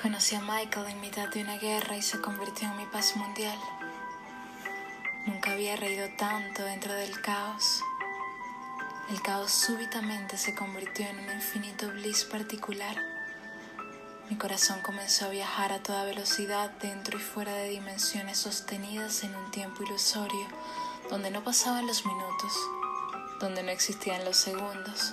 Conocí 0.00 0.36
a 0.36 0.40
Michael 0.40 0.86
en 0.86 1.00
mitad 1.00 1.28
de 1.28 1.42
una 1.42 1.58
guerra 1.58 1.96
y 1.96 2.02
se 2.02 2.20
convirtió 2.20 2.68
en 2.68 2.76
mi 2.76 2.86
paz 2.86 3.16
mundial. 3.16 3.58
Nunca 5.26 5.50
había 5.50 5.74
reído 5.74 6.06
tanto 6.16 6.62
dentro 6.62 6.92
del 6.92 7.20
caos. 7.20 7.82
El 9.10 9.20
caos 9.22 9.50
súbitamente 9.50 10.36
se 10.36 10.54
convirtió 10.54 11.04
en 11.04 11.18
un 11.18 11.32
infinito 11.32 11.88
bliss 11.88 12.22
particular. 12.22 12.96
Mi 14.30 14.36
corazón 14.36 14.78
comenzó 14.82 15.24
a 15.24 15.30
viajar 15.30 15.72
a 15.72 15.82
toda 15.82 16.04
velocidad 16.04 16.70
dentro 16.80 17.18
y 17.18 17.20
fuera 17.20 17.52
de 17.54 17.68
dimensiones 17.68 18.38
sostenidas 18.38 19.24
en 19.24 19.34
un 19.34 19.50
tiempo 19.50 19.82
ilusorio, 19.82 20.46
donde 21.10 21.32
no 21.32 21.42
pasaban 21.42 21.88
los 21.88 22.06
minutos, 22.06 22.52
donde 23.40 23.64
no 23.64 23.72
existían 23.72 24.24
los 24.24 24.36
segundos, 24.36 25.12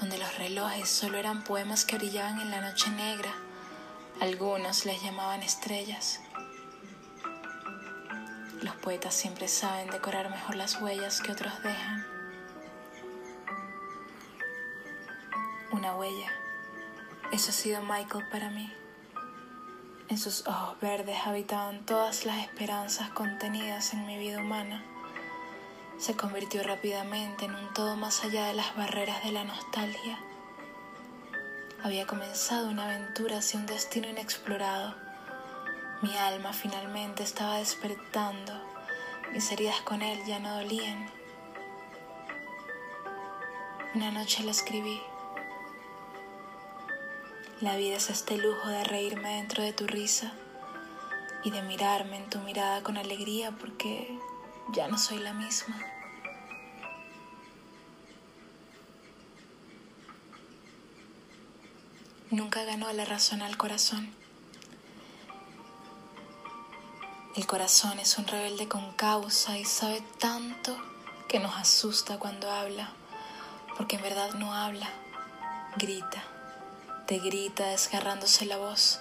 donde 0.00 0.18
los 0.18 0.36
relojes 0.36 0.88
solo 0.88 1.16
eran 1.16 1.44
poemas 1.44 1.84
que 1.84 1.96
brillaban 1.96 2.40
en 2.40 2.50
la 2.50 2.60
noche 2.60 2.90
negra 2.90 3.45
algunos 4.20 4.86
les 4.86 5.02
llamaban 5.02 5.42
estrellas. 5.42 6.20
Los 8.62 8.74
poetas 8.76 9.14
siempre 9.14 9.46
saben 9.48 9.90
decorar 9.90 10.30
mejor 10.30 10.56
las 10.56 10.80
huellas 10.80 11.20
que 11.20 11.32
otros 11.32 11.52
dejan. 11.62 12.06
Una 15.72 15.94
huella. 15.96 16.30
Eso 17.32 17.50
ha 17.50 17.54
sido 17.54 17.82
Michael 17.82 18.24
para 18.30 18.50
mí. 18.50 18.72
En 20.08 20.16
sus 20.16 20.46
ojos 20.46 20.80
verdes 20.80 21.18
habitaban 21.26 21.84
todas 21.84 22.24
las 22.24 22.38
esperanzas 22.38 23.10
contenidas 23.10 23.92
en 23.92 24.06
mi 24.06 24.16
vida 24.16 24.40
humana. 24.40 24.82
Se 25.98 26.16
convirtió 26.16 26.62
rápidamente 26.62 27.44
en 27.44 27.54
un 27.54 27.74
todo 27.74 27.96
más 27.96 28.24
allá 28.24 28.46
de 28.46 28.54
las 28.54 28.74
barreras 28.76 29.22
de 29.24 29.32
la 29.32 29.44
nostalgia 29.44 30.18
había 31.86 32.04
comenzado 32.04 32.68
una 32.68 32.86
aventura 32.86 33.38
hacia 33.38 33.60
un 33.60 33.66
destino 33.66 34.08
inexplorado. 34.08 34.96
Mi 36.02 36.16
alma 36.16 36.52
finalmente 36.52 37.22
estaba 37.22 37.58
despertando. 37.58 38.52
Mis 39.32 39.52
heridas 39.52 39.80
con 39.82 40.02
él 40.02 40.18
ya 40.26 40.40
no 40.40 40.56
dolían. 40.56 41.08
Una 43.94 44.10
noche 44.10 44.42
le 44.42 44.50
escribí. 44.50 45.00
La 47.60 47.76
vida 47.76 47.96
es 47.98 48.10
este 48.10 48.36
lujo 48.36 48.68
de 48.68 48.82
reírme 48.82 49.36
dentro 49.36 49.62
de 49.62 49.72
tu 49.72 49.86
risa 49.86 50.32
y 51.44 51.52
de 51.52 51.62
mirarme 51.62 52.16
en 52.16 52.28
tu 52.28 52.40
mirada 52.40 52.82
con 52.82 52.96
alegría 52.96 53.52
porque 53.52 54.18
ya 54.72 54.88
no 54.88 54.98
soy 54.98 55.20
la 55.20 55.34
misma. 55.34 55.80
Nunca 62.36 62.64
ganó 62.64 62.92
la 62.92 63.06
razón 63.06 63.40
al 63.40 63.56
corazón. 63.56 64.12
El 67.34 67.46
corazón 67.46 67.98
es 67.98 68.18
un 68.18 68.26
rebelde 68.26 68.68
con 68.68 68.92
causa 68.92 69.58
y 69.58 69.64
sabe 69.64 70.02
tanto 70.18 70.76
que 71.28 71.40
nos 71.40 71.56
asusta 71.56 72.18
cuando 72.18 72.50
habla, 72.50 72.90
porque 73.76 73.96
en 73.96 74.02
verdad 74.02 74.34
no 74.34 74.54
habla, 74.54 74.88
grita, 75.78 76.22
te 77.06 77.18
grita 77.18 77.68
desgarrándose 77.68 78.44
la 78.44 78.58
voz, 78.58 79.00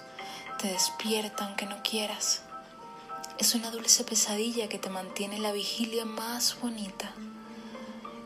te 0.58 0.70
despierta 0.70 1.46
aunque 1.46 1.66
no 1.66 1.84
quieras. 1.84 2.42
Es 3.38 3.54
una 3.54 3.70
dulce 3.70 4.06
pesadilla 4.06 4.70
que 4.70 4.80
te 4.80 4.90
mantiene 4.90 5.40
la 5.40 5.52
vigilia 5.52 6.06
más 6.06 6.58
bonita. 6.62 7.12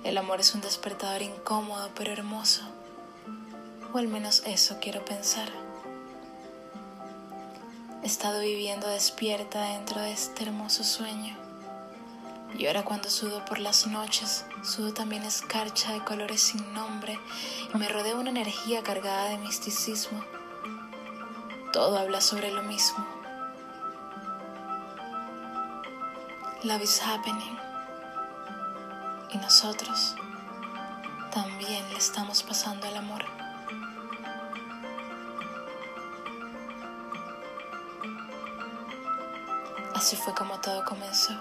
El 0.03 0.19
amor 0.19 0.39
es 0.39 0.53
un 0.53 0.61
despertador 0.61 1.23
incómodo 1.23 1.89
pero 1.95 2.13
hermoso 2.13 2.78
o 3.93 3.97
al 3.97 4.07
menos 4.07 4.43
eso 4.45 4.77
quiero 4.79 5.03
pensar. 5.05 5.49
He 8.03 8.05
estado 8.05 8.39
viviendo 8.39 8.87
despierta 8.87 9.61
dentro 9.61 9.99
de 10.01 10.11
este 10.11 10.43
hermoso 10.43 10.83
sueño. 10.83 11.35
Y 12.57 12.65
ahora 12.65 12.83
cuando 12.83 13.09
sudo 13.09 13.43
por 13.45 13.59
las 13.59 13.87
noches, 13.87 14.45
sudo 14.63 14.93
también 14.93 15.23
escarcha 15.23 15.93
de 15.93 16.03
colores 16.03 16.41
sin 16.41 16.73
nombre 16.73 17.19
y 17.73 17.77
me 17.77 17.87
rodea 17.87 18.15
una 18.15 18.29
energía 18.29 18.83
cargada 18.83 19.29
de 19.29 19.37
misticismo. 19.37 20.23
Todo 21.71 21.97
habla 21.97 22.21
sobre 22.21 22.51
lo 22.51 22.63
mismo. 22.63 23.05
Love 26.63 26.83
is 26.83 27.01
happening. 27.01 27.57
Y 29.31 29.37
nosotros 29.37 30.15
también 31.31 31.87
le 31.91 31.97
estamos 31.97 32.43
pasando 32.43 32.87
el 32.87 32.97
amor. 32.97 33.38
Así 40.09 40.17
fue 40.17 40.33
como 40.33 40.59
todo 40.59 40.83
comenzó. 40.85 41.33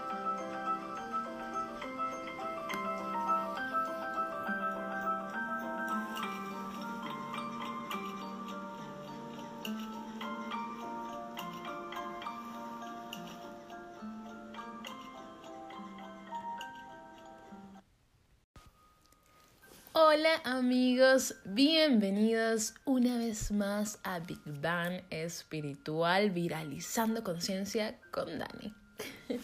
Amigos, 20.44 21.34
bienvenidos 21.44 22.74
una 22.84 23.16
vez 23.18 23.50
más 23.50 23.98
a 24.04 24.20
Big 24.20 24.40
Bang 24.44 25.02
Espiritual 25.10 26.30
Viralizando 26.30 27.24
Conciencia 27.24 27.98
con 28.10 28.38
Dani. 28.38 28.72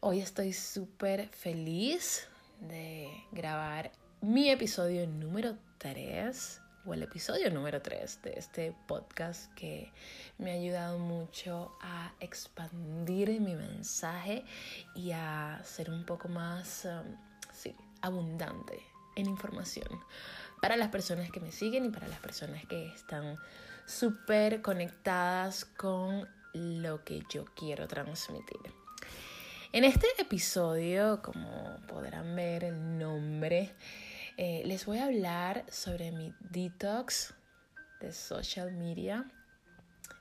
Hoy 0.00 0.20
estoy 0.20 0.52
súper 0.52 1.28
feliz 1.28 2.26
de 2.60 3.08
grabar 3.30 3.92
mi 4.20 4.50
episodio 4.50 5.06
número 5.06 5.56
3 5.78 6.60
o 6.86 6.94
el 6.94 7.02
episodio 7.02 7.50
número 7.50 7.80
3 7.80 8.22
de 8.22 8.32
este 8.36 8.74
podcast 8.88 9.52
que 9.54 9.92
me 10.38 10.50
ha 10.50 10.54
ayudado 10.54 10.98
mucho 10.98 11.72
a 11.80 12.12
expandir 12.20 13.40
mi 13.40 13.54
mensaje 13.54 14.44
y 14.94 15.12
a 15.12 15.60
ser 15.64 15.90
un 15.90 16.04
poco 16.04 16.28
más, 16.28 16.84
um, 16.84 17.16
sí, 17.52 17.74
abundante 18.00 18.91
en 19.16 19.26
información 19.26 19.88
para 20.60 20.76
las 20.76 20.88
personas 20.88 21.30
que 21.30 21.40
me 21.40 21.50
siguen 21.50 21.84
y 21.84 21.88
para 21.90 22.06
las 22.08 22.20
personas 22.20 22.64
que 22.66 22.86
están 22.94 23.36
súper 23.84 24.62
conectadas 24.62 25.64
con 25.64 26.28
lo 26.52 27.02
que 27.04 27.22
yo 27.30 27.44
quiero 27.56 27.88
transmitir. 27.88 28.60
En 29.72 29.84
este 29.84 30.06
episodio, 30.18 31.22
como 31.22 31.78
podrán 31.88 32.36
ver 32.36 32.64
el 32.64 32.98
nombre, 32.98 33.74
eh, 34.36 34.62
les 34.66 34.86
voy 34.86 34.98
a 34.98 35.06
hablar 35.06 35.64
sobre 35.70 36.12
mi 36.12 36.34
detox 36.40 37.34
de 38.00 38.12
social 38.12 38.72
media. 38.72 39.24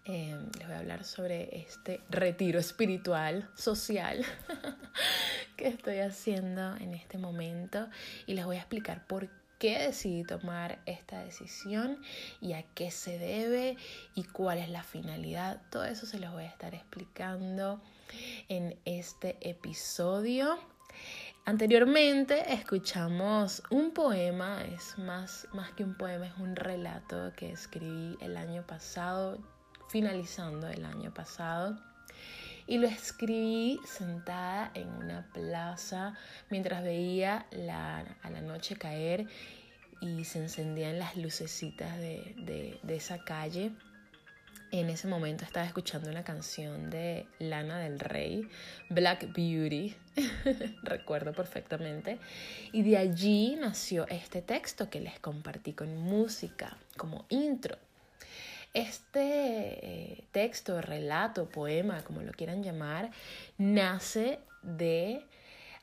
Em, 0.05 0.49
les 0.57 0.67
voy 0.67 0.75
a 0.75 0.79
hablar 0.79 1.03
sobre 1.03 1.55
este 1.59 2.01
retiro 2.09 2.59
espiritual, 2.59 3.47
social, 3.55 4.25
que 5.55 5.67
estoy 5.67 5.99
haciendo 5.99 6.75
en 6.77 6.95
este 6.95 7.19
momento 7.19 7.87
y 8.25 8.33
les 8.33 8.45
voy 8.45 8.55
a 8.55 8.59
explicar 8.59 9.05
por 9.05 9.29
qué 9.59 9.77
decidí 9.77 10.23
tomar 10.23 10.79
esta 10.87 11.23
decisión 11.23 12.01
y 12.41 12.53
a 12.53 12.63
qué 12.73 12.89
se 12.89 13.19
debe 13.19 13.77
y 14.15 14.23
cuál 14.23 14.57
es 14.57 14.69
la 14.69 14.81
finalidad. 14.81 15.61
Todo 15.69 15.85
eso 15.85 16.07
se 16.07 16.17
los 16.17 16.31
voy 16.31 16.45
a 16.45 16.47
estar 16.47 16.73
explicando 16.73 17.79
en 18.49 18.75
este 18.85 19.37
episodio. 19.47 20.57
Anteriormente 21.45 22.51
escuchamos 22.51 23.61
un 23.69 23.91
poema, 23.91 24.63
es 24.63 24.97
más, 24.97 25.47
más 25.53 25.71
que 25.73 25.83
un 25.83 25.95
poema, 25.95 26.25
es 26.25 26.37
un 26.37 26.55
relato 26.55 27.31
que 27.35 27.51
escribí 27.51 28.17
el 28.19 28.37
año 28.37 28.65
pasado, 28.65 29.37
finalizando 29.91 30.67
el 30.69 30.85
año 30.85 31.13
pasado 31.13 31.77
y 32.67 32.77
lo 32.77 32.87
escribí 32.87 33.79
sentada 33.85 34.71
en 34.73 34.87
una 34.87 35.27
plaza 35.33 36.15
mientras 36.49 36.83
veía 36.83 37.45
a 37.51 38.29
la 38.29 38.41
noche 38.41 38.75
caer 38.77 39.27
y 40.01 40.25
se 40.25 40.39
encendían 40.39 40.99
las 40.99 41.15
lucecitas 41.15 41.97
de, 41.97 42.79
esa 42.89 43.23
calle. 43.23 43.71
En 44.71 44.89
ese 44.89 45.07
momento 45.07 45.43
estaba 45.43 45.65
escuchando 45.65 46.09
una 46.09 46.23
canción 46.23 46.89
de 46.89 47.27
Lana 47.39 47.77
del 47.79 47.99
Rey, 47.99 48.47
Black 48.89 49.31
Beauty, 49.33 49.95
recuerdo 50.83 51.33
perfectamente, 51.33 52.19
y 52.71 52.81
de 52.81 52.97
allí 52.97 53.57
nació 53.59 54.07
este 54.07 54.41
texto 54.41 54.89
que 54.89 55.01
les 55.01 55.19
compartí 55.19 55.73
con 55.73 55.95
música 55.97 56.77
como 56.97 57.25
intro. 57.29 57.77
Este 58.73 59.21
eh, 59.21 60.23
texto, 60.31 60.81
relato, 60.81 61.49
poema, 61.49 62.03
como 62.03 62.21
lo 62.21 62.31
quieran 62.31 62.63
llamar, 62.63 63.11
nace 63.57 64.39
de 64.63 65.25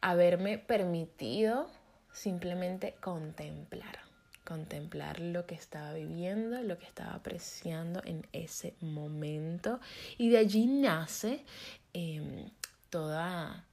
haberme 0.00 0.58
permitido 0.58 1.68
simplemente 2.12 2.94
contemplar. 3.00 3.98
contemplar 4.44 5.20
lo 5.20 5.44
que 5.44 5.54
estaba 5.54 5.92
viviendo, 5.92 6.62
lo 6.62 6.78
que 6.78 6.86
estaba 6.86 7.12
apreciando 7.12 8.00
en 8.06 8.26
ese 8.32 8.72
momento. 8.80 9.78
Y 10.16 10.30
de 10.30 10.38
allí 10.38 10.66
nace 10.66 11.44
em, 11.92 12.48
toda, 12.88 13.66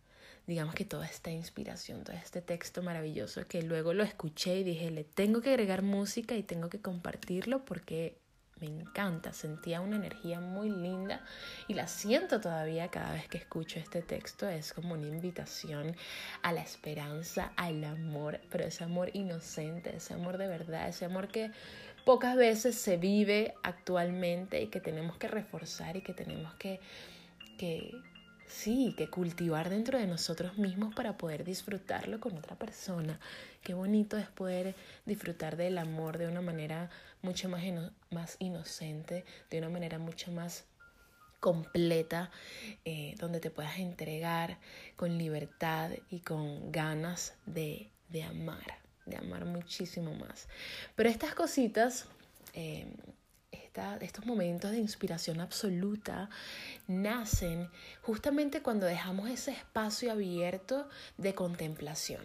digamos 0.48 0.76
que 0.76 0.84
toda 0.84 1.06
esta 1.06 1.32
inspiración, 1.32 2.04
todo 2.04 2.18
este 2.18 2.42
texto 2.42 2.84
maravilloso 2.84 3.48
que 3.48 3.62
luego 3.62 3.94
lo 3.94 4.04
escuché 4.04 4.58
y 4.60 4.64
dije, 4.66 4.92
le 4.92 5.06
tengo 5.06 5.40
que 5.40 5.52
agregar 5.52 5.82
música 5.82 6.36
y 6.36 6.44
tengo 6.44 6.68
que 6.68 6.82
compartirlo 6.82 7.64
porque 7.64 8.18
me 8.62 8.68
encanta, 8.68 9.34
sentía 9.34 9.82
una 9.82 9.98
energía 9.98 10.40
muy 10.40 10.70
linda 10.70 11.22
y 11.68 11.74
la 11.74 11.88
siento 11.88 12.40
todavía 12.40 12.88
cada 12.88 13.14
vez 13.14 13.28
que 13.28 13.38
escucho 13.38 13.80
este 13.80 14.02
texto. 14.02 14.48
Es 14.48 14.72
como 14.72 14.94
una 14.94 15.08
invitación 15.08 15.96
a 16.42 16.54
la 16.54 16.62
esperanza, 16.62 17.52
al 17.58 17.84
amor, 17.84 18.40
pero 18.50 18.64
ese 18.64 18.86
amor 18.86 19.10
inocente, 19.14 19.96
ese 19.96 20.14
amor 20.14 20.38
de 20.38 20.48
verdad, 20.48 20.88
ese 20.88 21.04
amor 21.04 21.28
que 21.28 21.52
pocas 22.06 22.38
veces 22.38 22.76
se 22.76 22.96
vive 22.96 23.56
actualmente 23.64 24.62
y 24.62 24.68
que 24.68 24.80
tenemos 24.80 25.18
que 25.18 25.28
reforzar 25.28 25.98
y 25.98 26.02
que 26.02 26.14
tenemos 26.14 26.54
que, 26.54 26.80
que 27.58 27.92
sí, 28.48 28.94
que 28.98 29.10
cultivar 29.10 29.70
dentro 29.70 29.98
de 29.98 30.08
nosotros 30.08 30.58
mismos 30.58 30.94
para 30.94 31.18
poder 31.18 31.44
disfrutarlo 31.44 32.20
con 32.20 32.38
otra 32.38 32.56
persona. 32.56 33.20
Qué 33.64 33.74
bonito 33.74 34.18
es 34.18 34.28
poder 34.28 34.76
disfrutar 35.06 35.58
del 35.58 35.78
amor 35.78 36.18
de 36.18 36.28
una 36.28 36.42
manera 36.42 36.90
mucho 37.26 37.50
más, 37.50 37.64
más 38.12 38.38
inocente, 38.40 39.26
de 39.50 39.58
una 39.58 39.70
manera 39.70 40.00
mucho 40.00 40.32
más 40.32 40.66
completa, 41.40 42.32
eh, 42.86 43.16
donde 43.20 43.40
te 43.40 43.52
puedas 43.52 43.78
entregar 43.78 44.58
con 44.96 45.18
libertad 45.18 45.92
y 46.10 46.22
con 46.22 46.72
ganas 46.72 47.34
de, 47.46 47.92
de 48.10 48.24
amar, 48.24 48.80
de 49.06 49.18
amar 49.18 49.46
muchísimo 49.46 50.14
más. 50.16 50.48
Pero 50.96 51.10
estas 51.10 51.36
cositas, 51.36 52.08
eh, 52.54 52.88
estos 54.00 54.26
momentos 54.26 54.72
de 54.72 54.78
inspiración 54.78 55.42
absoluta, 55.42 56.30
nacen 56.88 57.70
justamente 58.02 58.62
cuando 58.62 58.86
dejamos 58.86 59.30
ese 59.30 59.52
espacio 59.52 60.12
abierto 60.12 60.88
de 61.18 61.36
contemplación. 61.36 62.22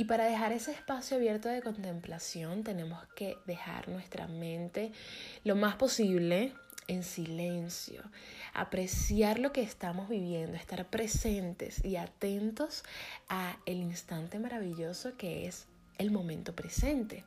Y 0.00 0.06
para 0.06 0.24
dejar 0.24 0.50
ese 0.52 0.72
espacio 0.72 1.18
abierto 1.18 1.50
de 1.50 1.60
contemplación 1.60 2.64
tenemos 2.64 3.06
que 3.14 3.36
dejar 3.44 3.90
nuestra 3.90 4.28
mente 4.28 4.92
lo 5.44 5.56
más 5.56 5.76
posible 5.76 6.54
en 6.88 7.04
silencio, 7.04 8.02
apreciar 8.54 9.38
lo 9.38 9.52
que 9.52 9.60
estamos 9.60 10.08
viviendo, 10.08 10.56
estar 10.56 10.88
presentes 10.88 11.84
y 11.84 11.96
atentos 11.96 12.82
a 13.28 13.58
el 13.66 13.82
instante 13.82 14.38
maravilloso 14.38 15.18
que 15.18 15.46
es 15.46 15.66
el 15.98 16.10
momento 16.10 16.56
presente. 16.56 17.26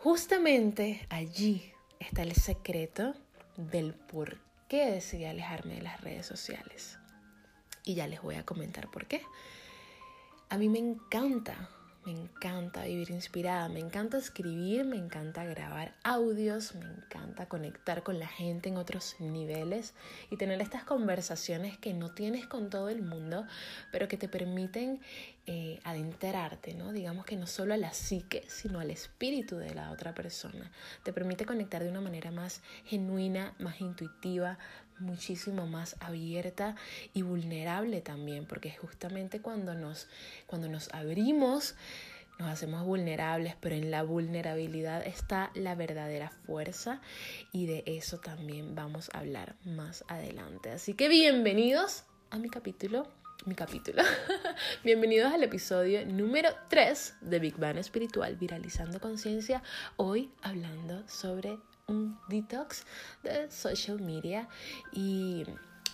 Justamente 0.00 1.06
allí 1.08 1.72
está 1.98 2.24
el 2.24 2.34
secreto 2.34 3.14
del 3.56 3.94
por 3.94 4.36
qué 4.68 4.90
decidí 4.90 5.24
alejarme 5.24 5.76
de 5.76 5.82
las 5.82 6.02
redes 6.02 6.26
sociales. 6.26 6.98
Y 7.84 7.94
ya 7.94 8.06
les 8.06 8.20
voy 8.20 8.34
a 8.34 8.44
comentar 8.44 8.90
por 8.90 9.06
qué. 9.06 9.22
A 10.52 10.58
mí 10.58 10.68
me 10.68 10.80
encanta, 10.80 11.70
me 12.04 12.12
encanta 12.12 12.84
vivir 12.84 13.10
inspirada, 13.10 13.70
me 13.70 13.80
encanta 13.80 14.18
escribir, 14.18 14.84
me 14.84 14.98
encanta 14.98 15.44
grabar 15.44 15.94
audios, 16.04 16.74
me 16.74 16.84
encanta 16.84 17.48
conectar 17.48 18.02
con 18.02 18.18
la 18.18 18.26
gente 18.26 18.68
en 18.68 18.76
otros 18.76 19.16
niveles 19.18 19.94
y 20.28 20.36
tener 20.36 20.60
estas 20.60 20.84
conversaciones 20.84 21.78
que 21.78 21.94
no 21.94 22.10
tienes 22.10 22.46
con 22.46 22.68
todo 22.68 22.90
el 22.90 23.00
mundo, 23.00 23.46
pero 23.92 24.08
que 24.08 24.18
te 24.18 24.28
permiten 24.28 25.00
eh, 25.46 25.80
adentrarte, 25.84 26.74
¿no? 26.74 26.92
Digamos 26.92 27.24
que 27.24 27.38
no 27.38 27.46
solo 27.46 27.72
a 27.72 27.78
la 27.78 27.94
psique, 27.94 28.44
sino 28.46 28.78
al 28.78 28.90
espíritu 28.90 29.56
de 29.56 29.74
la 29.74 29.90
otra 29.90 30.12
persona. 30.12 30.70
Te 31.02 31.14
permite 31.14 31.46
conectar 31.46 31.82
de 31.82 31.88
una 31.88 32.02
manera 32.02 32.30
más 32.30 32.60
genuina, 32.84 33.54
más 33.58 33.80
intuitiva, 33.80 34.58
muchísimo 35.02 35.66
más 35.66 35.96
abierta 36.00 36.76
y 37.12 37.22
vulnerable 37.22 38.00
también, 38.00 38.46
porque 38.46 38.70
justamente 38.70 39.40
cuando 39.40 39.74
nos, 39.74 40.08
cuando 40.46 40.68
nos 40.68 40.88
abrimos, 40.94 41.74
nos 42.38 42.48
hacemos 42.48 42.84
vulnerables, 42.84 43.54
pero 43.60 43.74
en 43.74 43.90
la 43.90 44.02
vulnerabilidad 44.02 45.06
está 45.06 45.50
la 45.54 45.74
verdadera 45.74 46.30
fuerza 46.30 47.00
y 47.52 47.66
de 47.66 47.84
eso 47.86 48.18
también 48.18 48.74
vamos 48.74 49.10
a 49.12 49.18
hablar 49.18 49.54
más 49.64 50.04
adelante. 50.08 50.70
Así 50.70 50.94
que 50.94 51.08
bienvenidos 51.08 52.04
a 52.30 52.38
mi 52.38 52.48
capítulo, 52.48 53.06
mi 53.44 53.54
capítulo. 53.54 54.02
bienvenidos 54.84 55.32
al 55.32 55.42
episodio 55.42 56.06
número 56.06 56.48
3 56.68 57.16
de 57.20 57.38
Big 57.38 57.56
Bang 57.56 57.76
Espiritual, 57.76 58.36
Viralizando 58.36 59.00
Conciencia, 59.00 59.62
hoy 59.96 60.30
hablando 60.42 61.06
sobre 61.08 61.58
un 61.86 62.18
detox 62.28 62.84
de 63.22 63.50
social 63.50 64.00
media 64.00 64.48
y 64.92 65.44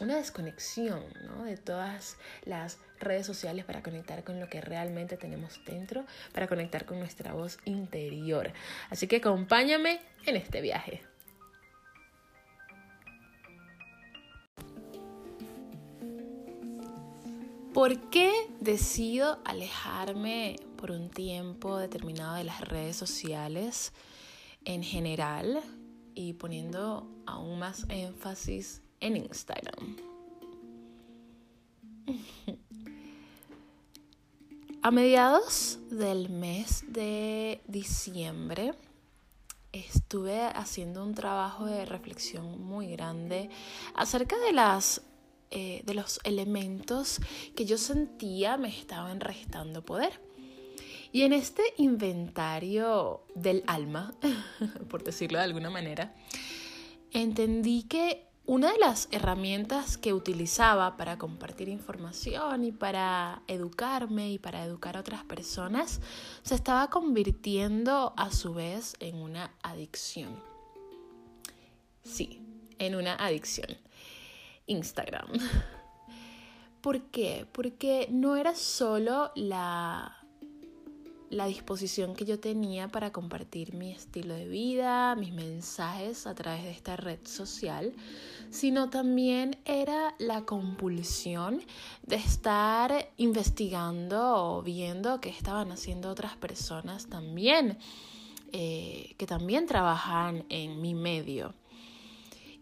una 0.01 0.17
desconexión 0.17 1.03
de 1.45 1.57
todas 1.57 2.17
las 2.45 2.79
redes 3.01 3.27
sociales 3.27 3.65
para 3.65 3.83
conectar 3.83 4.25
con 4.25 4.41
lo 4.41 4.49
que 4.49 4.61
realmente 4.61 5.17
tenemos 5.17 5.61
dentro, 5.65 6.05
para 6.33 6.47
conectar 6.47 6.85
con 6.85 6.99
nuestra 6.99 7.33
voz 7.33 7.59
interior. 7.65 8.53
Así 8.91 9.07
que 9.07 9.17
acompáñame 9.17 10.01
en 10.27 10.37
este 10.37 10.61
viaje. 10.61 11.03
¿Por 17.75 18.11
qué 18.11 18.33
decido 18.61 19.39
alejarme 19.45 20.57
por 20.77 20.91
un 20.91 21.11
tiempo 21.11 21.77
determinado 21.77 22.35
de 22.35 22.43
las 22.45 22.61
redes 22.61 22.97
sociales 22.97 23.93
en 24.65 24.83
general? 24.83 25.63
Y 26.19 26.33
poniendo 26.33 27.07
aún 27.27 27.61
más 27.61 27.87
énfasis 27.89 28.83
en 28.99 29.19
Instagram. 29.19 29.97
A 34.83 34.91
mediados 34.91 35.79
del 35.91 36.29
mes 36.29 36.83
de 36.89 37.61
diciembre 37.69 38.75
estuve 39.71 40.43
haciendo 40.43 41.05
un 41.05 41.15
trabajo 41.15 41.67
de 41.67 41.85
reflexión 41.85 42.61
muy 42.63 42.89
grande 42.89 43.49
acerca 43.95 44.37
de 44.39 44.53
las 44.53 45.03
eh, 45.51 45.83
de 45.87 45.95
los 45.95 46.19
elementos 46.25 47.21
que 47.55 47.65
yo 47.65 47.79
sentía 47.79 48.57
me 48.57 48.77
estaban 48.77 49.21
restando 49.21 49.85
poder. 49.85 50.21
Y 51.13 51.23
en 51.23 51.33
este 51.33 51.63
inventario 51.79 53.23
del 53.35 53.65
alma, 53.67 54.15
por 54.91 55.03
decirlo 55.05 55.39
de 55.39 55.45
alguna 55.45 55.71
manera, 55.71 56.15
entendí 57.13 57.85
que 57.85 58.29
una 58.45 58.73
de 58.73 58.79
las 58.79 59.09
herramientas 59.11 59.99
que 59.99 60.15
utilizaba 60.15 60.97
para 60.97 61.19
compartir 61.19 61.69
información 61.69 62.65
y 62.65 62.73
para 62.73 63.43
educarme 63.47 64.33
y 64.33 64.39
para 64.39 64.65
educar 64.65 64.97
a 64.97 65.01
otras 65.01 65.23
personas 65.25 66.01
se 66.43 66.55
estaba 66.55 66.89
convirtiendo 66.89 68.15
a 68.17 68.33
su 68.33 68.55
vez 68.55 68.97
en 69.01 69.17
una 69.17 69.53
adicción. 69.63 70.43
Sí, 72.03 72.41
en 72.79 72.95
una 72.95 73.17
adicción. 73.17 73.77
Instagram. 74.67 75.29
¿Por 76.81 77.03
qué? 77.11 77.47
Porque 77.53 78.09
no 78.11 78.37
era 78.37 78.55
solo 78.55 79.31
la 79.35 80.18
la 81.31 81.47
disposición 81.47 82.15
que 82.15 82.25
yo 82.25 82.41
tenía 82.41 82.89
para 82.89 83.13
compartir 83.13 83.75
mi 83.75 83.93
estilo 83.93 84.35
de 84.35 84.49
vida, 84.49 85.15
mis 85.15 85.33
mensajes 85.33 86.27
a 86.27 86.35
través 86.35 86.63
de 86.65 86.71
esta 86.71 86.97
red 86.97 87.19
social, 87.25 87.93
sino 88.51 88.89
también 88.89 89.59
era 89.65 90.15
la 90.19 90.45
compulsión 90.45 91.63
de 92.03 92.17
estar 92.17 93.11
investigando 93.19 94.57
o 94.57 94.63
viendo 94.63 95.21
qué 95.21 95.29
estaban 95.29 95.71
haciendo 95.71 96.11
otras 96.11 96.37
personas 96.37 97.09
también, 97.09 97.79
eh, 98.53 99.15
que 99.19 99.27
también 99.27 99.67
trabajan 99.67 100.45
en 100.49 100.81
mi 100.81 100.95
medio. 100.95 101.55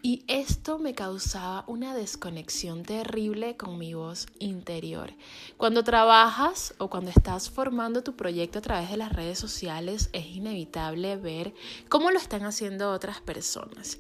Y 0.07 0.23
esto 0.29 0.79
me 0.79 0.95
causaba 0.95 1.65
una 1.67 1.93
desconexión 1.93 2.85
terrible 2.85 3.57
con 3.57 3.77
mi 3.77 3.93
voz 3.93 4.29
interior. 4.39 5.13
Cuando 5.57 5.83
trabajas 5.83 6.75
o 6.79 6.89
cuando 6.89 7.11
estás 7.11 7.51
formando 7.51 8.05
tu 8.05 8.15
proyecto 8.15 8.61
a 8.61 8.63
través 8.63 8.89
de 8.89 8.99
las 8.99 9.13
redes 9.13 9.37
sociales, 9.37 10.09
es 10.13 10.27
inevitable 10.27 11.17
ver 11.17 11.55
cómo 11.89 12.13
lo 12.13 12.21
están 12.21 12.45
haciendo 12.45 12.93
otras 12.93 13.21
personas. 13.21 13.99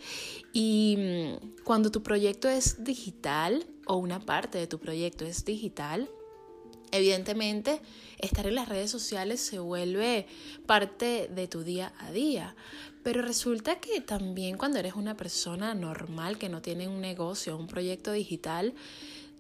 Y 0.52 0.96
mm, 0.96 1.64
cuando 1.64 1.90
tu 1.90 2.04
proyecto 2.04 2.48
es 2.48 2.84
digital 2.84 3.66
o 3.84 3.96
una 3.96 4.20
parte 4.20 4.58
de 4.58 4.68
tu 4.68 4.78
proyecto 4.78 5.24
es 5.24 5.44
digital, 5.44 6.08
Evidentemente, 6.92 7.80
estar 8.18 8.46
en 8.46 8.54
las 8.54 8.68
redes 8.68 8.90
sociales 8.90 9.40
se 9.40 9.58
vuelve 9.58 10.26
parte 10.66 11.28
de 11.28 11.48
tu 11.48 11.64
día 11.64 11.92
a 11.98 12.12
día, 12.12 12.54
pero 13.06 13.22
resulta 13.22 13.76
que 13.76 14.00
también 14.00 14.58
cuando 14.58 14.80
eres 14.80 14.94
una 14.96 15.16
persona 15.16 15.74
normal 15.74 16.38
que 16.38 16.48
no 16.48 16.60
tiene 16.60 16.88
un 16.88 17.00
negocio, 17.00 17.56
un 17.56 17.68
proyecto 17.68 18.10
digital, 18.10 18.74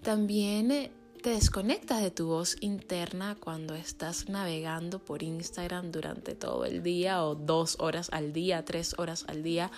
también 0.02 0.92
te 1.20 1.30
desconectas 1.30 2.00
de 2.00 2.12
tu 2.12 2.28
voz 2.28 2.56
interna 2.60 3.36
cuando 3.40 3.74
estás 3.74 4.28
navegando 4.28 5.00
por 5.00 5.24
Instagram 5.24 5.90
durante 5.90 6.36
todo 6.36 6.64
el 6.64 6.84
día 6.84 7.24
o 7.24 7.34
dos 7.34 7.74
horas 7.80 8.08
al 8.12 8.32
día, 8.32 8.64
tres 8.64 8.94
horas 8.98 9.24
al 9.26 9.42
día, 9.42 9.72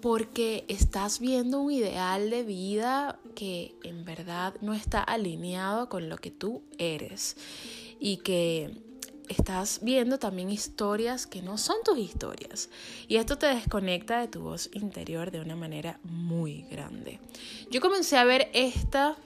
porque 0.00 0.64
estás 0.68 1.20
viendo 1.20 1.60
un 1.60 1.72
ideal 1.72 2.30
de 2.30 2.44
vida 2.44 3.20
que 3.34 3.74
en 3.82 4.06
verdad 4.06 4.54
no 4.62 4.72
está 4.72 5.02
alineado 5.02 5.90
con 5.90 6.08
lo 6.08 6.16
que 6.16 6.30
tú 6.30 6.62
eres 6.78 7.36
y 8.00 8.16
que 8.16 8.85
estás 9.28 9.80
viendo 9.82 10.18
también 10.18 10.50
historias 10.50 11.26
que 11.26 11.42
no 11.42 11.58
son 11.58 11.76
tus 11.84 11.98
historias. 11.98 12.68
Y 13.08 13.16
esto 13.16 13.38
te 13.38 13.46
desconecta 13.46 14.20
de 14.20 14.28
tu 14.28 14.40
voz 14.40 14.70
interior 14.72 15.30
de 15.30 15.40
una 15.40 15.56
manera 15.56 15.98
muy 16.04 16.62
grande. 16.70 17.20
Yo 17.70 17.80
comencé 17.80 18.16
a 18.16 18.24
ver 18.24 18.50
esta 18.52 19.16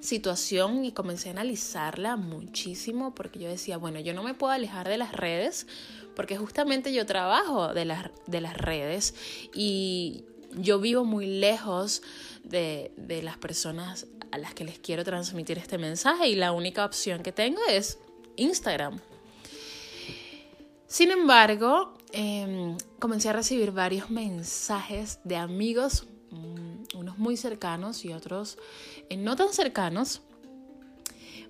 situación 0.00 0.84
y 0.84 0.92
comencé 0.92 1.28
a 1.28 1.32
analizarla 1.32 2.16
muchísimo 2.16 3.14
porque 3.14 3.38
yo 3.38 3.48
decía, 3.48 3.76
bueno, 3.76 4.00
yo 4.00 4.14
no 4.14 4.22
me 4.22 4.34
puedo 4.34 4.52
alejar 4.52 4.88
de 4.88 4.98
las 4.98 5.12
redes 5.12 5.66
porque 6.14 6.36
justamente 6.36 6.92
yo 6.92 7.06
trabajo 7.06 7.72
de 7.72 7.84
las, 7.84 8.10
de 8.26 8.40
las 8.40 8.56
redes 8.56 9.14
y 9.54 10.24
yo 10.54 10.80
vivo 10.80 11.04
muy 11.04 11.26
lejos 11.26 12.02
de, 12.42 12.90
de 12.96 13.22
las 13.22 13.36
personas 13.36 14.06
a 14.30 14.38
las 14.38 14.54
que 14.54 14.64
les 14.64 14.78
quiero 14.78 15.04
transmitir 15.04 15.58
este 15.58 15.78
mensaje 15.78 16.28
y 16.28 16.34
la 16.34 16.52
única 16.52 16.84
opción 16.84 17.22
que 17.22 17.32
tengo 17.32 17.60
es 17.68 17.98
Instagram. 18.36 19.00
Sin 20.86 21.10
embargo, 21.10 21.94
em, 22.12 22.76
comencé 22.98 23.28
a 23.28 23.32
recibir 23.32 23.72
varios 23.72 24.08
mensajes 24.10 25.18
de 25.24 25.36
amigos, 25.36 26.06
mm, 26.30 26.96
unos 26.98 27.18
muy 27.18 27.36
cercanos 27.36 28.04
y 28.04 28.12
otros 28.12 28.56
eh, 29.10 29.16
no 29.16 29.36
tan 29.36 29.52
cercanos. 29.52 30.22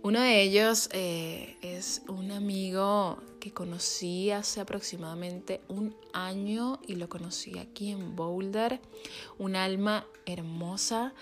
Uno 0.02 0.20
de 0.20 0.42
ellos 0.42 0.88
eh, 0.92 1.56
es 1.62 2.02
un 2.08 2.30
amigo 2.30 3.18
que 3.40 3.52
conocí 3.52 4.30
hace 4.30 4.60
aproximadamente 4.60 5.60
un 5.68 5.96
año 6.12 6.80
y 6.86 6.94
lo 6.96 7.08
conocí 7.08 7.58
aquí 7.58 7.90
en 7.90 8.14
Boulder. 8.14 8.80
Un 9.38 9.56
alma 9.56 10.06
hermosa 10.24 11.12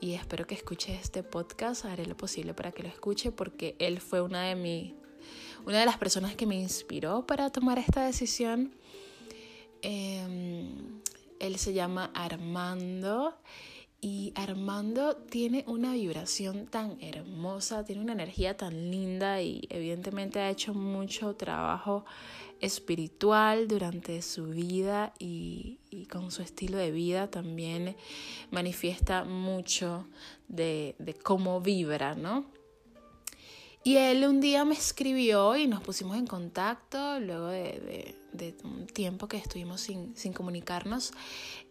y 0.00 0.14
espero 0.14 0.46
que 0.46 0.54
escuche 0.54 0.94
este 0.94 1.22
podcast. 1.22 1.84
Haré 1.84 2.06
lo 2.06 2.16
posible 2.16 2.54
para 2.54 2.72
que 2.72 2.82
lo 2.82 2.88
escuche 2.88 3.32
porque 3.32 3.76
él 3.78 4.00
fue 4.00 4.20
una 4.20 4.42
de 4.42 4.56
mis 4.56 4.92
una 5.64 5.80
de 5.80 5.86
las 5.86 5.98
personas 5.98 6.34
que 6.36 6.46
me 6.46 6.56
inspiró 6.56 7.26
para 7.26 7.50
tomar 7.50 7.78
esta 7.78 8.04
decisión. 8.04 8.74
Em, 9.82 11.00
él 11.40 11.56
se 11.56 11.72
llama 11.72 12.10
Armando 12.14 13.36
y 14.00 14.32
Armando 14.34 15.16
tiene 15.16 15.64
una 15.66 15.94
vibración 15.94 16.66
tan 16.66 16.98
hermosa, 17.00 17.84
tiene 17.84 18.02
una 18.02 18.12
energía 18.12 18.56
tan 18.56 18.90
linda 18.90 19.40
y 19.40 19.66
evidentemente 19.70 20.40
ha 20.40 20.50
hecho 20.50 20.74
mucho 20.74 21.36
trabajo 21.36 22.04
espiritual 22.60 23.66
durante 23.66 24.20
su 24.20 24.48
vida 24.48 25.14
y, 25.18 25.78
con 26.10 26.30
su 26.30 26.42
estilo 26.42 26.76
de 26.76 26.90
vida 26.90 27.30
también 27.30 27.96
manifiesta 28.50 29.24
mucho 29.24 30.06
de, 30.48 30.96
de 30.98 31.14
cómo 31.14 31.62
vibra, 31.62 32.14
¿no? 32.14 32.44
Y 33.86 33.98
él 33.98 34.24
un 34.24 34.40
día 34.40 34.64
me 34.64 34.74
escribió 34.74 35.56
y 35.56 35.66
nos 35.66 35.82
pusimos 35.82 36.16
en 36.16 36.26
contacto 36.26 37.20
luego 37.20 37.48
de, 37.48 38.16
un 38.64 38.86
tiempo 38.86 39.28
que 39.28 39.36
estuvimos 39.36 39.82
sin, 39.82 40.32
comunicarnos 40.32 41.12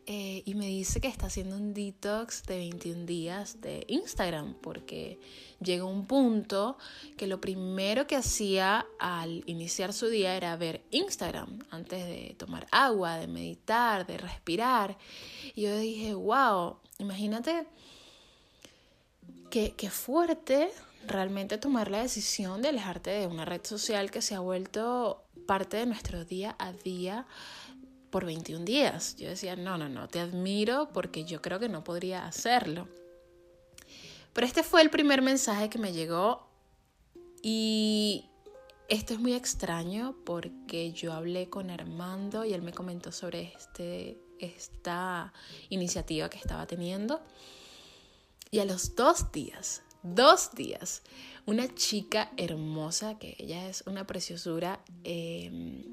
eh, 0.05 0.43
y 0.45 0.53
me 0.53 0.67
dice 0.67 1.01
que 1.01 1.07
está 1.07 1.25
haciendo 1.25 1.55
un 1.55 1.73
detox 1.73 2.43
de 2.43 2.57
21 2.57 3.07
días 3.07 3.61
de 3.61 3.83
Instagram 3.87 4.53
porque 4.61 5.19
llegó 5.59 5.87
un 5.87 6.05
punto 6.05 6.77
que 7.17 7.25
lo 7.25 7.41
primero 7.41 8.05
que 8.05 8.15
hacía 8.15 8.85
al 8.99 9.43
iniciar 9.47 9.91
su 9.91 10.07
día 10.07 10.35
era 10.35 10.55
ver 10.55 10.83
Instagram 10.91 11.63
antes 11.71 12.05
de 12.05 12.35
tomar 12.37 12.67
agua, 12.69 13.17
de 13.17 13.25
meditar, 13.25 14.05
de 14.05 14.19
respirar. 14.19 14.99
Y 15.55 15.63
yo 15.63 15.79
dije, 15.79 16.13
wow, 16.13 16.77
imagínate 16.99 17.65
qué, 19.49 19.73
qué 19.75 19.89
fuerte 19.89 20.69
realmente 21.07 21.57
tomar 21.57 21.91
la 21.91 22.01
decisión 22.01 22.61
de 22.61 22.69
alejarte 22.69 23.11
de 23.11 23.27
una 23.27 23.45
red 23.45 23.61
social 23.63 24.11
que 24.11 24.21
se 24.21 24.35
ha 24.35 24.39
vuelto 24.39 25.23
parte 25.45 25.77
de 25.77 25.85
nuestro 25.85 26.25
día 26.25 26.55
a 26.59 26.71
día 26.71 27.27
por 28.09 28.25
21 28.25 28.65
días. 28.65 29.15
Yo 29.17 29.29
decía, 29.29 29.55
no, 29.55 29.77
no, 29.77 29.89
no, 29.89 30.07
te 30.07 30.19
admiro 30.19 30.89
porque 30.93 31.25
yo 31.25 31.41
creo 31.41 31.59
que 31.59 31.69
no 31.69 31.83
podría 31.83 32.25
hacerlo. 32.25 32.87
Pero 34.33 34.47
este 34.47 34.63
fue 34.63 34.81
el 34.81 34.89
primer 34.89 35.21
mensaje 35.21 35.69
que 35.69 35.77
me 35.77 35.93
llegó 35.93 36.47
y 37.41 38.25
esto 38.89 39.13
es 39.13 39.19
muy 39.19 39.33
extraño 39.33 40.15
porque 40.25 40.91
yo 40.91 41.13
hablé 41.13 41.49
con 41.49 41.69
Armando 41.69 42.45
y 42.45 42.53
él 42.53 42.61
me 42.61 42.73
comentó 42.73 43.11
sobre 43.11 43.53
este, 43.55 44.19
esta 44.39 45.33
iniciativa 45.69 46.29
que 46.29 46.37
estaba 46.37 46.65
teniendo. 46.65 47.21
Y 48.49 48.59
a 48.59 48.65
los 48.65 48.95
dos 48.95 49.31
días 49.31 49.82
dos 50.03 50.53
días. 50.53 51.01
Una 51.45 51.73
chica 51.73 52.31
hermosa, 52.37 53.17
que 53.17 53.35
ella 53.39 53.67
es 53.67 53.83
una 53.87 54.05
preciosura, 54.05 54.79
em, 55.03 55.83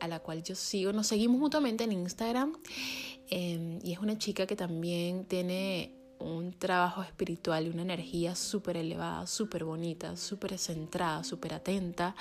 a 0.00 0.08
la 0.08 0.20
cual 0.20 0.42
yo 0.42 0.54
sigo, 0.54 0.92
nos 0.92 1.06
seguimos 1.06 1.38
mutuamente 1.38 1.84
en 1.84 1.92
Instagram, 1.92 2.56
em, 3.30 3.78
y 3.82 3.92
es 3.92 3.98
una 3.98 4.18
chica 4.18 4.46
que 4.46 4.56
también 4.56 5.24
tiene 5.26 5.94
un 6.18 6.52
trabajo 6.52 7.02
espiritual 7.02 7.66
y 7.66 7.70
una 7.70 7.82
energía 7.82 8.34
súper 8.34 8.76
elevada, 8.76 9.26
súper 9.26 9.64
bonita, 9.64 10.16
súper 10.16 10.58
centrada, 10.58 11.24
súper 11.24 11.54
atenta. 11.54 12.14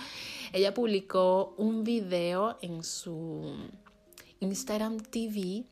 Ella 0.51 0.74
publicó 0.74 1.55
un 1.58 1.84
video 1.84 2.58
en 2.62 2.84
su 2.84 3.55
Instagram 4.39 5.00
TV 5.00 5.63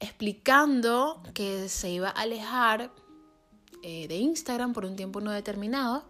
explicando 0.00 1.22
que 1.34 1.68
se 1.68 1.90
iba 1.90 2.08
a 2.08 2.22
alejar 2.22 2.92
eh, 3.86 4.08
de 4.08 4.16
Instagram 4.16 4.72
por 4.72 4.86
un 4.86 4.96
tiempo 4.96 5.20
no 5.20 5.30
determinado. 5.30 6.04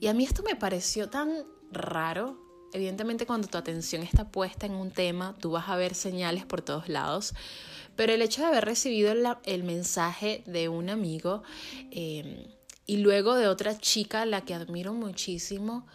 Y 0.00 0.08
a 0.08 0.14
mí 0.14 0.24
esto 0.24 0.42
me 0.42 0.56
pareció 0.56 1.08
tan 1.08 1.44
raro. 1.70 2.36
Evidentemente 2.72 3.24
cuando 3.24 3.46
tu 3.46 3.56
atención 3.56 4.02
está 4.02 4.32
puesta 4.32 4.66
en 4.66 4.72
un 4.72 4.90
tema, 4.90 5.36
tú 5.38 5.52
vas 5.52 5.68
a 5.68 5.76
ver 5.76 5.94
señales 5.94 6.44
por 6.44 6.60
todos 6.60 6.88
lados. 6.88 7.32
Pero 7.94 8.12
el 8.12 8.20
hecho 8.20 8.40
de 8.40 8.48
haber 8.48 8.64
recibido 8.64 9.12
el, 9.44 9.62
mensaje 9.62 10.42
de 10.46 10.68
un 10.68 10.90
amigo 10.90 11.44
em, 11.92 12.48
y 12.84 12.96
luego 12.96 13.36
de 13.36 13.46
otra 13.46 13.78
chica 13.78 14.26
la 14.26 14.40
que 14.40 14.54
admiro 14.54 14.92
muchísimo, 14.92 15.86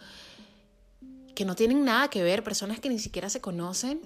que 1.34 1.44
no 1.44 1.54
tienen 1.54 1.84
nada 1.84 2.08
que 2.08 2.22
ver, 2.22 2.42
personas 2.42 2.80
que 2.80 2.88
ni 2.88 2.98
siquiera 2.98 3.28
se 3.28 3.42
conocen, 3.42 4.00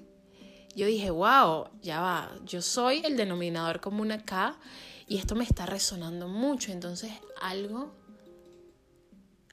yo 0.74 0.86
dije, 0.86 1.10
wow, 1.10 1.68
ya 1.80 2.00
va, 2.00 2.32
yo 2.44 2.60
soy 2.60 3.02
el 3.04 3.16
denominador 3.16 3.80
común 3.80 4.10
acá 4.10 4.58
y 5.06 5.18
esto 5.18 5.34
me 5.34 5.44
está 5.44 5.66
resonando 5.66 6.28
mucho. 6.28 6.72
Entonces 6.72 7.12
algo, 7.40 7.92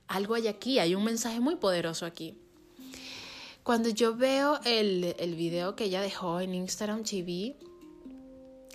algo 0.07 0.35
hay 0.35 0.47
aquí, 0.47 0.79
hay 0.79 0.95
un 0.95 1.03
mensaje 1.03 1.39
muy 1.39 1.55
poderoso 1.55 2.05
aquí. 2.05 2.37
Cuando 3.63 3.89
yo 3.89 4.15
veo 4.15 4.59
el, 4.65 5.15
el 5.19 5.35
video 5.35 5.75
que 5.75 5.85
ella 5.85 6.01
dejó 6.01 6.39
en 6.39 6.55
Instagram 6.55 7.03
TV, 7.03 7.55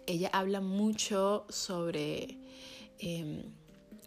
ella 0.07 0.31
habla 0.33 0.61
mucho 0.61 1.45
sobre 1.49 2.39
em, 2.99 3.43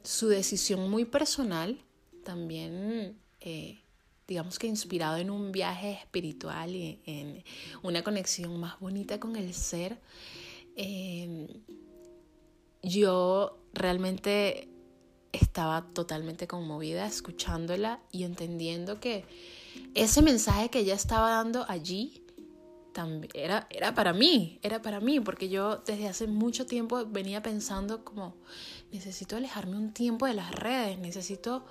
su 0.04 0.30
decisión 0.30 0.90
muy 0.90 1.06
personal, 1.06 1.78
también 2.24 3.20
eh, 3.42 3.80
digamos 4.28 4.58
que 4.60 4.68
inspirado 4.68 5.18
en 5.18 5.30
un 5.30 5.52
viaje 5.52 5.92
espiritual 5.92 6.76
y 6.76 7.02
en 7.06 7.44
una 7.84 8.04
conexión 8.04 8.60
más 8.60 8.80
bonita 8.80 9.20
con 9.20 9.36
el 9.36 9.54
ser. 9.54 10.00
Em, 10.76 11.48
yo 12.82 13.60
realmente 13.74 14.70
estaba 15.32 15.86
totalmente 15.94 16.48
conmovida 16.48 17.06
escuchándola 17.06 18.00
y 18.12 18.24
entendiendo 18.24 19.00
que 19.00 19.26
ese 19.94 20.22
mensaje 20.22 20.70
que 20.70 20.80
ella 20.80 20.96
estaba 20.96 21.30
dando 21.30 21.66
allí 21.68 22.26
también 22.94 23.32
era, 23.36 23.68
era 23.70 23.94
para 23.94 24.14
mí, 24.14 24.60
era 24.64 24.82
para 24.82 25.00
mí, 25.00 25.20
porque 25.20 25.50
yo 25.50 25.78
desde 25.86 26.08
hace 26.08 26.28
mucho 26.28 26.66
tiempo 26.66 27.06
venía 27.06 27.42
pensando 27.42 28.04
como, 28.04 28.36
necesito 28.92 29.38
alejarme 29.38 29.78
un 29.78 29.94
tiempo 29.94 30.26
de 30.26 30.34
las 30.34 30.52
redes, 30.52 30.98
necesito 30.98 31.66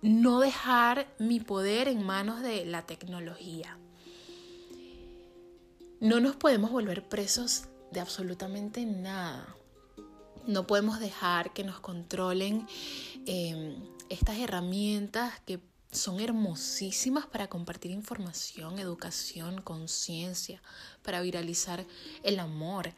no 0.00 0.40
dejar 0.40 1.14
mi 1.18 1.40
poder 1.40 1.88
en 1.88 2.04
manos 2.04 2.42
de 2.42 2.64
la 2.66 2.86
tecnología. 2.86 3.78
No 6.00 6.20
nos 6.20 6.36
podemos 6.36 6.70
volver 6.70 7.08
presos 7.08 7.64
de 7.94 8.00
absolutamente 8.00 8.84
nada. 8.84 9.56
No 10.46 10.66
podemos 10.66 11.00
dejar 11.00 11.54
que 11.54 11.64
nos 11.64 11.80
controlen 11.80 12.66
em, 13.24 13.82
estas 14.10 14.36
herramientas 14.38 15.32
que 15.46 15.60
son 15.90 16.20
hermosísimas 16.20 17.26
para 17.26 17.48
compartir 17.48 17.92
información, 17.92 18.78
educación, 18.78 19.62
conciencia, 19.62 20.60
para 21.02 21.22
viralizar 21.22 21.86
el 22.22 22.40
amor. 22.40 22.92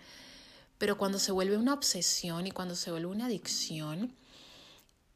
Pero 0.78 0.98
cuando 0.98 1.18
se 1.18 1.30
vuelve 1.30 1.56
una 1.56 1.74
obsesión 1.74 2.46
y 2.46 2.50
cuando 2.50 2.74
se 2.74 2.90
vuelve 2.90 3.06
una 3.06 3.26
adicción, 3.26 4.16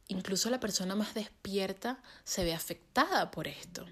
incluso 0.08 0.50
la 0.50 0.60
persona 0.60 0.94
más 0.94 1.14
despierta 1.14 2.02
se 2.24 2.44
ve 2.44 2.54
afectada 2.54 3.30
por 3.30 3.48
esto. 3.48 3.86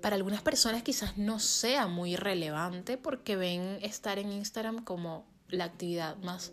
Para 0.00 0.16
algunas 0.16 0.42
personas 0.42 0.82
quizás 0.82 1.18
no 1.18 1.38
sea 1.38 1.86
muy 1.86 2.16
relevante 2.16 2.96
porque 2.96 3.36
ven 3.36 3.78
estar 3.82 4.18
en 4.18 4.32
Instagram 4.32 4.84
como 4.84 5.26
la 5.48 5.64
actividad 5.64 6.16
más 6.18 6.52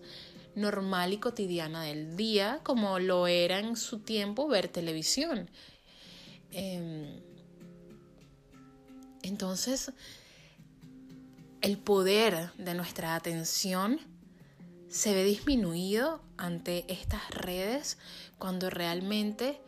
normal 0.56 1.14
y 1.14 1.18
cotidiana 1.18 1.84
del 1.84 2.18
día, 2.18 2.60
como 2.64 3.00
lo 3.00 3.28
era 3.28 3.60
en 3.60 3.78
su 3.78 4.00
tiempo 4.00 4.48
ver 4.48 4.68
televisión. 4.68 5.50
Em, 6.52 7.22
entonces, 9.22 9.92
el 11.62 11.78
poder 11.78 12.52
de 12.58 12.74
nuestra 12.74 13.16
atención 13.16 14.00
se 14.90 15.14
ve 15.14 15.24
disminuido 15.24 16.22
ante 16.38 16.86
estas 16.92 17.30
redes 17.30 17.98
cuando 18.38 18.70
realmente 18.70 19.62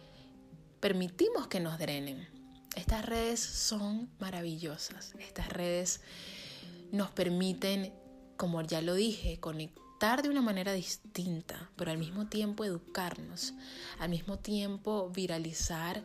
permitimos 0.80 1.48
que 1.48 1.60
nos 1.60 1.78
drenen. 1.78 2.39
Estas 2.76 3.06
redes 3.06 3.40
son 3.40 4.10
maravillosas. 4.20 5.14
Estas 5.20 5.50
redes 5.50 6.02
nos 6.92 7.12
permiten, 7.12 7.94
como 8.38 8.62
ya 8.62 8.82
lo 8.82 8.96
dije, 8.96 9.40
conectar 9.40 10.22
de 10.22 10.30
una 10.30 10.42
manera 10.42 10.72
distinta, 10.74 11.70
pero 11.76 11.92
al 11.92 11.98
mismo 11.98 12.28
tiempo 12.28 12.64
educarnos, 12.64 13.54
al 14.00 14.10
mismo 14.10 14.40
tiempo 14.40 15.10
viralizar 15.10 16.04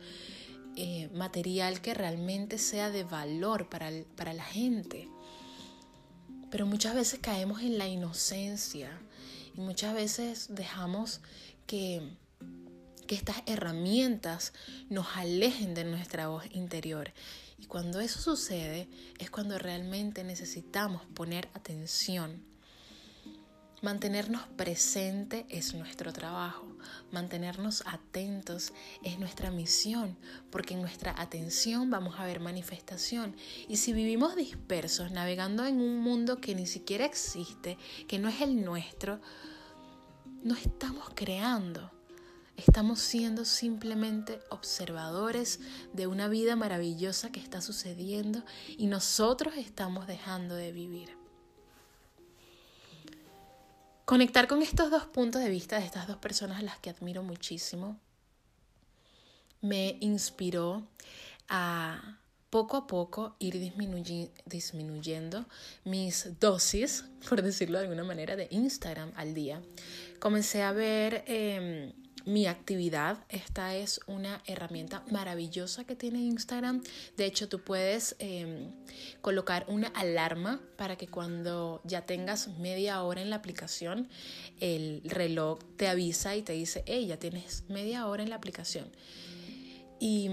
eh, 0.77 1.09
material 1.15 1.81
que 1.81 1.95
realmente 1.95 2.59
sea 2.59 2.91
de 2.91 3.05
valor 3.05 3.69
para, 3.69 3.91
para 4.17 4.33
la 4.33 4.43
gente. 4.43 5.09
Pero 6.51 6.67
muchas 6.67 6.95
veces 6.95 7.21
caemos 7.21 7.63
en 7.63 7.79
la 7.79 7.87
inocencia 7.87 9.01
y 9.57 9.61
muchas 9.61 9.95
veces 9.95 10.47
dejamos 10.51 11.21
que, 11.67 12.17
que 13.05 13.15
estas 13.15 13.37
herramientas 13.47 14.53
nos 14.89 15.07
alejen 15.17 15.75
de 15.75 15.85
nuestra 15.85 16.29
voz 16.29 16.45
interior. 16.51 17.13
Y 17.59 17.67
cuando 17.67 18.01
eso 18.01 18.21
sucede 18.21 18.89
es 19.19 19.31
cuando 19.31 19.59
realmente 19.59 20.25
necesitamos 20.25 21.03
poner 21.15 21.49
atención 21.55 22.55
Mantenernos 23.85 24.41
presente 24.57 25.45
es 25.51 25.75
nuestro 25.75 26.11
trabajo, 26.11 26.67
mantenernos 27.13 27.83
atentos 27.85 28.73
es 29.03 29.19
nuestra 29.19 29.51
misión, 29.51 30.17
porque 30.51 30.73
en 30.73 30.81
nuestra 30.81 31.15
atención 31.21 31.91
vamos 31.91 32.19
a 32.19 32.25
ver 32.25 32.41
manifestación. 32.41 33.37
Y 33.69 33.77
si 33.77 33.93
vivimos 33.93 34.37
dispersos, 34.37 35.11
navegando 35.11 35.67
en 35.67 35.83
un 35.83 35.99
mundo 35.99 36.41
que 36.41 36.55
ni 36.55 36.67
siquiera 36.67 37.05
existe, 37.05 37.77
que 38.09 38.19
no 38.19 38.31
es 38.31 38.41
el 38.41 38.65
nuestro, 38.65 39.21
no 40.43 40.55
estamos 40.55 41.11
creando. 41.15 41.94
Estamos 42.57 43.01
siendo 43.01 43.45
simplemente 43.45 44.41
observadores 44.49 45.61
de 45.93 46.07
una 46.07 46.29
vida 46.29 46.55
maravillosa 46.57 47.33
que 47.33 47.41
está 47.41 47.61
sucediendo 47.61 48.45
y 48.79 48.87
nosotros 48.87 49.55
estamos 49.57 50.07
dejando 50.07 50.55
de 50.55 50.73
vivir. 50.73 51.17
Conectar 54.05 54.47
con 54.47 54.63
estos 54.63 54.91
dos 54.91 55.07
puntos 55.07 55.43
de 55.43 55.49
vista 55.49 55.79
de 55.79 55.87
estas 55.87 56.07
dos 56.07 56.19
personas 56.19 56.59
a 56.59 56.63
las 56.63 56.79
que 56.79 56.91
admiro 56.91 57.23
muchísimo 57.23 57.99
me 59.61 59.97
inspiró 60.01 60.87
a 61.49 62.19
poco 62.51 62.77
a 62.77 62.87
poco 62.87 63.35
ir 63.41 63.59
disminuyendo 64.45 65.47
mis 65.85 66.39
dosis, 66.39 67.05
por 67.29 67.43
decirlo 67.43 67.79
de 67.79 67.87
alguna 67.87 68.05
manera, 68.05 68.37
de 68.37 68.47
Instagram 68.51 69.11
al 69.17 69.35
día. 69.35 69.61
Comencé 70.21 70.63
a 70.63 70.71
ver 70.73 71.25
em, 71.27 71.93
mi 72.25 72.47
actividad. 72.47 73.19
Esta 73.29 73.75
es 73.75 74.01
una 74.07 74.43
herramienta 74.47 75.05
maravillosa 75.11 75.85
que 75.85 75.97
tiene 75.97 76.21
Instagram. 76.21 76.83
De 77.17 77.27
hecho, 77.27 77.49
tú 77.49 77.61
puedes 77.61 78.17
em, 78.19 78.71
colocar 79.21 79.65
una 79.69 79.89
alarma 79.89 80.61
para 80.77 80.97
que 80.97 81.09
cuando 81.09 81.81
ya 81.85 82.07
tengas 82.07 82.49
media 82.59 83.03
hora 83.03 83.23
en 83.23 83.31
la 83.31 83.37
aplicación, 83.37 84.09
el 84.61 85.03
reloj 85.05 85.59
te 85.77 85.89
avisa 85.89 86.35
y 86.37 86.43
te 86.43 86.53
dice, 86.53 86.83
hey, 86.87 87.07
ya 87.07 87.19
tienes 87.19 87.65
media 87.69 88.07
hora 88.07 88.23
en 88.23 88.31
la 88.31 88.37
aplicación. 88.37 88.91
Y, 90.01 90.29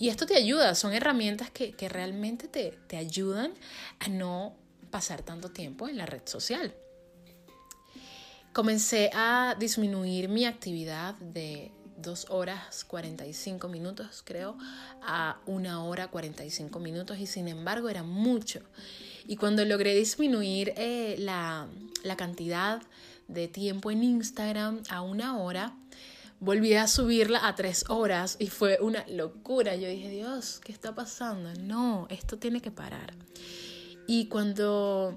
esto 0.00 0.26
te 0.26 0.36
ayuda, 0.36 0.76
son 0.76 0.92
herramientas 0.92 1.50
que, 1.50 1.72
que 1.72 1.88
realmente 1.88 2.46
te, 2.46 2.78
te 2.86 2.96
ayudan 2.96 3.52
a 3.98 4.08
no 4.08 4.54
pasar 4.90 5.22
tanto 5.22 5.50
tiempo 5.50 5.88
en 5.88 5.96
la 5.96 6.06
red 6.06 6.22
social 6.24 6.72
comencé 8.58 9.08
a 9.14 9.54
disminuir 9.56 10.28
mi 10.28 10.44
actividad 10.44 11.14
de 11.20 11.70
2 11.98 12.26
horas 12.28 12.82
45 12.82 13.68
minutos, 13.68 14.24
creo, 14.24 14.58
a 15.00 15.38
1 15.46 15.88
hora 15.88 16.08
45 16.08 16.80
minutos 16.80 17.20
y 17.20 17.26
sin 17.26 17.46
embargo 17.46 17.88
era 17.88 18.02
mucho. 18.02 18.58
Y 19.28 19.36
cuando 19.36 19.64
logré 19.64 19.94
disminuir 19.94 20.72
eh, 20.76 21.14
la, 21.20 21.68
la 22.02 22.16
cantidad 22.16 22.82
de 23.28 23.46
tiempo 23.46 23.92
en 23.92 24.02
Instagram 24.02 24.82
a 24.90 25.02
una 25.02 25.38
hora, 25.38 25.76
volví 26.40 26.74
a 26.74 26.88
subirla 26.88 27.46
a 27.46 27.54
tres 27.54 27.84
horas 27.88 28.34
y 28.40 28.48
fue 28.48 28.78
una 28.80 29.06
locura. 29.06 29.76
Yo 29.76 29.88
dije, 29.88 30.10
Dios, 30.10 30.60
¿qué 30.64 30.72
está 30.72 30.96
pasando? 30.96 31.54
No, 31.60 32.08
esto 32.10 32.38
tiene 32.38 32.60
que 32.60 32.72
parar. 32.72 33.14
Y 34.08 34.26
cuando 34.26 35.16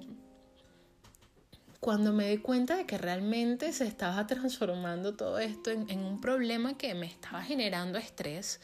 cuando 1.82 2.14
me 2.14 2.30
di 2.30 2.38
cuenta 2.38 2.78
de 2.78 2.86
que 2.86 3.00
realmente 3.00 3.74
se 3.74 3.88
estaba 3.88 4.28
transformando 4.28 5.16
todo 5.16 5.40
esto 5.40 5.72
en, 5.72 6.00
un 6.00 6.22
problema 6.22 6.78
que 6.78 6.94
me 6.94 7.08
estaba 7.08 7.42
generando 7.42 7.98
estrés, 7.98 8.62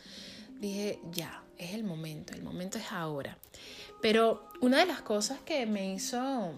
dije, 0.60 1.00
ya, 1.12 1.44
es 1.58 1.74
el 1.74 1.84
momento, 1.84 2.34
el 2.34 2.44
momento 2.44 2.78
es 2.78 2.92
ahora. 2.92 3.40
Pero 4.04 4.48
una 4.62 4.78
de 4.78 4.86
las 4.86 5.02
cosas 5.02 5.40
que 5.40 5.66
me 5.66 5.96
hizo, 5.96 6.54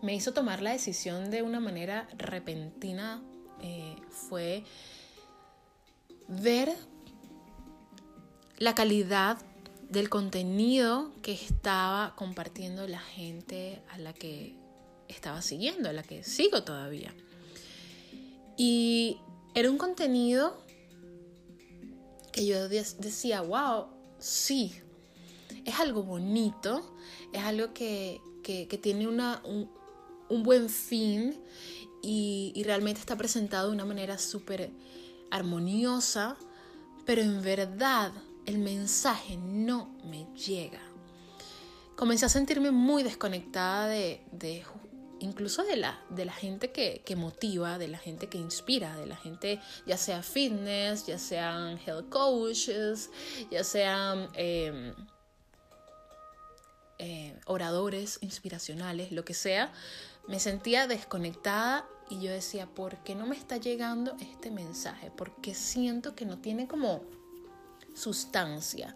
me 0.00 0.14
hizo 0.14 0.32
tomar 0.32 0.62
la 0.62 0.70
decisión 0.70 1.28
de 1.28 1.42
una 1.42 1.58
manera 1.58 2.08
repentina 2.16 3.20
eh, 3.62 3.96
fue 4.10 4.62
ver 6.28 6.72
la 8.58 8.76
calidad 8.76 9.38
del 9.88 10.08
contenido 10.08 11.10
que 11.20 11.32
estaba 11.32 12.14
compartiendo 12.14 12.86
la 12.86 13.00
gente 13.00 13.82
a 13.90 13.98
la 13.98 14.12
que 14.12 14.59
estaba 15.10 15.42
siguiendo, 15.42 15.92
la 15.92 16.02
que 16.02 16.24
sigo 16.24 16.62
todavía. 16.62 17.14
Y 18.56 19.18
era 19.54 19.70
un 19.70 19.78
contenido 19.78 20.62
que 22.32 22.46
yo 22.46 22.68
decía, 22.68 23.40
wow, 23.40 23.86
sí, 24.18 24.72
es 25.64 25.78
algo 25.80 26.02
bonito, 26.02 26.96
es 27.32 27.42
algo 27.42 27.72
que, 27.72 28.20
tiene 28.82 29.06
una, 29.06 29.42
un, 29.44 30.42
buen 30.42 30.68
fin 30.68 31.36
y, 32.02 32.52
y, 32.54 32.62
realmente 32.64 33.00
está 33.00 33.16
presentado 33.16 33.68
de 33.68 33.74
una 33.74 33.84
manera 33.84 34.18
súper 34.18 34.70
armoniosa, 35.30 36.36
pero 37.04 37.22
en 37.22 37.42
verdad 37.42 38.12
el 38.46 38.58
mensaje 38.58 39.36
no 39.36 39.96
me 40.04 40.26
llega. 40.34 40.80
Comencé 41.96 42.26
a 42.26 42.28
sentirme 42.28 42.70
muy 42.70 43.02
desconectada 43.02 43.86
de, 43.86 44.22
de 44.32 44.64
incluso 45.20 45.62
de 45.64 45.76
la, 45.76 46.00
de 46.10 46.24
la 46.24 46.32
gente 46.32 46.72
que, 46.72 47.16
motiva, 47.16 47.78
de 47.78 47.88
la 47.88 47.98
gente 47.98 48.28
que 48.28 48.38
inspira, 48.38 48.96
de 48.96 49.06
la 49.06 49.16
gente 49.16 49.60
ya 49.86 49.96
sea 49.96 50.22
fitness, 50.22 51.06
ya 51.06 51.18
sean 51.18 51.78
health 51.86 52.08
coaches, 52.08 53.10
ya 53.50 53.62
sean 53.62 54.28
em, 54.34 54.94
eh, 56.98 57.38
oradores 57.46 58.18
inspiracionales, 58.22 59.12
lo 59.12 59.24
que 59.24 59.34
sea, 59.34 59.72
me 60.26 60.40
sentía 60.40 60.86
desconectada 60.86 61.86
y 62.10 62.20
yo 62.20 62.30
decía, 62.30 62.66
¿por 62.66 62.98
qué 63.04 63.14
no 63.14 63.26
me 63.26 63.36
está 63.36 63.56
llegando 63.56 64.16
este 64.20 64.50
mensaje? 64.50 65.12
Porque 65.16 65.54
siento 65.54 66.14
que 66.14 66.26
no 66.26 66.38
tiene 66.38 66.66
como 66.66 67.02
sustancia. 67.94 68.94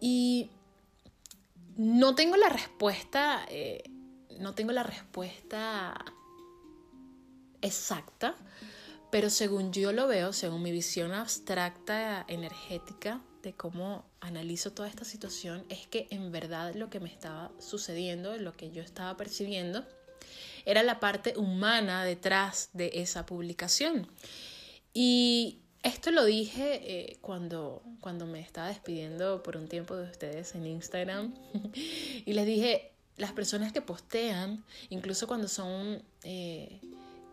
Y 0.00 0.50
no 1.76 2.14
tengo 2.14 2.36
la 2.36 2.48
respuesta. 2.48 3.46
Eh, 3.48 3.82
no 4.38 4.54
tengo 4.54 4.72
la 4.72 4.82
respuesta 4.82 5.94
exacta, 7.62 8.36
pero 9.10 9.30
según 9.30 9.72
yo 9.72 9.92
lo 9.92 10.06
veo, 10.06 10.32
según 10.32 10.62
mi 10.62 10.72
visión 10.72 11.12
abstracta, 11.12 12.24
energética, 12.28 13.22
de 13.42 13.54
cómo 13.54 14.04
analizo 14.20 14.72
toda 14.72 14.88
esta 14.88 15.04
situación, 15.04 15.64
es 15.68 15.86
que 15.86 16.08
en 16.10 16.32
verdad 16.32 16.74
lo 16.74 16.90
que 16.90 17.00
me 17.00 17.08
estaba 17.08 17.52
sucediendo, 17.58 18.36
lo 18.36 18.52
que 18.52 18.70
yo 18.70 18.82
estaba 18.82 19.16
percibiendo, 19.16 19.86
era 20.64 20.82
la 20.82 21.00
parte 21.00 21.34
humana 21.36 22.04
detrás 22.04 22.70
de 22.72 22.90
esa 22.94 23.24
publicación. 23.24 24.08
Y 24.92 25.60
esto 25.82 26.10
lo 26.10 26.24
dije 26.24 26.80
eh, 26.82 27.18
cuando, 27.20 27.82
cuando 28.00 28.26
me 28.26 28.40
estaba 28.40 28.68
despidiendo 28.68 29.42
por 29.42 29.56
un 29.56 29.68
tiempo 29.68 29.96
de 29.96 30.10
ustedes 30.10 30.54
en 30.54 30.66
Instagram 30.66 31.34
y 32.26 32.32
les 32.32 32.46
dije, 32.46 32.92
las 33.18 33.32
personas 33.32 33.72
que 33.72 33.82
postean, 33.82 34.64
incluso 34.88 35.26
cuando 35.26 35.48
son 35.48 36.02
eh, 36.22 36.80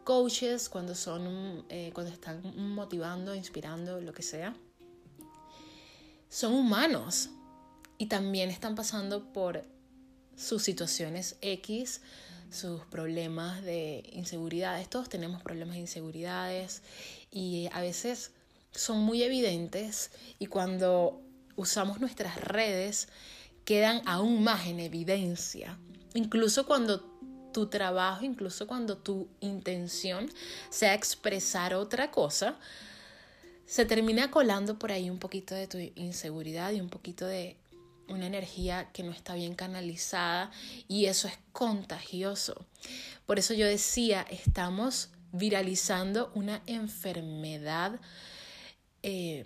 coaches, 0.04 0.68
cuando 0.68 0.96
son, 0.96 1.66
eh, 1.70 1.92
cuando 1.94 2.12
están 2.12 2.42
motivando, 2.76 3.34
inspirando, 3.36 4.02
lo 4.02 4.14
que 4.14 4.24
sea, 4.24 4.56
son 6.28 6.54
humanos 6.54 7.30
y 7.98 8.08
también 8.08 8.50
están 8.50 8.76
pasando 8.76 9.32
por 9.32 9.64
sus 10.36 10.64
situaciones 10.64 11.38
X, 11.42 12.02
sus 12.52 12.82
problemas 12.86 13.64
de 13.64 14.04
inseguridades. 14.12 14.90
Todos 14.90 15.08
tenemos 15.08 15.42
problemas 15.44 15.76
de 15.76 15.82
inseguridades 15.82 16.82
y 17.32 17.70
a 17.72 17.80
veces 17.80 18.32
son 18.72 19.00
muy 19.00 19.24
evidentes 19.24 20.12
y 20.40 20.48
cuando 20.48 21.22
usamos 21.56 22.00
nuestras 22.02 22.42
redes 22.42 23.08
quedan 23.66 24.02
aún 24.06 24.44
más 24.44 24.68
en 24.68 24.80
evidencia. 24.80 25.78
Incluso 26.14 26.66
cuando 26.66 27.02
tu 27.52 27.68
trabajo, 27.68 28.24
incluso 28.24 28.68
cuando 28.68 28.98
tu 28.98 29.28
intención 29.40 30.30
sea 30.70 30.94
expresar 30.94 31.74
otra 31.74 32.12
cosa, 32.12 32.58
se 33.66 33.86
termina 33.86 34.30
colando 34.30 34.78
por 34.78 34.92
ahí 34.92 35.10
un 35.10 35.20
poquito 35.20 35.56
de 35.56 35.68
tu 35.68 35.78
inseguridad 35.96 36.72
y 36.72 36.82
un 36.82 36.90
poquito 36.90 37.26
de 37.26 37.58
una 38.08 38.28
energía 38.28 38.92
que 38.92 39.04
no 39.04 39.12
está 39.12 39.34
bien 39.34 39.56
canalizada 39.56 40.52
y 40.88 41.06
eso 41.06 41.28
es 41.28 41.38
contagioso. 41.52 42.66
Por 43.26 43.40
eso 43.40 43.54
yo 43.54 43.66
decía, 43.66 44.26
estamos 44.30 45.10
viralizando 45.32 46.32
una 46.36 46.62
enfermedad 46.68 48.00
eh, 49.02 49.46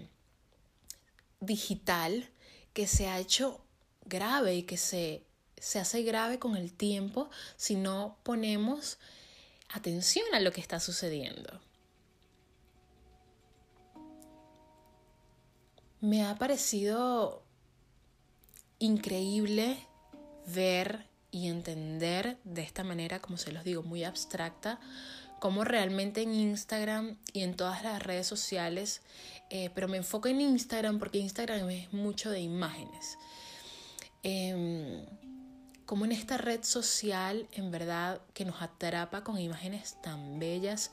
digital 1.40 2.30
que 2.74 2.86
se 2.86 3.08
ha 3.08 3.20
hecho 3.20 3.62
grave 4.10 4.56
y 4.56 4.64
que 4.64 4.78
se, 4.78 5.24
se 5.58 5.80
hace 5.80 6.04
grave 6.04 6.40
con 6.40 6.58
el 6.58 6.74
tiempo 6.74 7.30
si 7.56 7.76
no 7.76 8.18
ponemos 8.24 8.98
atención 9.70 10.26
a 10.34 10.40
lo 10.40 10.52
que 10.52 10.62
está 10.62 10.80
sucediendo. 10.80 11.62
Me 16.02 16.26
ha 16.26 16.38
parecido 16.38 17.44
increíble 18.80 19.78
ver 20.48 21.06
y 21.32 21.48
entender 21.48 22.38
de 22.44 22.62
esta 22.62 22.84
manera, 22.84 23.20
como 23.20 23.38
se 23.38 23.52
los 23.52 23.64
digo, 23.64 23.84
muy 23.84 24.04
abstracta, 24.04 24.80
cómo 25.40 25.64
realmente 25.64 26.22
en 26.22 26.34
Instagram 26.34 27.18
y 27.34 27.44
en 27.44 27.56
todas 27.56 27.84
las 27.84 28.02
redes 28.02 28.28
sociales, 28.28 29.02
eh, 29.50 29.70
pero 29.74 29.88
me 29.88 29.98
enfoco 29.98 30.28
en 30.28 30.42
Instagram 30.42 31.00
porque 31.00 31.18
Instagram 31.18 31.70
es 31.70 31.94
mucho 31.94 32.30
de 32.30 32.40
imágenes. 32.40 33.18
Eh, 34.24 35.06
como 35.90 36.06
en 36.06 36.12
esta 36.12 36.38
red 36.38 36.64
social, 36.64 37.48
en 37.52 37.72
verdad, 37.72 38.22
que 38.36 38.46
nos 38.46 38.62
atrapa 38.62 39.24
con 39.24 39.40
imágenes 39.40 39.98
tan 40.04 40.38
bellas, 40.38 40.92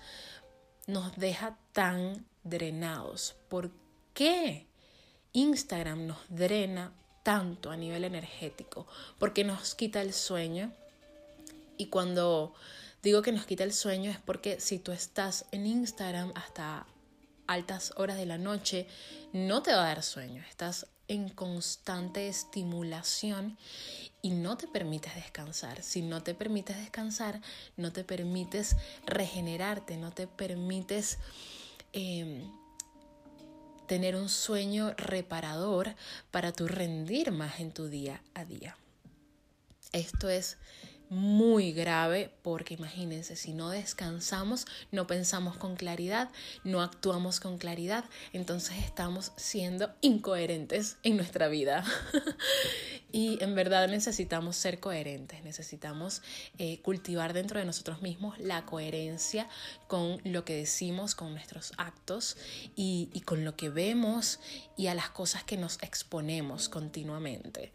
nos 0.86 1.14
deja 1.16 1.58
tan 1.72 2.24
drenados. 2.44 3.36
¿Por 3.50 3.72
qué 4.14 4.66
Instagram 5.34 6.06
nos 6.06 6.16
drena 6.30 6.94
tanto 7.22 7.70
a 7.70 7.76
nivel 7.76 8.04
energético? 8.04 8.86
Porque 9.18 9.44
nos 9.44 9.74
quita 9.74 10.00
el 10.00 10.14
sueño. 10.14 10.72
Y 11.76 11.88
cuando 11.88 12.54
digo 13.02 13.20
que 13.20 13.32
nos 13.32 13.44
quita 13.44 13.64
el 13.64 13.74
sueño 13.74 14.10
es 14.10 14.18
porque 14.18 14.60
si 14.60 14.78
tú 14.78 14.92
estás 14.92 15.44
en 15.52 15.66
Instagram 15.66 16.32
hasta 16.34 16.86
altas 17.46 17.92
horas 17.96 18.16
de 18.16 18.24
la 18.24 18.38
noche, 18.38 18.86
no 19.34 19.62
te 19.62 19.74
va 19.74 19.82
a 19.82 19.88
dar 19.88 20.02
sueño. 20.02 20.42
Estás 20.48 20.86
en 21.08 21.28
constante 21.28 22.28
estimulación 22.28 23.56
y 24.22 24.30
no 24.30 24.56
te 24.56 24.66
permites 24.66 25.14
descansar. 25.14 25.82
Si 25.82 26.02
no 26.02 26.22
te 26.22 26.34
permites 26.34 26.76
descansar, 26.76 27.40
no 27.76 27.92
te 27.92 28.04
permites 28.04 28.76
regenerarte, 29.06 29.96
no 29.96 30.12
te 30.12 30.26
permites 30.26 31.18
em, 31.92 32.50
tener 33.86 34.16
un 34.16 34.28
sueño 34.28 34.94
reparador 34.96 35.94
para 36.30 36.52
tu 36.52 36.66
rendir 36.66 37.30
más 37.30 37.60
en 37.60 37.72
tu 37.72 37.88
día 37.88 38.20
a 38.34 38.44
día. 38.44 38.76
Esto 39.92 40.28
es 40.28 40.58
muy 41.08 41.72
grave 41.72 42.30
porque 42.42 42.74
imagínense, 42.74 43.36
si 43.36 43.52
no 43.52 43.70
descansamos, 43.70 44.66
no 44.90 45.06
pensamos 45.06 45.56
con 45.56 45.76
claridad, 45.76 46.30
no 46.64 46.82
actuamos 46.82 47.40
con 47.40 47.58
claridad, 47.58 48.04
entonces 48.32 48.78
estamos 48.78 49.32
siendo 49.36 49.92
incoherentes 50.00 50.96
en 51.02 51.16
nuestra 51.16 51.48
vida. 51.48 51.84
y 53.12 53.42
en 53.42 53.54
verdad 53.54 53.88
necesitamos 53.88 54.56
ser 54.56 54.80
coherentes, 54.80 55.42
necesitamos 55.44 56.22
eh, 56.58 56.80
cultivar 56.82 57.32
dentro 57.32 57.60
de 57.60 57.66
nosotros 57.66 58.02
mismos 58.02 58.38
la 58.38 58.64
coherencia 58.66 59.48
con 59.86 60.20
lo 60.24 60.44
que 60.44 60.56
decimos, 60.56 61.14
con 61.14 61.32
nuestros 61.32 61.72
actos 61.76 62.36
y, 62.74 63.10
y 63.12 63.20
con 63.20 63.44
lo 63.44 63.56
que 63.56 63.68
vemos 63.68 64.40
y 64.76 64.88
a 64.88 64.94
las 64.94 65.10
cosas 65.10 65.44
que 65.44 65.56
nos 65.56 65.82
exponemos 65.82 66.68
continuamente. 66.68 67.72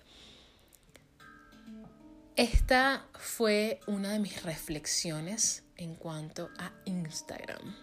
Esta 2.38 3.06
fue 3.14 3.82
una 3.88 4.14
de 4.14 4.20
mis 4.20 4.44
reflexiones 4.44 5.64
en 5.76 5.96
cuanto 5.96 6.50
a 6.58 6.72
Instagram. 6.86 7.76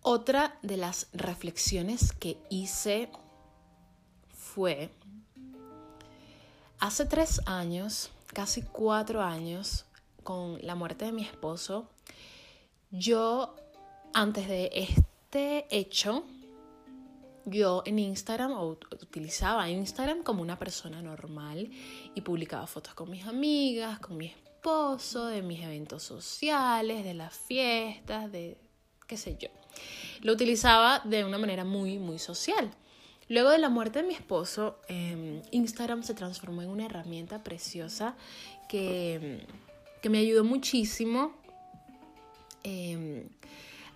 Otra 0.00 0.58
de 0.62 0.78
las 0.78 1.08
reflexiones 1.12 2.12
que 2.12 2.38
hice 2.48 3.10
fue, 4.30 4.90
hace 6.78 7.04
tres 7.04 7.42
años, 7.44 8.10
casi 8.32 8.62
cuatro 8.62 9.22
años, 9.22 9.84
con 10.22 10.58
la 10.62 10.74
muerte 10.74 11.04
de 11.04 11.12
mi 11.12 11.24
esposo, 11.24 11.90
yo 12.90 13.54
antes 14.14 14.48
de 14.48 14.70
este 14.72 15.66
hecho, 15.70 16.24
yo 17.44 17.82
en 17.86 17.98
Instagram 17.98 18.52
utilizaba 18.52 19.68
Instagram 19.68 20.22
como 20.22 20.42
una 20.42 20.58
persona 20.58 21.02
normal 21.02 21.70
y 22.14 22.20
publicaba 22.20 22.66
fotos 22.66 22.94
con 22.94 23.10
mis 23.10 23.26
amigas, 23.26 23.98
con 23.98 24.16
mi 24.16 24.26
esposo, 24.26 25.26
de 25.26 25.42
mis 25.42 25.60
eventos 25.60 26.02
sociales, 26.02 27.04
de 27.04 27.14
las 27.14 27.34
fiestas, 27.34 28.30
de 28.30 28.56
qué 29.06 29.16
sé 29.16 29.36
yo. 29.38 29.48
Lo 30.20 30.32
utilizaba 30.32 31.00
de 31.04 31.24
una 31.24 31.38
manera 31.38 31.64
muy, 31.64 31.98
muy 31.98 32.18
social. 32.18 32.70
Luego 33.28 33.50
de 33.50 33.58
la 33.58 33.68
muerte 33.68 34.02
de 34.02 34.08
mi 34.08 34.14
esposo, 34.14 34.78
em, 34.88 35.42
Instagram 35.50 36.02
se 36.02 36.14
transformó 36.14 36.62
en 36.62 36.68
una 36.68 36.86
herramienta 36.86 37.42
preciosa 37.42 38.14
que, 38.68 39.46
que 40.00 40.10
me 40.10 40.18
ayudó 40.18 40.44
muchísimo. 40.44 41.32
Eh, 42.62 43.26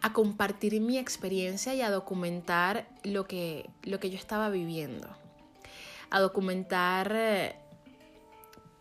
a 0.03 0.13
compartir 0.13 0.81
mi 0.81 0.99
experiencia 0.99 1.75
y 1.75 1.83
a 1.83 1.91
documentar 1.91 2.89
lo 3.03 3.27
que, 3.27 3.69
lo 3.83 3.99
que 4.01 4.11
yo 4.11 4.17
estaba 4.17 4.51
viviendo, 4.51 5.09
a 6.11 6.21
documentar 6.21 7.13
eh, 7.15 7.57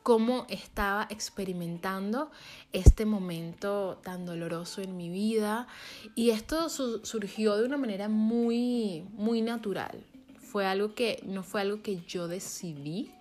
cómo 0.05 0.45
estaba 0.49 1.07
experimentando 1.09 2.29
este 2.73 3.05
momento 3.05 3.99
tan 4.03 4.25
doloroso 4.25 4.81
en 4.81 4.95
mi 4.97 5.09
vida 5.09 5.67
y 6.13 6.29
esto 6.29 6.69
surgió 6.69 7.57
de 7.57 7.65
una 7.65 7.77
manera 7.77 8.07
muy 8.07 9.03
muy 9.13 9.41
natural. 9.41 10.05
Fue 10.39 10.67
algo 10.67 10.93
que 10.93 11.23
no 11.25 11.41
fue 11.41 11.61
algo 11.61 11.81
que 11.81 12.01
yo 12.07 12.27
decidí, 12.27 13.11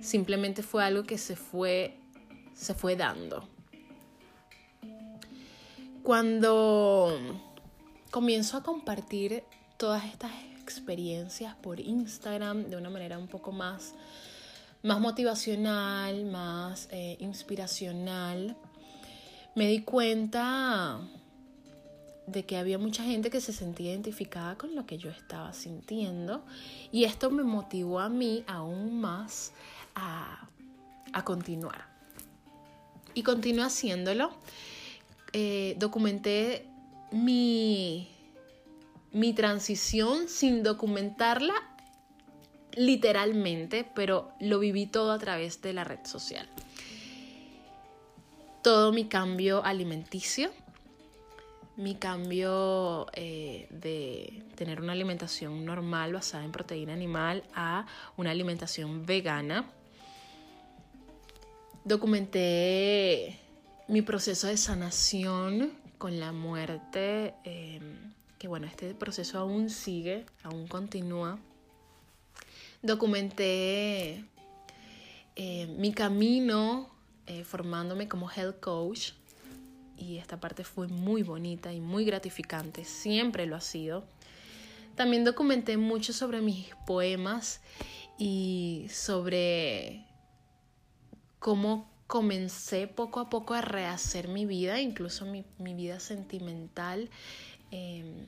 simplemente 0.00 0.62
fue 0.62 0.84
algo 0.84 1.04
que 1.04 1.16
se 1.16 1.36
fue 1.36 1.96
se 2.52 2.74
fue 2.74 2.96
dando. 2.96 3.48
Cuando 6.02 7.18
comienzo 8.10 8.56
a 8.56 8.62
compartir 8.62 9.44
todas 9.76 10.04
estas 10.06 10.32
experiencias 10.62 11.54
por 11.56 11.78
Instagram 11.78 12.70
de 12.70 12.76
una 12.76 12.88
manera 12.88 13.18
un 13.18 13.28
poco 13.28 13.52
más, 13.52 13.92
más 14.82 14.98
motivacional, 14.98 16.24
más 16.24 16.88
eh, 16.90 17.16
inspiracional, 17.20 18.56
me 19.54 19.66
di 19.66 19.82
cuenta 19.82 21.00
de 22.26 22.46
que 22.46 22.56
había 22.56 22.78
mucha 22.78 23.04
gente 23.04 23.28
que 23.28 23.42
se 23.42 23.52
sentía 23.52 23.90
identificada 23.90 24.56
con 24.56 24.74
lo 24.74 24.86
que 24.86 24.96
yo 24.96 25.10
estaba 25.10 25.52
sintiendo 25.52 26.44
y 26.92 27.04
esto 27.04 27.30
me 27.30 27.42
motivó 27.42 28.00
a 28.00 28.08
mí 28.08 28.42
aún 28.46 29.00
más 29.00 29.52
a, 29.94 30.48
a 31.12 31.24
continuar. 31.24 31.90
Y 33.12 33.22
continué 33.22 33.64
haciéndolo 33.64 34.30
eh, 35.32 35.74
documenté 35.78 36.66
mi, 37.12 38.08
mi 39.12 39.32
transición 39.32 40.28
sin 40.28 40.62
documentarla 40.62 41.54
literalmente, 42.72 43.84
pero 43.94 44.32
lo 44.40 44.58
viví 44.58 44.86
todo 44.86 45.12
a 45.12 45.18
través 45.18 45.60
de 45.60 45.72
la 45.72 45.84
red 45.84 46.04
social. 46.04 46.48
Todo 48.62 48.92
mi 48.92 49.06
cambio 49.06 49.64
alimenticio, 49.64 50.50
mi 51.76 51.94
cambio 51.94 53.06
eh, 53.14 53.66
de 53.70 54.44
tener 54.54 54.80
una 54.80 54.92
alimentación 54.92 55.64
normal 55.64 56.12
basada 56.12 56.44
en 56.44 56.52
proteína 56.52 56.92
animal 56.92 57.42
a 57.54 57.86
una 58.16 58.30
alimentación 58.30 59.06
vegana, 59.06 59.66
Documenté 61.84 63.40
mi 63.90 64.02
proceso 64.02 64.46
de 64.46 64.56
sanación 64.56 65.72
con 65.98 66.20
la 66.20 66.30
muerte, 66.30 67.34
em, 67.42 68.12
que 68.38 68.46
bueno, 68.46 68.68
este 68.68 68.94
proceso 68.94 69.40
aún 69.40 69.68
sigue, 69.68 70.26
aún 70.44 70.68
continúa. 70.68 71.40
Documenté 72.82 74.24
eh, 75.34 75.66
mi 75.76 75.92
camino 75.92 76.88
eh, 77.26 77.42
formándome 77.42 78.06
como 78.06 78.30
health 78.30 78.60
coach 78.60 79.10
y 79.98 80.18
esta 80.18 80.38
parte 80.38 80.62
fue 80.62 80.86
muy 80.86 81.24
bonita 81.24 81.72
y 81.72 81.80
muy 81.80 82.04
gratificante, 82.04 82.84
siempre 82.84 83.44
lo 83.46 83.56
ha 83.56 83.60
sido. 83.60 84.04
También 84.94 85.24
documenté 85.24 85.76
mucho 85.76 86.12
sobre 86.12 86.40
mis 86.40 86.68
poemas 86.86 87.60
y 88.18 88.86
sobre 88.88 90.06
cómo 91.40 91.89
comencé 92.10 92.88
poco 92.88 93.20
a 93.20 93.30
poco 93.30 93.54
a 93.54 93.60
rehacer 93.60 94.26
mi 94.26 94.44
vida, 94.44 94.80
incluso 94.80 95.26
mi, 95.26 95.44
vida 95.58 96.00
sentimental. 96.00 97.08
Em, 97.70 98.26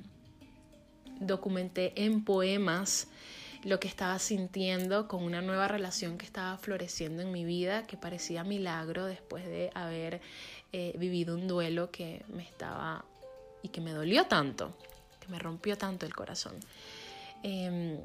documenté 1.18 1.92
en 1.96 2.24
poemas 2.24 3.08
lo 3.64 3.80
que 3.80 3.88
estaba 3.88 4.20
sintiendo 4.20 5.08
con 5.08 5.24
una 5.24 5.42
nueva 5.42 5.66
relación 5.66 6.16
que 6.16 6.24
estaba 6.24 6.58
floreciendo 6.58 7.22
en 7.22 7.32
mi 7.32 7.44
vida, 7.44 7.84
que 7.88 7.96
parecía 7.96 8.44
milagro 8.44 9.04
después 9.04 9.44
de 9.46 9.72
haber 9.74 10.20
eh, 10.72 10.94
vivido 10.96 11.34
un 11.34 11.48
duelo 11.48 11.90
que 11.90 12.24
me 12.28 12.44
estaba 12.44 13.04
y 13.62 13.70
que 13.70 13.80
me 13.80 13.90
dolió 13.90 14.26
tanto, 14.26 14.76
que 15.18 15.26
me 15.26 15.40
rompió 15.40 15.76
tanto 15.76 16.06
el 16.06 16.14
corazón. 16.14 16.54
Em, 17.42 17.98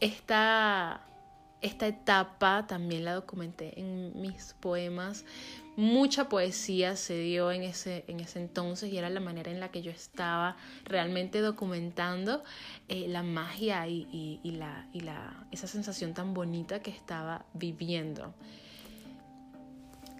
esta 0.00 1.06
esta 1.62 1.86
etapa 1.86 2.66
también 2.66 3.04
la 3.04 3.14
documenté 3.14 3.78
en 3.78 4.20
mis 4.20 4.54
poemas. 4.60 5.24
Mucha 5.76 6.28
poesía 6.28 6.96
se 6.96 7.18
dio 7.18 7.50
en 7.52 7.62
ese, 7.62 8.04
en 8.08 8.20
ese 8.20 8.40
entonces 8.40 8.92
y 8.92 8.96
era 8.96 9.10
la 9.10 9.20
manera 9.20 9.50
en 9.50 9.60
la 9.60 9.70
que 9.70 9.82
yo 9.82 9.90
estaba 9.90 10.56
realmente 10.84 11.40
documentando 11.40 12.42
eh, 12.88 13.06
la 13.08 13.22
magia 13.22 13.86
y, 13.86 14.40
la, 14.44 14.88
y 14.92 15.00
la, 15.00 15.46
esa 15.50 15.66
sensación 15.66 16.14
tan 16.14 16.34
bonita 16.34 16.80
que 16.80 16.90
estaba 16.90 17.44
viviendo. 17.52 18.34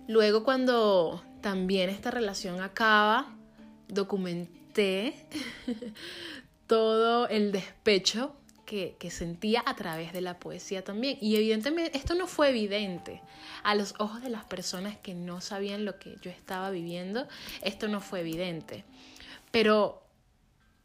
Luego 0.08 0.44
cuando 0.44 1.22
también 1.40 1.90
esta 1.90 2.10
relación 2.10 2.60
acaba, 2.60 3.34
documenté 3.88 5.14
todo 6.66 7.28
el 7.28 7.52
despecho 7.52 8.36
que, 8.66 9.10
sentía 9.10 9.62
a 9.64 9.74
través 9.76 10.12
de 10.12 10.20
la 10.20 10.38
poesía 10.38 10.84
también. 10.84 11.16
Y 11.20 11.36
evidentemente 11.36 11.96
esto 11.96 12.14
no 12.14 12.26
fue 12.26 12.50
evidente 12.50 13.22
a 13.62 13.74
los 13.74 13.94
ojos 13.98 14.20
de 14.20 14.28
las 14.28 14.44
personas 14.44 14.98
que 14.98 15.14
no 15.14 15.40
sabían 15.40 15.84
lo 15.84 15.98
que 15.98 16.16
yo 16.20 16.30
estaba 16.30 16.70
viviendo, 16.70 17.26
esto 17.62 17.88
no 17.88 18.00
fue 18.00 18.20
evidente. 18.20 18.84
Pero 19.50 20.02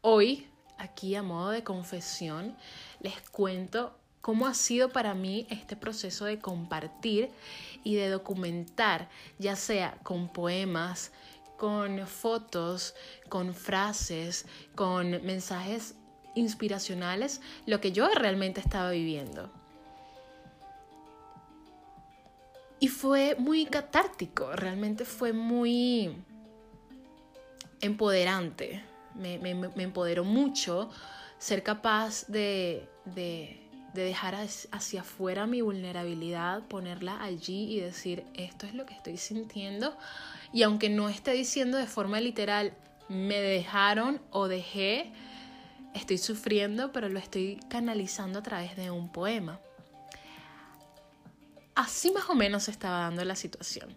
hoy, 0.00 0.46
aquí 0.78 1.14
a 1.14 1.22
modo 1.22 1.50
de 1.50 1.64
confesión, 1.64 2.56
les 3.00 3.20
cuento 3.30 3.98
cómo 4.20 4.46
ha 4.46 4.54
sido 4.54 4.88
para 4.88 5.14
mí 5.14 5.46
este 5.50 5.76
proceso 5.76 6.24
de 6.24 6.38
compartir 6.38 7.28
y 7.84 7.96
de 7.96 8.08
documentar, 8.08 9.10
ya 9.38 9.56
sea 9.56 9.98
con 10.04 10.28
poemas, 10.28 11.10
con 11.58 12.06
fotos, 12.06 12.94
con 13.28 13.54
frases, 13.54 14.46
con 14.74 15.24
mensajes 15.24 15.96
inspiracionales 16.34 17.40
lo 17.66 17.80
que 17.80 17.92
yo 17.92 18.08
realmente 18.08 18.60
estaba 18.60 18.90
viviendo. 18.90 19.50
Y 22.82 22.88
fue 22.88 23.36
muy 23.38 23.66
catártico, 23.66 24.50
realmente 24.56 25.04
fue 25.04 25.32
muy 25.32 26.16
empoderante. 27.80 28.82
Me, 29.14 29.34
empoderó 29.82 30.24
mucho 30.24 30.90
ser 31.38 31.62
capaz 31.62 32.26
de, 32.26 32.88
de, 33.04 33.60
dejar 33.94 34.34
hacia 34.34 35.02
afuera 35.02 35.46
mi 35.46 35.60
vulnerabilidad, 35.60 36.62
ponerla 36.66 37.22
allí 37.22 37.72
y 37.72 37.80
decir, 37.80 38.24
esto 38.34 38.66
es 38.66 38.74
lo 38.74 38.84
que 38.84 38.94
estoy 38.94 39.16
sintiendo. 39.16 39.96
Y 40.52 40.64
aunque 40.64 40.88
no 40.88 41.08
esté 41.08 41.32
diciendo 41.32 41.78
de 41.78 41.86
forma 41.86 42.20
literal, 42.20 42.74
me 43.08 43.40
dejaron 43.40 44.20
o 44.30 44.48
dejé 44.48 45.12
estoy 45.94 46.18
sufriendo, 46.18 46.92
pero 46.92 47.08
lo 47.08 47.18
estoy 47.18 47.60
canalizando 47.68 48.38
a 48.38 48.42
través 48.42 48.76
de 48.76 48.90
un 48.90 49.10
poema. 49.10 49.60
Así 51.74 52.10
más 52.10 52.28
o 52.28 52.34
menos 52.34 52.64
se 52.64 52.70
estaba 52.70 53.00
dando 53.00 53.24
la 53.24 53.36
situación. 53.36 53.94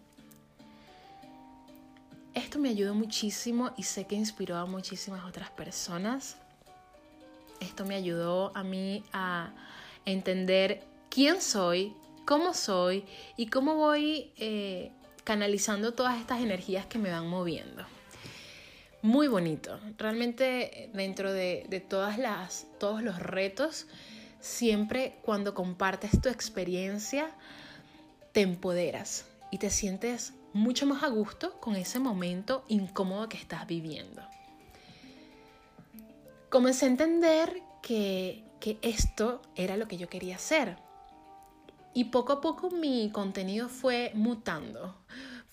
Esto 2.34 2.60
me 2.60 2.70
ayudó 2.70 2.94
muchísimo 2.94 3.72
y 3.78 3.84
sé 3.84 4.06
que 4.06 4.16
inspiró 4.16 4.58
a 4.58 4.66
muchísimas 4.66 5.24
otras 5.26 5.50
personas. 5.52 6.38
Esto 7.60 7.86
me 7.86 7.96
ayudó 7.96 8.52
a 8.56 8.64
mí 8.64 9.04
a 9.14 9.54
entender 10.06 10.84
quién 11.10 11.42
soy, 11.42 11.94
cómo 12.26 12.54
soy 12.54 13.06
y 13.38 13.48
cómo 13.48 13.76
voy 13.76 14.34
eh, 14.38 14.92
canalizando 15.24 15.94
todas 15.94 16.20
estas 16.20 16.42
energías 16.42 16.86
que 16.86 16.98
me 16.98 17.10
van 17.10 17.28
moviendo 17.28 17.86
muy 19.06 19.28
bonito. 19.28 19.80
Realmente 19.98 20.90
dentro 20.94 21.32
de, 21.32 21.86
todas 21.88 22.18
las, 22.18 22.66
todos 22.80 23.04
los 23.04 23.20
retos, 23.20 23.86
siempre 24.40 25.20
cuando 25.22 25.54
compartes 25.54 26.20
tu 26.22 26.30
experiencia, 26.30 27.30
te 28.32 28.42
empoderas 28.42 29.26
y 29.52 29.60
te 29.60 29.70
sientes 29.70 30.34
mucho 30.54 30.88
más 30.88 31.04
a 31.04 31.08
gusto 31.08 31.60
con 31.60 31.76
ese 31.76 32.00
momento 32.00 32.66
incómodo 32.68 33.30
que 33.30 33.38
estás 33.38 33.68
viviendo. 33.68 34.24
Comencé 36.50 36.86
a 36.86 36.90
entender 36.90 37.62
que, 37.84 38.44
que 38.60 38.80
esto 38.82 39.42
era 39.56 39.78
lo 39.78 39.88
que 39.88 39.98
yo 39.98 40.10
quería 40.10 40.38
hacer. 40.38 40.78
Y 41.94 42.06
poco 42.06 42.34
a 42.34 42.42
poco 42.42 42.72
mi 42.72 43.12
contenido 43.12 43.70
fue 43.70 44.12
mutando 44.16 44.96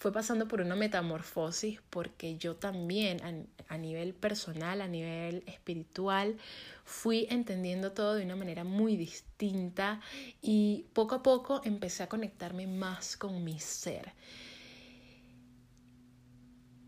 fue 0.03 0.13
pasando 0.13 0.49
por 0.49 0.61
una 0.61 0.75
metamorfosis 0.75 1.81
porque 1.89 2.37
yo 2.37 2.57
también 2.57 3.47
a, 3.69 3.79
nivel 3.79 4.15
personal, 4.15 4.81
a 4.81 4.89
nivel 4.89 5.45
espiritual, 5.47 6.39
fui 6.85 7.29
entendiendo 7.31 7.93
todo 7.93 8.17
de 8.17 8.25
una 8.25 8.35
manera 8.35 8.65
muy 8.65 8.97
distinta 8.97 10.01
y 10.41 10.87
poco 10.93 11.15
a 11.15 11.23
poco 11.23 11.61
empecé 11.63 12.03
a 12.03 12.09
conectarme 12.09 12.67
más 12.67 13.17
con 13.17 13.45
mi 13.45 13.61
ser. 13.61 14.13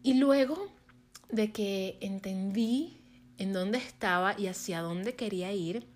Y 0.02 0.14
luego 0.14 0.68
de 1.30 1.52
que 1.52 1.98
entendí 2.00 3.00
en 3.38 3.52
dónde 3.52 3.78
estaba 3.78 4.34
y 4.36 4.48
hacia 4.48 4.80
dónde 4.80 5.14
quería 5.14 5.52
ir, 5.52 5.86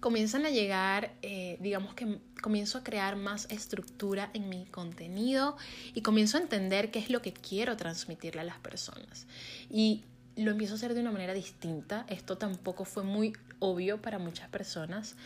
comienzan 0.00 0.46
a 0.46 0.50
llegar, 0.50 1.12
eh, 1.22 1.58
digamos 1.60 1.94
que 1.94 2.18
comienzo 2.40 2.78
a 2.78 2.84
crear 2.84 3.16
más 3.16 3.46
estructura 3.50 4.30
en 4.32 4.48
mi 4.48 4.66
contenido 4.66 5.56
y 5.94 6.02
comienzo 6.02 6.38
a 6.38 6.40
entender 6.40 6.90
qué 6.90 6.98
es 6.98 7.10
lo 7.10 7.20
que 7.20 7.32
quiero 7.32 7.76
transmitirle 7.76 8.40
a 8.42 8.44
las 8.44 8.58
personas. 8.58 9.26
Y 9.70 10.04
lo 10.36 10.52
empiezo 10.52 10.74
a 10.74 10.76
hacer 10.76 10.94
de 10.94 11.00
una 11.00 11.10
manera 11.10 11.34
distinta. 11.34 12.06
Esto 12.08 12.38
tampoco 12.38 12.84
fue 12.84 13.02
muy 13.02 13.32
obvio 13.58 14.00
para 14.00 14.18
muchas 14.18 14.48
personas, 14.48 15.16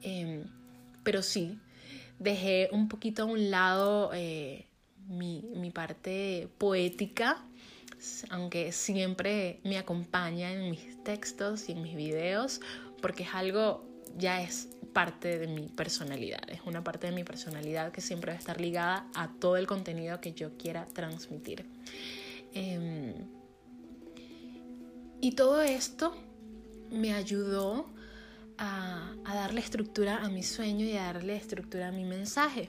em, 0.00 0.44
pero 1.02 1.22
sí, 1.22 1.58
dejé 2.18 2.68
un 2.72 2.88
poquito 2.88 3.22
a 3.22 3.26
un 3.26 3.50
lado 3.50 4.10
eh, 4.14 4.66
mi, 5.08 5.42
mi 5.54 5.70
parte 5.70 6.48
poética 6.58 7.44
aunque 8.30 8.72
siempre 8.72 9.60
me 9.64 9.78
acompaña 9.78 10.52
en 10.52 10.70
mis 10.70 11.02
textos 11.04 11.68
y 11.68 11.72
en 11.72 11.82
mis 11.82 11.94
videos, 11.94 12.60
porque 13.00 13.22
es 13.22 13.34
algo 13.34 13.91
ya 14.16 14.42
es 14.42 14.68
parte 14.92 15.38
de 15.38 15.46
mi 15.46 15.68
personalidad, 15.68 16.42
es 16.48 16.60
una 16.66 16.84
parte 16.84 17.06
de 17.06 17.12
mi 17.12 17.24
personalidad 17.24 17.92
que 17.92 18.00
siempre 18.00 18.32
va 18.32 18.36
a 18.36 18.38
estar 18.38 18.60
ligada 18.60 19.06
a 19.14 19.32
todo 19.40 19.56
el 19.56 19.66
contenido 19.66 20.20
que 20.20 20.32
yo 20.32 20.56
quiera 20.58 20.86
transmitir. 20.86 21.64
Em, 22.52 23.14
y 25.20 25.32
todo 25.32 25.62
esto 25.62 26.14
me 26.90 27.14
ayudó 27.14 27.86
a, 28.58 29.14
a, 29.24 29.34
darle 29.34 29.60
estructura 29.60 30.18
a 30.18 30.28
mi 30.28 30.42
sueño 30.42 30.84
y 30.84 30.96
a 30.96 31.04
darle 31.04 31.36
estructura 31.36 31.88
a 31.88 31.92
mi 31.92 32.04
mensaje. 32.04 32.68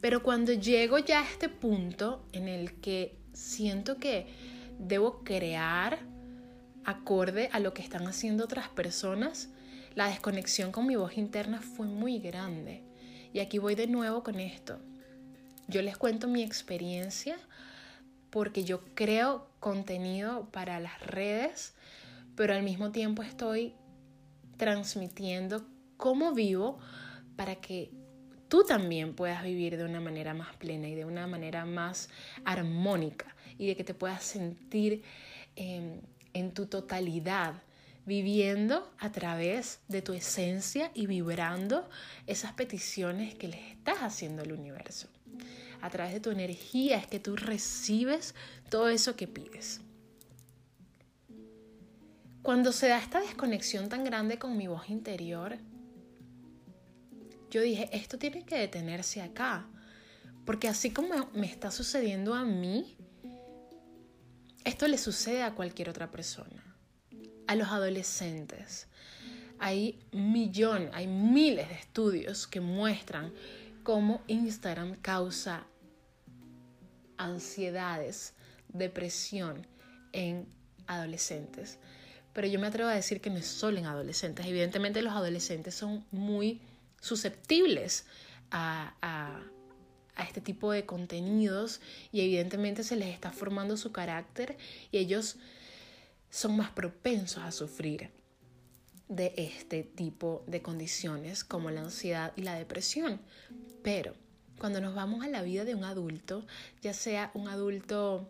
Pero 0.00 0.22
cuando 0.22 0.52
llego 0.52 0.98
ya 0.98 1.20
a 1.20 1.24
este 1.24 1.48
punto 1.48 2.24
en 2.32 2.48
el 2.48 2.80
que 2.80 3.16
siento 3.32 3.98
que 3.98 4.26
debo 4.78 5.22
crear 5.22 5.98
acorde 6.84 7.48
a 7.52 7.60
lo 7.60 7.72
que 7.72 7.82
están 7.82 8.06
haciendo 8.06 8.44
otras 8.44 8.68
personas, 8.68 9.50
la 9.96 10.08
desconexión 10.08 10.72
con 10.72 10.86
mi 10.86 10.94
voz 10.94 11.16
interna 11.16 11.60
fue 11.60 11.86
muy 11.86 12.18
grande. 12.18 12.82
Y 13.32 13.40
aquí 13.40 13.58
voy 13.58 13.74
de 13.74 13.86
nuevo 13.86 14.22
con 14.22 14.38
esto. 14.38 14.78
Yo 15.68 15.80
les 15.80 15.96
cuento 15.96 16.28
mi 16.28 16.42
experiencia 16.42 17.38
porque 18.28 18.62
yo 18.62 18.84
creo 18.94 19.48
contenido 19.58 20.50
para 20.52 20.78
las 20.80 21.00
redes, 21.00 21.74
pero 22.36 22.54
al 22.54 22.62
mismo 22.62 22.92
tiempo 22.92 23.22
estoy 23.22 23.72
transmitiendo 24.58 25.66
cómo 25.96 26.32
vivo 26.32 26.78
para 27.34 27.56
que 27.56 27.90
tú 28.48 28.64
también 28.64 29.14
puedas 29.14 29.42
vivir 29.42 29.78
de 29.78 29.84
una 29.84 30.00
manera 30.00 30.34
más 30.34 30.54
plena 30.56 30.88
y 30.88 30.94
de 30.94 31.06
una 31.06 31.26
manera 31.26 31.64
más 31.64 32.10
armónica 32.44 33.34
y 33.56 33.66
de 33.66 33.76
que 33.76 33.84
te 33.84 33.94
puedas 33.94 34.22
sentir 34.22 35.02
em, 35.56 36.02
en 36.34 36.52
tu 36.52 36.66
totalidad 36.66 37.62
viviendo 38.06 38.90
a 38.98 39.10
través 39.10 39.80
de 39.88 40.00
tu 40.00 40.12
esencia 40.12 40.90
y 40.94 41.06
vibrando 41.06 41.88
esas 42.26 42.52
peticiones 42.52 43.34
que 43.34 43.48
le 43.48 43.72
estás 43.72 43.98
haciendo 43.98 44.42
al 44.42 44.52
universo. 44.52 45.08
A 45.82 45.90
través 45.90 46.14
de 46.14 46.20
tu 46.20 46.30
energía 46.30 46.96
es 46.96 47.06
que 47.06 47.20
tú 47.20 47.36
recibes 47.36 48.34
todo 48.70 48.88
eso 48.88 49.16
que 49.16 49.26
pides. 49.26 49.80
Cuando 52.42 52.72
se 52.72 52.88
da 52.88 52.98
esta 52.98 53.20
desconexión 53.20 53.88
tan 53.88 54.04
grande 54.04 54.38
con 54.38 54.56
mi 54.56 54.68
voz 54.68 54.88
interior, 54.88 55.58
yo 57.50 57.60
dije, 57.60 57.88
esto 57.92 58.18
tiene 58.18 58.44
que 58.44 58.56
detenerse 58.56 59.20
acá. 59.20 59.68
Porque 60.44 60.68
así 60.68 60.90
como 60.90 61.28
me 61.34 61.46
está 61.46 61.72
sucediendo 61.72 62.34
a 62.34 62.44
mí, 62.44 62.96
esto 64.64 64.86
le 64.86 64.96
sucede 64.96 65.42
a 65.42 65.54
cualquier 65.56 65.90
otra 65.90 66.12
persona. 66.12 66.65
A 67.46 67.54
los 67.54 67.68
adolescentes. 67.68 68.88
Hay 69.58 69.98
millón, 70.12 70.90
hay 70.92 71.06
miles 71.06 71.68
de 71.68 71.74
estudios 71.74 72.46
que 72.46 72.60
muestran 72.60 73.32
cómo 73.82 74.22
Instagram 74.26 74.96
causa 74.96 75.66
ansiedades, 77.16 78.34
depresión 78.68 79.66
en 80.12 80.46
adolescentes 80.86 81.78
pero 82.36 82.48
yo 82.48 82.60
me 82.60 82.66
atrevo 82.66 82.90
a 82.90 82.94
decir 82.94 83.22
que 83.22 83.30
no 83.30 83.38
es 83.38 83.46
solo 83.46 83.78
en 83.78 83.86
adolescentes. 83.86 84.44
Evidentemente 84.44 85.00
los 85.00 85.14
adolescentes 85.14 85.74
son 85.74 86.04
muy 86.10 86.60
susceptibles 87.00 88.04
a, 88.50 88.94
a, 89.00 90.22
este 90.22 90.42
tipo 90.42 90.70
de 90.70 90.84
contenidos 90.84 91.80
y 92.12 92.20
evidentemente 92.20 92.84
se 92.84 92.96
les 92.96 93.08
está 93.08 93.32
formando 93.32 93.78
su 93.78 93.90
carácter 93.90 94.58
y 94.92 94.98
ellos 94.98 95.36
son 96.36 96.54
más 96.54 96.70
propensos 96.70 97.42
a 97.42 97.50
sufrir 97.50 98.10
de 99.08 99.32
este 99.38 99.84
tipo 99.84 100.44
de 100.46 100.60
condiciones 100.60 101.44
como 101.44 101.70
la 101.70 101.80
ansiedad 101.80 102.34
y 102.36 102.42
la 102.42 102.54
depresión. 102.54 103.22
Pero 103.82 104.12
cuando 104.58 104.82
nos 104.82 104.94
vamos 104.94 105.24
a 105.24 105.28
la 105.28 105.40
vida 105.40 105.64
de 105.64 105.74
un 105.74 105.84
adulto, 105.84 106.44
ya 106.82 106.92
sea 106.92 107.30
un 107.32 107.48
adulto 107.48 108.28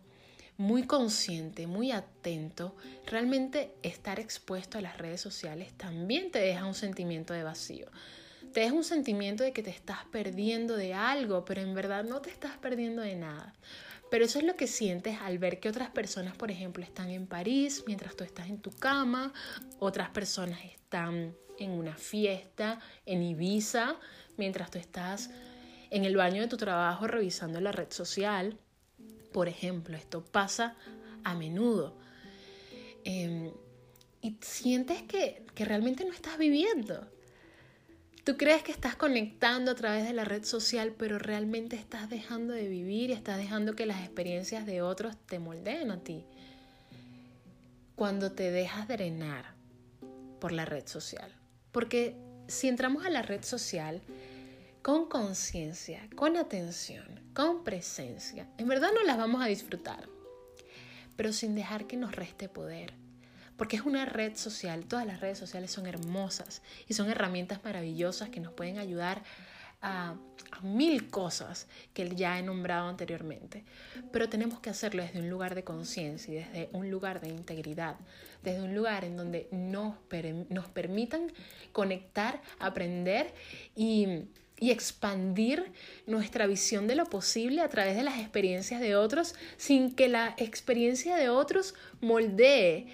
muy 0.57 0.85
consciente, 0.85 1.67
muy 1.67 1.91
atento, 1.91 2.77
realmente 3.07 3.75
estar 3.83 4.21
expuesto 4.21 4.79
a 4.79 4.83
las 4.83 4.99
redes 4.99 5.21
sociales 5.21 5.73
también 5.77 6.31
te 6.31 6.39
deja 6.39 6.65
un 6.65 6.75
sentimiento 6.75 7.35
de 7.35 7.43
vacío. 7.43 7.91
Te 8.53 8.61
deja 8.61 8.73
un 8.73 8.85
sentimiento 8.85 9.43
de 9.43 9.53
que 9.53 9.65
te 9.65 9.71
estás 9.71 10.05
perdiendo 10.13 10.77
de 10.77 10.95
algo, 10.95 11.45
pero 11.45 11.61
en 11.61 11.75
verdad 11.75 12.05
no 12.05 12.21
te 12.21 12.31
estás 12.31 12.57
perdiendo 12.59 13.03
de 13.03 13.17
nada. 13.17 13.53
Pero 14.11 14.25
eso 14.25 14.39
es 14.39 14.45
lo 14.45 14.57
que 14.57 14.67
sientes 14.67 15.19
al 15.21 15.39
ver 15.39 15.59
que 15.59 15.69
otras 15.69 15.91
personas, 15.91 16.37
por 16.37 16.51
ejemplo, 16.51 16.85
están 16.85 17.11
en 17.11 17.27
París 17.27 17.85
mientras 17.87 18.15
tú 18.15 18.25
estás 18.25 18.49
en 18.49 18.61
tu 18.61 18.71
cama, 18.71 19.33
otras 19.79 20.11
personas 20.11 20.61
están 20.65 21.35
en 21.59 21.71
una 21.71 21.97
fiesta, 21.97 22.81
en 23.05 23.23
Ibiza, 23.23 23.97
mientras 24.37 24.71
tú 24.71 24.79
estás 24.79 25.31
en 25.91 26.05
el 26.05 26.17
baño 26.17 26.43
de 26.43 26.49
tu 26.49 26.57
trabajo 26.57 27.07
revisando 27.07 27.61
la 27.61 27.73
red 27.73 27.91
social. 27.91 28.59
Por 29.33 29.49
ejemplo, 29.49 29.97
esto 29.97 30.25
pasa 30.25 30.77
a 31.25 31.35
menudo. 31.35 31.97
Em, 33.05 33.53
y 34.21 34.37
sientes 34.41 35.03
que, 35.03 35.45
que 35.55 35.65
realmente 35.65 36.05
no 36.05 36.13
estás 36.13 36.39
viviendo. 36.39 37.09
Tú 38.27 38.37
crees 38.37 38.65
que 38.65 38.73
estás 38.73 38.97
conectando 38.97 39.71
a 39.71 39.77
través 39.77 40.05
de 40.05 40.13
la 40.13 40.25
red 40.25 40.43
social, 40.43 40.93
pero 40.99 41.17
realmente 41.17 41.77
estás 41.77 42.11
dejando 42.11 42.55
de 42.55 42.67
vivir 42.67 43.11
y 43.11 43.13
estás 43.13 43.39
dejando 43.39 43.77
que 43.77 43.87
las 43.87 44.01
experiencias 44.01 44.67
de 44.67 44.83
otros 44.83 45.17
te 45.27 45.39
moldeen 45.39 45.93
a 45.93 46.03
ti. 46.03 46.25
Cuando 47.95 48.33
te 48.33 48.51
dejas 48.51 48.89
drenar 48.89 49.55
por 50.41 50.51
la 50.51 50.65
red 50.65 50.89
social. 50.89 51.33
Porque 51.71 52.17
si 52.49 52.67
entramos 52.67 53.07
a 53.07 53.11
la 53.11 53.23
red 53.23 53.45
social, 53.45 54.03
con 54.83 55.09
conciencia, 55.09 56.09
con 56.17 56.37
atención, 56.37 57.07
con 57.33 57.63
presencia, 57.63 58.49
en 58.59 58.67
verdad 58.67 58.91
no 58.93 59.05
las 59.05 59.19
vamos 59.19 59.41
a 59.41 59.47
disfrutar, 59.47 60.09
pero 61.15 61.33
sin 61.33 61.55
dejar 61.55 61.87
que 61.87 61.97
nos 61.97 62.17
reste 62.17 62.49
poder. 62.49 63.06
Porque 63.57 63.77
es 63.77 63.83
una 63.83 64.05
red 64.05 64.37
social, 64.37 64.85
todas 64.87 65.07
las 65.07 65.21
redes 65.21 65.39
sociales 65.39 65.71
son 65.71 65.87
hermosas 65.87 66.63
y 66.89 66.95
son 66.95 67.09
herramientas 67.11 67.61
maravillosas 67.65 68.29
que 68.29 68.41
nos 68.41 68.53
pueden 68.53 68.79
ayudar 68.79 69.23
a, 69.83 70.17
mil 70.63 71.11
cosas 71.11 71.67
que 71.93 72.09
ya 72.15 72.39
he 72.39 72.43
nombrado 72.43 72.89
anteriormente. 72.89 73.65
Pero 74.11 74.29
tenemos 74.29 74.59
que 74.61 74.71
hacerlo 74.71 75.03
desde 75.03 75.21
un 75.21 75.29
lugar 75.29 75.55
de 75.55 75.65
conciencia 75.65 76.33
y 76.33 76.37
desde 76.37 76.71
un 76.73 76.91
lugar 76.91 77.21
de 77.21 77.29
integridad, 77.29 77.97
desde 78.43 78.63
un 78.63 78.75
lugar 78.75 79.05
en 79.05 79.17
donde 79.17 79.49
nos, 79.51 79.97
nos 80.49 80.69
permitan 80.69 81.33
conectar, 81.73 82.41
aprender 82.59 83.35
y 83.75 84.25
y 84.59 84.71
expandir 84.71 85.71
nuestra 86.07 86.47
visión 86.47 86.87
de 86.87 86.95
lo 86.95 87.05
posible 87.05 87.61
a 87.61 87.69
través 87.69 87.97
de 87.97 88.03
las 88.03 88.19
experiencias 88.19 88.81
de 88.81 88.97
otros 88.97 89.35
sin 89.59 89.95
que 89.95 90.09
la 90.09 90.35
experiencia 90.39 91.17
de 91.17 91.29
otros 91.29 91.75
moldee 92.01 92.87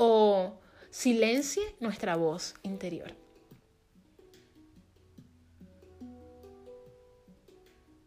o 0.00 0.60
silencie 0.90 1.74
nuestra 1.80 2.14
voz 2.14 2.54
interior. 2.62 3.16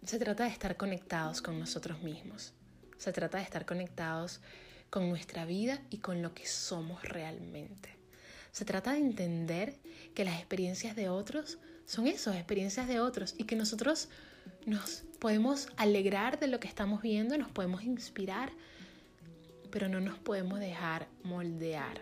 Se 0.05 0.17
trata 0.17 0.45
de 0.45 0.51
estar 0.51 0.77
conectados 0.77 1.41
con 1.41 1.59
nosotros 1.59 2.01
mismos. 2.01 2.53
Se 2.97 3.11
trata 3.11 3.39
de 3.39 3.43
estar 3.43 3.65
conectados 3.65 4.39
con 4.89 5.09
nuestra 5.09 5.45
vida 5.45 5.81
y 5.89 5.97
con 5.97 6.21
lo 6.21 6.33
que 6.33 6.47
somos 6.47 7.03
realmente. 7.03 7.89
Se 8.53 8.63
trata 8.63 8.93
de 8.93 8.99
entender 8.99 9.75
que 10.15 10.23
las 10.23 10.39
experiencias 10.39 10.95
de 10.95 11.09
otros 11.09 11.57
son 11.85 12.07
esas 12.07 12.37
experiencias 12.37 12.87
de 12.87 13.01
otros 13.01 13.35
y 13.37 13.43
que 13.43 13.57
nosotros 13.57 14.07
nos 14.65 15.03
podemos 15.19 15.67
alegrar 15.75 16.39
de 16.39 16.47
lo 16.47 16.61
que 16.61 16.69
estamos 16.69 17.01
viendo, 17.01 17.37
nos 17.37 17.51
podemos 17.51 17.83
inspirar, 17.83 18.53
pero 19.71 19.87
no 19.87 19.99
nos 19.99 20.19
podemos 20.19 20.59
dejar 20.59 21.07
moldear 21.23 22.01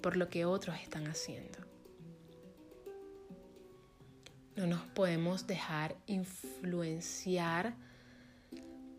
por 0.00 0.16
lo 0.16 0.28
que 0.28 0.44
otros 0.44 0.76
están 0.82 1.06
haciendo. 1.06 1.58
No 4.56 4.66
nos 4.66 4.82
podemos 4.88 5.46
dejar 5.46 5.96
influenciar 6.06 7.74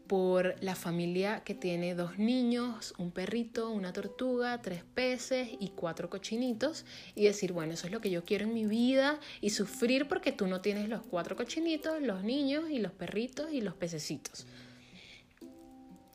por 0.08 0.56
la 0.62 0.76
familia 0.76 1.43
que 1.43 1.56
tiene 1.56 1.95
dos 1.95 2.17
niños, 2.17 2.93
un 2.97 3.12
perrito, 3.12 3.69
una 3.69 3.93
tortuga, 3.93 4.62
tres 4.62 4.84
peces 4.93 5.49
y 5.60 5.69
cuatro 5.69 6.10
cochinitos 6.10 6.86
y 7.15 7.26
decir, 7.26 7.54
bueno, 7.54 7.73
eso 7.73 7.88
es 7.88 7.93
lo 7.93 8.02
que 8.02 8.10
yo 8.10 8.23
quiero 8.23 8.45
en 8.45 8.54
mi 8.54 8.65
vida 8.65 9.19
y 9.41 9.52
sufrir 9.52 10.08
porque 10.08 10.32
tú 10.32 10.47
no 10.47 10.62
tienes 10.62 10.89
los 10.89 11.02
cuatro 11.04 11.36
cochinitos, 11.36 12.02
los 12.02 12.23
niños 12.23 12.69
y 12.69 12.80
los 12.80 12.91
perritos 12.91 13.52
y 13.52 13.62
los 13.62 13.76
pececitos. 13.76 14.45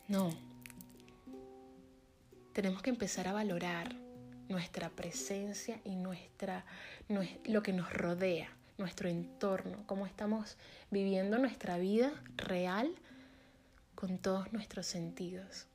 No. 0.08 0.30
Tenemos 2.54 2.80
que 2.80 2.88
empezar 2.88 3.28
a 3.28 3.34
valorar 3.34 3.94
nuestra 4.48 4.88
presencia 4.88 5.80
y 5.84 5.96
nuestra, 5.96 6.64
lo 7.44 7.62
que 7.62 7.74
nos 7.74 7.92
rodea, 7.92 8.48
nuestro 8.78 9.10
entorno, 9.10 9.84
cómo 9.86 10.06
estamos 10.06 10.56
viviendo 10.90 11.38
nuestra 11.38 11.76
vida 11.76 12.10
real 12.36 12.90
con 13.94 14.16
todos 14.16 14.50
nuestros 14.52 14.86
sentidos. 14.86 15.66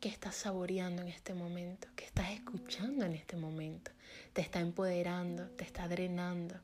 ¿Qué 0.00 0.08
estás 0.08 0.36
saboreando 0.36 1.02
en 1.02 1.08
este 1.08 1.34
momento? 1.34 1.88
¿Qué 1.96 2.06
estás 2.06 2.30
escuchando 2.30 3.04
en 3.04 3.12
este 3.12 3.36
momento? 3.36 3.90
¿Te 4.32 4.40
está 4.40 4.60
empoderando? 4.60 5.48
¿Te 5.50 5.64
está 5.64 5.86
drenando? 5.86 6.54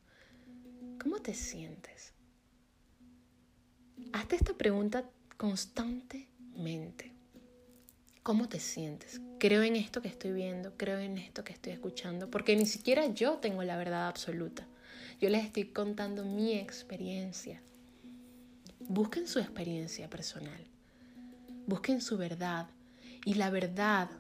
¿Cómo 1.02 1.20
te 1.20 1.34
sientes? 1.34 2.14
Hazte 4.12 4.36
esta 4.36 4.54
pregunta 4.54 5.04
constantemente. 6.50 7.12
¿Cómo 8.22 8.48
te 8.48 8.60
sientes? 8.60 9.20
Creo 9.38 9.62
en 9.62 9.76
esto 9.76 10.02
que 10.02 10.08
estoy 10.08 10.32
viendo, 10.32 10.76
creo 10.76 10.98
en 10.98 11.18
esto 11.18 11.42
que 11.42 11.52
estoy 11.52 11.72
escuchando, 11.72 12.30
porque 12.30 12.54
ni 12.54 12.66
siquiera 12.66 13.06
yo 13.06 13.38
tengo 13.38 13.62
la 13.62 13.76
verdad 13.76 14.08
absoluta. 14.08 14.66
Yo 15.20 15.30
les 15.30 15.44
estoy 15.44 15.64
contando 15.64 16.24
mi 16.24 16.54
experiencia, 16.54 17.62
Busquen 18.88 19.28
su 19.28 19.38
experiencia 19.38 20.10
personal. 20.10 20.66
Busquen 21.66 22.00
su 22.00 22.16
verdad. 22.16 22.66
Y 23.24 23.34
la 23.34 23.48
verdad, 23.48 24.10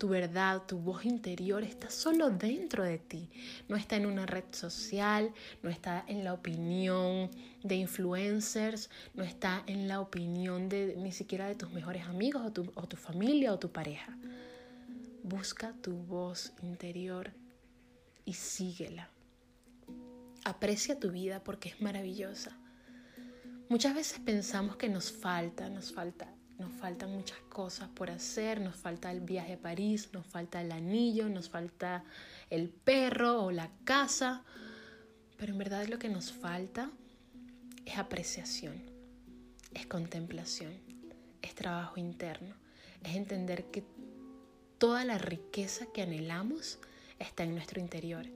tu 0.00 0.08
verdad, 0.08 0.62
tu 0.66 0.78
voz 0.78 1.04
interior 1.04 1.62
está 1.62 1.90
solo 1.90 2.30
dentro 2.30 2.82
de 2.84 2.96
ti. 2.96 3.28
No 3.68 3.76
está 3.76 3.96
en 3.96 4.06
una 4.06 4.24
red 4.24 4.44
social, 4.50 5.30
no 5.62 5.68
está 5.68 6.02
en 6.08 6.24
la 6.24 6.32
opinión 6.32 7.30
de 7.62 7.74
influencers, 7.74 8.88
no 9.12 9.22
está 9.22 9.62
en 9.66 9.88
la 9.88 10.00
opinión 10.00 10.70
de 10.70 10.96
ni 10.96 11.12
siquiera 11.12 11.46
de 11.46 11.54
tus 11.54 11.70
mejores 11.72 12.04
amigos 12.06 12.40
o 12.46 12.50
tu, 12.50 12.72
o 12.76 12.88
tu 12.88 12.96
familia 12.96 13.52
o 13.52 13.58
tu 13.58 13.70
pareja. 13.70 14.16
Busca 15.22 15.74
tu 15.82 15.92
voz 15.92 16.54
interior 16.62 17.32
y 18.24 18.32
síguela. 18.32 19.10
Aprecia 20.46 20.98
tu 20.98 21.10
vida 21.10 21.44
porque 21.44 21.68
es 21.68 21.82
maravillosa. 21.82 22.56
Muchas 23.68 23.94
veces 23.94 24.18
pensamos 24.18 24.76
que 24.76 24.88
nos 24.88 25.12
falta, 25.12 25.68
nos 25.68 25.92
falta, 25.92 26.26
nos 26.60 26.70
faltan 26.74 27.10
muchas 27.10 27.38
cosas 27.48 27.88
por 27.88 28.10
hacer, 28.10 28.60
nos 28.60 28.76
falta 28.76 29.10
el 29.10 29.20
viaje 29.22 29.54
a 29.54 29.58
París, 29.58 30.10
nos 30.12 30.26
falta 30.26 30.60
el 30.60 30.72
anillo, 30.72 31.30
nos 31.30 31.48
falta 31.48 32.04
el 32.50 32.68
perro 32.68 33.42
o 33.42 33.50
la 33.50 33.70
casa, 33.84 34.44
pero 35.38 35.52
en 35.52 35.58
verdad 35.58 35.86
lo 35.88 35.98
que 35.98 36.10
nos 36.10 36.32
falta 36.32 36.90
es 37.86 37.96
apreciación, 37.96 38.82
es 39.72 39.86
contemplación, 39.86 40.74
es 41.40 41.54
trabajo 41.54 41.98
interno, 41.98 42.54
es 43.04 43.16
entender 43.16 43.64
que 43.70 43.82
toda 44.76 45.04
la 45.06 45.16
riqueza 45.16 45.86
que 45.94 46.02
anhelamos 46.02 46.78
está 47.18 47.42
en 47.44 47.54
nuestro 47.54 47.80
interior 47.80 48.26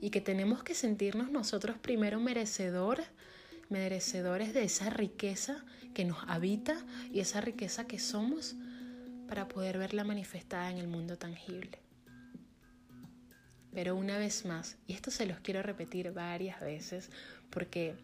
y 0.00 0.08
que 0.08 0.22
tenemos 0.22 0.62
que 0.62 0.74
sentirnos 0.74 1.30
nosotros 1.30 1.76
primero 1.78 2.18
merecedores, 2.18 3.06
merecedores 3.68 4.54
de 4.54 4.64
esa 4.64 4.88
riqueza 4.88 5.66
que 5.94 6.04
nos 6.04 6.18
habita 6.28 6.76
y 7.12 7.20
esa 7.20 7.40
riqueza 7.40 7.86
que 7.86 7.98
somos 7.98 8.56
para 9.28 9.48
poder 9.48 9.78
verla 9.78 10.04
manifestada 10.04 10.70
en 10.70 10.78
el 10.78 10.88
mundo 10.88 11.16
tangible. 11.16 11.78
Pero 13.72 13.96
una 13.96 14.18
vez 14.18 14.44
más, 14.44 14.76
y 14.86 14.92
esto 14.92 15.10
se 15.10 15.26
los 15.26 15.40
quiero 15.40 15.62
repetir 15.62 16.12
varias 16.12 16.60
veces, 16.60 17.10
porque 17.50 17.94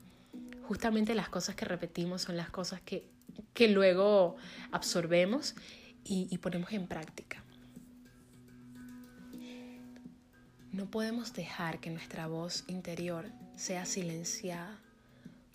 justamente 0.62 1.14
las 1.14 1.28
cosas 1.28 1.54
que 1.54 1.64
repetimos 1.64 2.22
son 2.22 2.36
las 2.36 2.50
cosas 2.50 2.80
que, 2.80 3.04
que 3.52 3.68
luego 3.68 4.36
absorbemos 4.72 5.54
y, 6.04 6.26
y 6.30 6.38
ponemos 6.38 6.72
en 6.72 6.86
práctica. 6.86 7.44
No 10.72 10.90
podemos 10.90 11.34
dejar 11.34 11.80
que 11.80 11.90
nuestra 11.90 12.26
voz 12.26 12.64
interior 12.68 13.26
sea 13.56 13.84
silenciada 13.84 14.78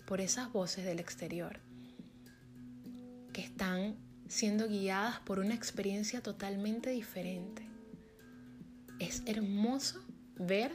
por 0.06 0.20
esas 0.20 0.52
voces 0.52 0.84
del 0.84 1.00
exterior 1.00 1.65
que 3.36 3.42
están 3.42 3.96
siendo 4.28 4.66
guiadas 4.66 5.20
por 5.20 5.40
una 5.40 5.54
experiencia 5.54 6.22
totalmente 6.22 6.88
diferente. 6.88 7.66
Es 8.98 9.22
hermoso 9.26 10.02
ver 10.38 10.72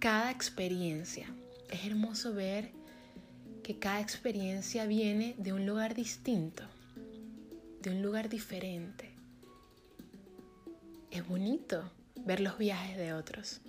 cada 0.00 0.32
experiencia. 0.32 1.32
Es 1.70 1.84
hermoso 1.84 2.34
ver 2.34 2.72
que 3.62 3.78
cada 3.78 4.00
experiencia 4.00 4.84
viene 4.86 5.36
de 5.38 5.52
un 5.52 5.66
lugar 5.66 5.94
distinto, 5.94 6.64
de 7.80 7.90
un 7.90 8.02
lugar 8.02 8.28
diferente. 8.28 9.14
Es 11.12 11.24
bonito 11.28 11.92
ver 12.26 12.40
los 12.40 12.58
viajes 12.58 12.96
de 12.96 13.12
otros, 13.12 13.60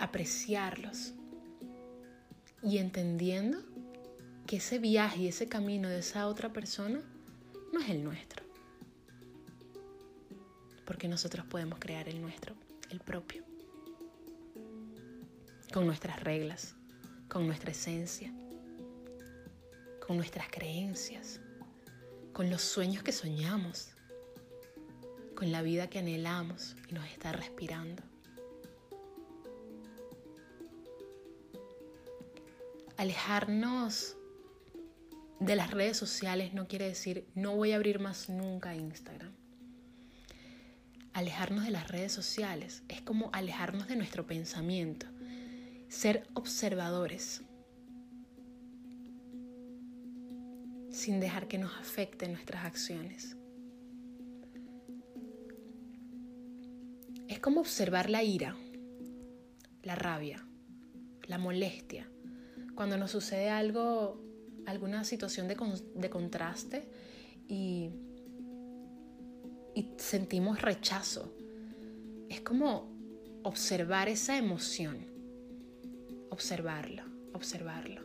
apreciarlos 0.00 1.12
y 2.64 2.78
entendiendo 2.78 3.73
ese 4.56 4.78
viaje 4.78 5.22
y 5.22 5.28
ese 5.28 5.48
camino 5.48 5.88
de 5.88 6.00
esa 6.00 6.26
otra 6.26 6.52
persona 6.52 7.00
no 7.72 7.80
es 7.80 7.88
el 7.88 8.04
nuestro. 8.04 8.44
Porque 10.84 11.08
nosotros 11.08 11.46
podemos 11.46 11.78
crear 11.78 12.08
el 12.08 12.20
nuestro, 12.20 12.54
el 12.90 13.00
propio, 13.00 13.42
con 15.72 15.86
nuestras 15.86 16.22
reglas, 16.22 16.74
con 17.28 17.46
nuestra 17.46 17.70
esencia, 17.70 18.32
con 20.06 20.16
nuestras 20.16 20.48
creencias, 20.50 21.40
con 22.32 22.50
los 22.50 22.62
sueños 22.62 23.02
que 23.02 23.12
soñamos 23.12 23.94
con 25.34 25.50
la 25.50 25.62
vida 25.62 25.88
que 25.88 25.98
anhelamos 25.98 26.76
y 26.88 26.94
nos 26.94 27.06
está 27.08 27.32
respirando. 27.32 28.02
Alejarnos 32.96 34.16
de 35.40 35.56
las 35.56 35.70
redes 35.70 35.96
sociales 35.96 36.54
no 36.54 36.68
quiere 36.68 36.88
decir 36.88 37.26
no 37.34 37.56
voy 37.56 37.72
a 37.72 37.76
abrir 37.76 37.98
más 37.98 38.28
nunca 38.28 38.74
Instagram. 38.74 39.32
Alejarnos 41.12 41.64
de 41.64 41.70
las 41.70 41.88
redes 41.88 42.12
sociales 42.12 42.82
es 42.88 43.00
como 43.00 43.30
alejarnos 43.32 43.86
de 43.86 43.96
nuestro 43.96 44.26
pensamiento, 44.26 45.06
ser 45.88 46.26
observadores, 46.34 47.42
sin 50.90 51.20
dejar 51.20 51.46
que 51.46 51.58
nos 51.58 51.76
afecten 51.76 52.32
nuestras 52.32 52.64
acciones. 52.64 53.36
Es 57.28 57.38
como 57.38 57.60
observar 57.60 58.10
la 58.10 58.22
ira, 58.22 58.56
la 59.82 59.94
rabia, 59.94 60.44
la 61.26 61.38
molestia. 61.38 62.08
Cuando 62.74 62.96
nos 62.96 63.12
sucede 63.12 63.50
algo, 63.50 64.23
alguna 64.66 65.04
situación 65.04 65.48
de, 65.48 65.56
de 65.94 66.10
contraste 66.10 66.88
y, 67.48 67.90
y 69.74 69.92
sentimos 69.98 70.62
rechazo. 70.62 71.32
Es 72.28 72.40
como 72.40 72.92
observar 73.42 74.08
esa 74.08 74.36
emoción, 74.38 74.98
observarla, 76.30 77.06
observarla, 77.32 78.02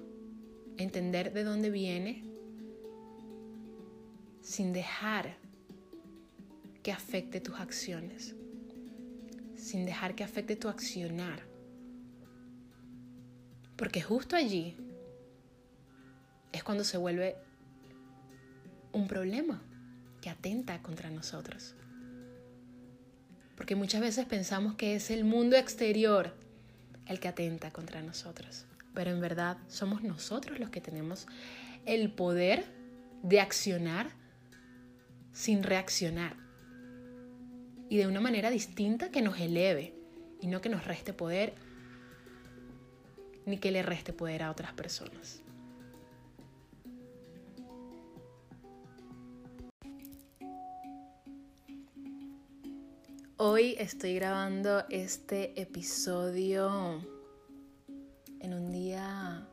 entender 0.78 1.34
de 1.34 1.44
dónde 1.44 1.70
viene 1.70 2.24
sin 4.42 4.74
dejar 4.74 5.38
que 6.84 6.92
afecte 6.92 7.42
tus 7.42 7.60
acciones 7.60 8.36
sin 9.60 9.86
dejar 9.86 10.16
que 10.16 10.24
afecte 10.24 10.56
tu 10.56 10.68
accionar. 10.68 11.42
Porque 13.76 14.02
justo 14.02 14.36
allí 14.36 14.76
es 16.52 16.64
cuando 16.64 16.84
se 16.84 16.98
vuelve 16.98 17.36
un 18.92 19.08
problema 19.08 19.62
que 20.22 20.30
atenta 20.30 20.82
contra 20.82 21.10
nosotros. 21.10 21.76
Porque 23.56 23.76
muchas 23.76 24.02
veces 24.02 24.26
pensamos 24.26 24.76
que 24.76 24.96
es 24.96 25.12
el 25.12 25.26
mundo 25.26 25.58
exterior 25.58 26.34
el 27.08 27.20
que 27.20 27.28
atenta 27.28 27.72
contra 27.72 28.02
nosotros. 28.02 28.66
Pero 28.94 29.12
en 29.12 29.20
verdad 29.20 29.58
somos 29.68 30.04
nosotros 30.04 30.60
los 30.60 30.70
que 30.70 30.82
tenemos 30.82 31.28
el 31.86 32.12
poder 32.12 32.66
de 33.24 33.42
accionar 33.42 34.12
sin 35.34 35.64
reaccionar 35.64 36.36
y 37.90 37.98
de 37.98 38.08
una 38.08 38.22
manera 38.22 38.50
distinta 38.50 39.10
que 39.10 39.22
nos 39.22 39.40
eleve 39.40 39.96
y 40.42 40.48
no 40.48 40.62
que 40.62 40.70
nos 40.70 40.86
reste 40.86 41.14
poder 41.14 41.54
ni 43.46 43.58
que 43.58 43.72
le 43.72 43.82
reste 43.82 44.14
poder 44.14 44.44
a 44.44 44.52
otras 44.52 44.74
personas. 44.74 45.42
Hoy 53.42 53.78
estoy 53.80 54.16
grabando 54.16 54.84
este 54.90 55.62
episodio 55.62 57.02
en 58.42 58.54
un 58.54 58.70
día 58.70 59.48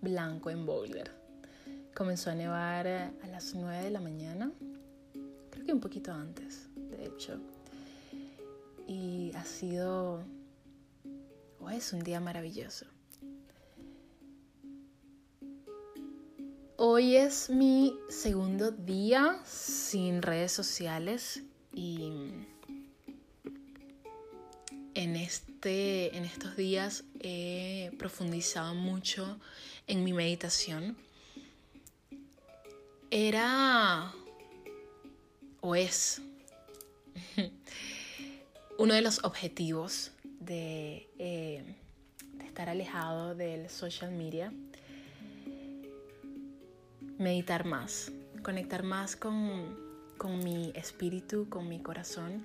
blanco 0.00 0.48
en 0.48 0.64
Boulder. 0.64 1.10
Comenzó 1.94 2.30
a 2.30 2.34
nevar 2.34 2.86
a 2.86 3.26
las 3.30 3.54
9 3.54 3.84
de 3.84 3.90
la 3.90 4.00
mañana, 4.00 4.50
creo 5.50 5.66
que 5.66 5.72
un 5.74 5.80
poquito 5.80 6.12
antes 6.12 6.70
de 6.76 7.04
hecho. 7.04 7.38
Y 8.86 9.32
ha 9.34 9.44
sido, 9.44 10.22
o 11.60 11.68
es 11.68 11.92
un 11.92 12.00
día 12.00 12.20
maravilloso. 12.20 12.86
Hoy 16.78 17.16
es 17.16 17.50
mi 17.50 17.98
segundo 18.08 18.70
día 18.70 19.42
sin 19.44 20.22
redes 20.22 20.52
sociales 20.52 21.42
y 21.74 22.46
en, 24.98 25.14
este, 25.14 26.16
en 26.16 26.24
estos 26.24 26.56
días 26.56 27.04
he 27.20 27.92
profundizado 28.00 28.74
mucho 28.74 29.38
en 29.86 30.02
mi 30.02 30.12
meditación. 30.12 30.96
Era 33.08 34.12
o 35.60 35.76
es 35.76 36.20
uno 38.78 38.92
de 38.92 39.02
los 39.02 39.22
objetivos 39.22 40.10
de, 40.40 41.08
eh, 41.20 41.62
de, 42.32 42.44
estar 42.44 42.68
alejado 42.68 43.36
del 43.36 43.70
social 43.70 44.10
media, 44.10 44.52
meditar 47.18 47.64
más, 47.64 48.10
conectar 48.42 48.82
más 48.82 49.14
con, 49.14 49.78
con 50.16 50.42
mi 50.42 50.72
espíritu, 50.74 51.48
con 51.48 51.68
mi 51.68 51.78
corazón, 51.78 52.44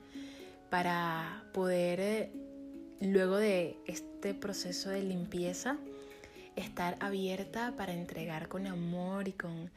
para 0.70 1.44
poder, 1.52 2.32
luego 3.12 3.38
de 3.38 3.78
este 3.86 4.34
proceso 4.34 4.90
de 4.90 5.04
limpieza, 5.04 5.78
estar 6.56 6.98
abierta 7.00 7.74
para 7.76 7.94
entregar 7.94 8.48
con 8.48 8.68
amor 8.68 9.28
y 9.28 9.34
con 9.34 9.72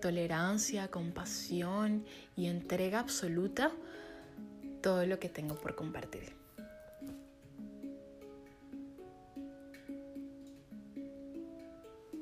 tolerancia, 0.00 0.88
compasión 0.88 2.04
y 2.36 2.46
entrega 2.46 3.00
absoluta 3.00 3.70
todo 4.82 5.06
lo 5.06 5.18
que 5.18 5.28
tengo 5.28 5.54
por 5.54 5.74
compartir. 5.74 6.32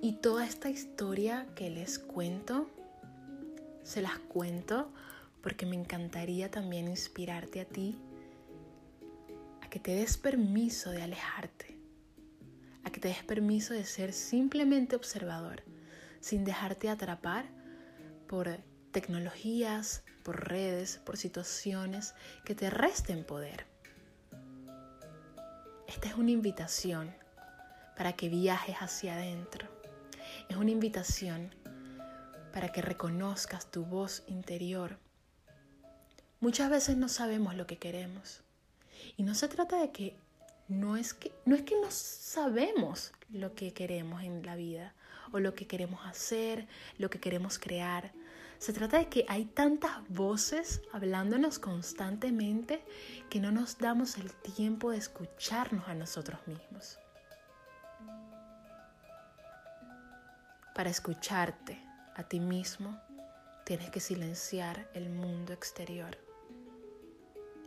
Y 0.00 0.14
toda 0.14 0.44
esta 0.46 0.68
historia 0.68 1.46
que 1.54 1.70
les 1.70 1.98
cuento, 1.98 2.68
se 3.84 4.02
las 4.02 4.18
cuento 4.18 4.90
porque 5.42 5.64
me 5.64 5.76
encantaría 5.76 6.50
también 6.50 6.88
inspirarte 6.88 7.60
a 7.60 7.64
ti 7.64 7.96
que 9.72 9.80
te 9.80 9.94
des 9.94 10.18
permiso 10.18 10.90
de 10.90 11.00
alejarte, 11.00 11.78
a 12.84 12.90
que 12.90 13.00
te 13.00 13.08
des 13.08 13.24
permiso 13.24 13.72
de 13.72 13.84
ser 13.84 14.12
simplemente 14.12 14.94
observador, 14.96 15.62
sin 16.20 16.44
dejarte 16.44 16.90
atrapar 16.90 17.46
por 18.28 18.58
tecnologías, 18.90 20.04
por 20.24 20.46
redes, 20.50 20.98
por 20.98 21.16
situaciones 21.16 22.14
que 22.44 22.54
te 22.54 22.68
resten 22.68 23.24
poder. 23.24 23.64
Esta 25.88 26.08
es 26.08 26.16
una 26.16 26.32
invitación 26.32 27.16
para 27.96 28.12
que 28.12 28.28
viajes 28.28 28.76
hacia 28.76 29.14
adentro. 29.14 29.68
Es 30.50 30.56
una 30.58 30.70
invitación 30.70 31.54
para 32.52 32.68
que 32.72 32.82
reconozcas 32.82 33.70
tu 33.70 33.86
voz 33.86 34.22
interior. 34.26 34.98
Muchas 36.40 36.68
veces 36.68 36.98
no 36.98 37.08
sabemos 37.08 37.54
lo 37.54 37.66
que 37.66 37.78
queremos. 37.78 38.41
Y 39.16 39.22
no 39.22 39.34
se 39.34 39.48
trata 39.48 39.80
de 39.80 39.92
que 39.92 40.16
no 40.68 40.96
es 40.96 41.14
que 41.14 41.32
no 41.44 41.54
es 41.54 41.62
que 41.62 41.78
no 41.80 41.90
sabemos 41.90 43.12
lo 43.30 43.54
que 43.54 43.72
queremos 43.72 44.22
en 44.22 44.44
la 44.44 44.56
vida 44.56 44.94
o 45.32 45.40
lo 45.40 45.54
que 45.54 45.66
queremos 45.66 46.04
hacer, 46.06 46.66
lo 46.98 47.10
que 47.10 47.20
queremos 47.20 47.58
crear. 47.58 48.12
Se 48.58 48.72
trata 48.72 48.98
de 48.98 49.08
que 49.08 49.24
hay 49.28 49.44
tantas 49.44 50.08
voces 50.08 50.82
hablándonos 50.92 51.58
constantemente 51.58 52.84
que 53.28 53.40
no 53.40 53.50
nos 53.50 53.78
damos 53.78 54.16
el 54.18 54.32
tiempo 54.32 54.92
de 54.92 54.98
escucharnos 54.98 55.88
a 55.88 55.94
nosotros 55.94 56.38
mismos. 56.46 56.98
Para 60.74 60.90
escucharte 60.90 61.82
a 62.14 62.22
ti 62.22 62.40
mismo, 62.40 63.00
tienes 63.64 63.90
que 63.90 64.00
silenciar 64.00 64.88
el 64.94 65.10
mundo 65.10 65.52
exterior. 65.52 66.16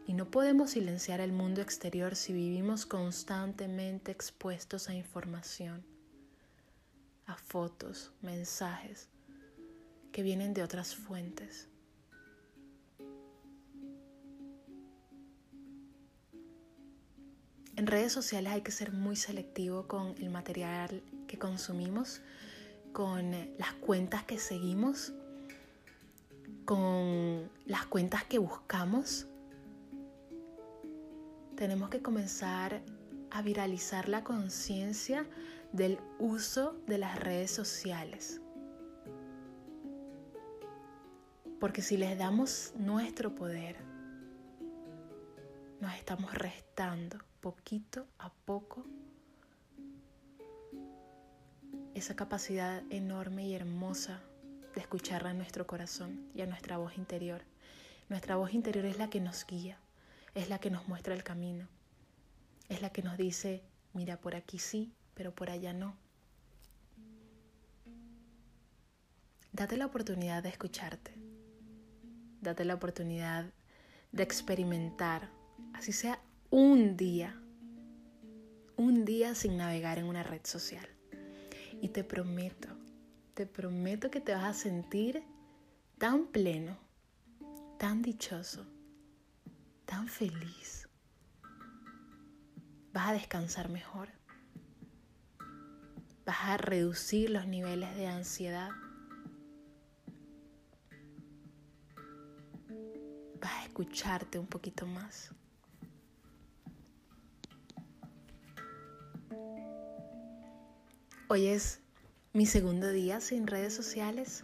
Y 0.07 0.13
no 0.13 0.29
podemos 0.29 0.71
silenciar 0.71 1.19
el 1.19 1.31
mundo 1.31 1.61
exterior 1.61 2.15
si 2.15 2.31
vivimos 2.31 2.85
constantemente 2.85 4.11
expuestos 4.11 4.87
a 4.87 4.93
información, 4.93 5.83
a 7.25 7.35
fotos, 7.35 8.11
mensajes 8.21 9.09
que 10.11 10.21
vienen 10.21 10.53
de 10.53 10.63
otras 10.63 10.95
fuentes. 10.95 11.67
En 17.77 17.87
redes 17.87 18.13
sociales 18.13 18.53
hay 18.53 18.61
que 18.61 18.71
ser 18.71 18.93
muy 18.93 19.17
selectivo 19.17 19.87
con 19.87 20.15
el 20.21 20.29
material 20.29 21.03
que 21.27 21.37
consumimos, 21.37 22.21
con 22.93 23.31
las 23.57 23.73
cuentas 23.81 24.23
que 24.23 24.39
seguimos, 24.39 25.11
con 26.63 27.49
las 27.65 27.85
cuentas 27.87 28.23
que 28.23 28.37
buscamos. 28.37 29.27
Tenemos 31.55 31.89
que 31.89 32.01
comenzar 32.01 32.81
a 33.31 33.41
viralizar 33.41 34.09
la 34.09 34.23
conciencia 34.23 35.25
del 35.71 35.99
uso 36.19 36.77
de 36.85 36.97
las 36.97 37.17
redes 37.19 37.51
sociales. 37.51 38.41
Porque 41.59 41.81
si 41.81 41.95
les 41.95 42.17
damos 42.17 42.73
nuestro 42.77 43.33
poder, 43.35 43.77
nos 45.79 45.93
estamos 45.95 46.33
restando 46.33 47.19
poquito 47.39 48.05
a 48.19 48.31
poco 48.33 48.85
esa 51.93 52.15
capacidad 52.15 52.83
enorme 52.89 53.47
y 53.47 53.55
hermosa 53.55 54.21
de 54.75 54.81
escuchar 54.81 55.25
a 55.25 55.33
nuestro 55.33 55.65
corazón 55.65 56.29
y 56.35 56.41
a 56.41 56.45
nuestra 56.47 56.77
voz 56.77 56.97
interior. 56.97 57.43
Nuestra 58.09 58.35
voz 58.35 58.53
interior 58.53 58.85
es 58.85 58.97
la 58.97 59.09
que 59.09 59.21
nos 59.21 59.45
guía, 59.45 59.79
es 60.35 60.49
la 60.49 60.59
que 60.59 60.69
nos 60.69 60.87
muestra 60.87 61.15
el 61.15 61.23
camino, 61.23 61.67
es 62.67 62.81
la 62.81 62.91
que 62.91 63.01
nos 63.01 63.17
dice, 63.17 63.63
mira, 63.93 64.17
por 64.17 64.35
aquí 64.35 64.59
sí, 64.59 64.93
pero 65.13 65.33
por 65.33 65.49
allá 65.49 65.73
no. 65.73 65.95
Date 69.53 69.77
la 69.77 69.85
oportunidad 69.85 70.43
de 70.43 70.49
escucharte, 70.49 71.13
date 72.41 72.65
la 72.65 72.75
oportunidad 72.75 73.45
de 74.11 74.23
experimentar, 74.23 75.29
así 75.73 75.93
sea 75.93 76.19
un 76.49 76.97
día, 76.97 77.39
un 78.75 79.05
día 79.05 79.35
sin 79.35 79.55
navegar 79.55 79.97
en 79.99 80.05
una 80.05 80.23
red 80.23 80.41
social. 80.43 80.87
Y 81.81 81.89
te 81.89 82.03
prometo, 82.03 82.67
te 83.33 83.45
prometo 83.45 84.11
que 84.11 84.19
te 84.19 84.33
vas 84.33 84.43
a 84.43 84.53
sentir 84.53 85.23
tan 85.97 86.27
pleno, 86.27 86.77
tan 87.77 88.01
dichoso, 88.01 88.65
tan 89.85 90.07
feliz. 90.07 90.87
Vas 92.93 93.09
a 93.09 93.13
descansar 93.13 93.69
mejor. 93.69 94.09
Vas 96.25 96.41
a 96.41 96.57
reducir 96.57 97.29
los 97.29 97.45
niveles 97.45 97.95
de 97.95 98.07
ansiedad. 98.07 98.69
Vas 103.41 103.53
a 103.53 103.63
escucharte 103.63 104.39
un 104.39 104.47
poquito 104.47 104.87
más. 104.87 105.31
Hoy 111.27 111.47
es 111.47 111.79
mi 112.33 112.45
segundo 112.45 112.91
día 112.91 113.19
sin 113.19 113.47
redes 113.47 113.73
sociales 113.73 114.43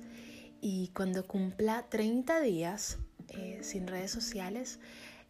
y 0.61 0.89
cuando 0.95 1.25
cumpla 1.25 1.87
30 1.89 2.41
días 2.41 2.97
eh, 3.29 3.59
sin 3.63 3.87
redes 3.87 4.11
sociales 4.11 4.79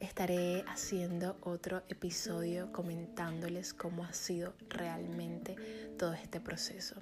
estaré 0.01 0.65
haciendo 0.67 1.37
otro 1.41 1.83
episodio 1.87 2.71
comentándoles 2.71 3.73
cómo 3.73 4.03
ha 4.03 4.13
sido 4.13 4.55
realmente 4.67 5.55
todo 5.97 6.13
este 6.13 6.39
proceso. 6.39 6.95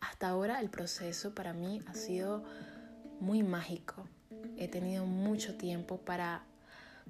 Hasta 0.00 0.28
ahora 0.28 0.60
el 0.60 0.68
proceso 0.68 1.32
para 1.32 1.52
mí 1.52 1.80
ha 1.86 1.94
sido 1.94 2.42
muy 3.20 3.44
mágico. 3.44 4.04
He 4.58 4.66
tenido 4.66 5.06
mucho 5.06 5.56
tiempo 5.56 5.98
para, 5.98 6.42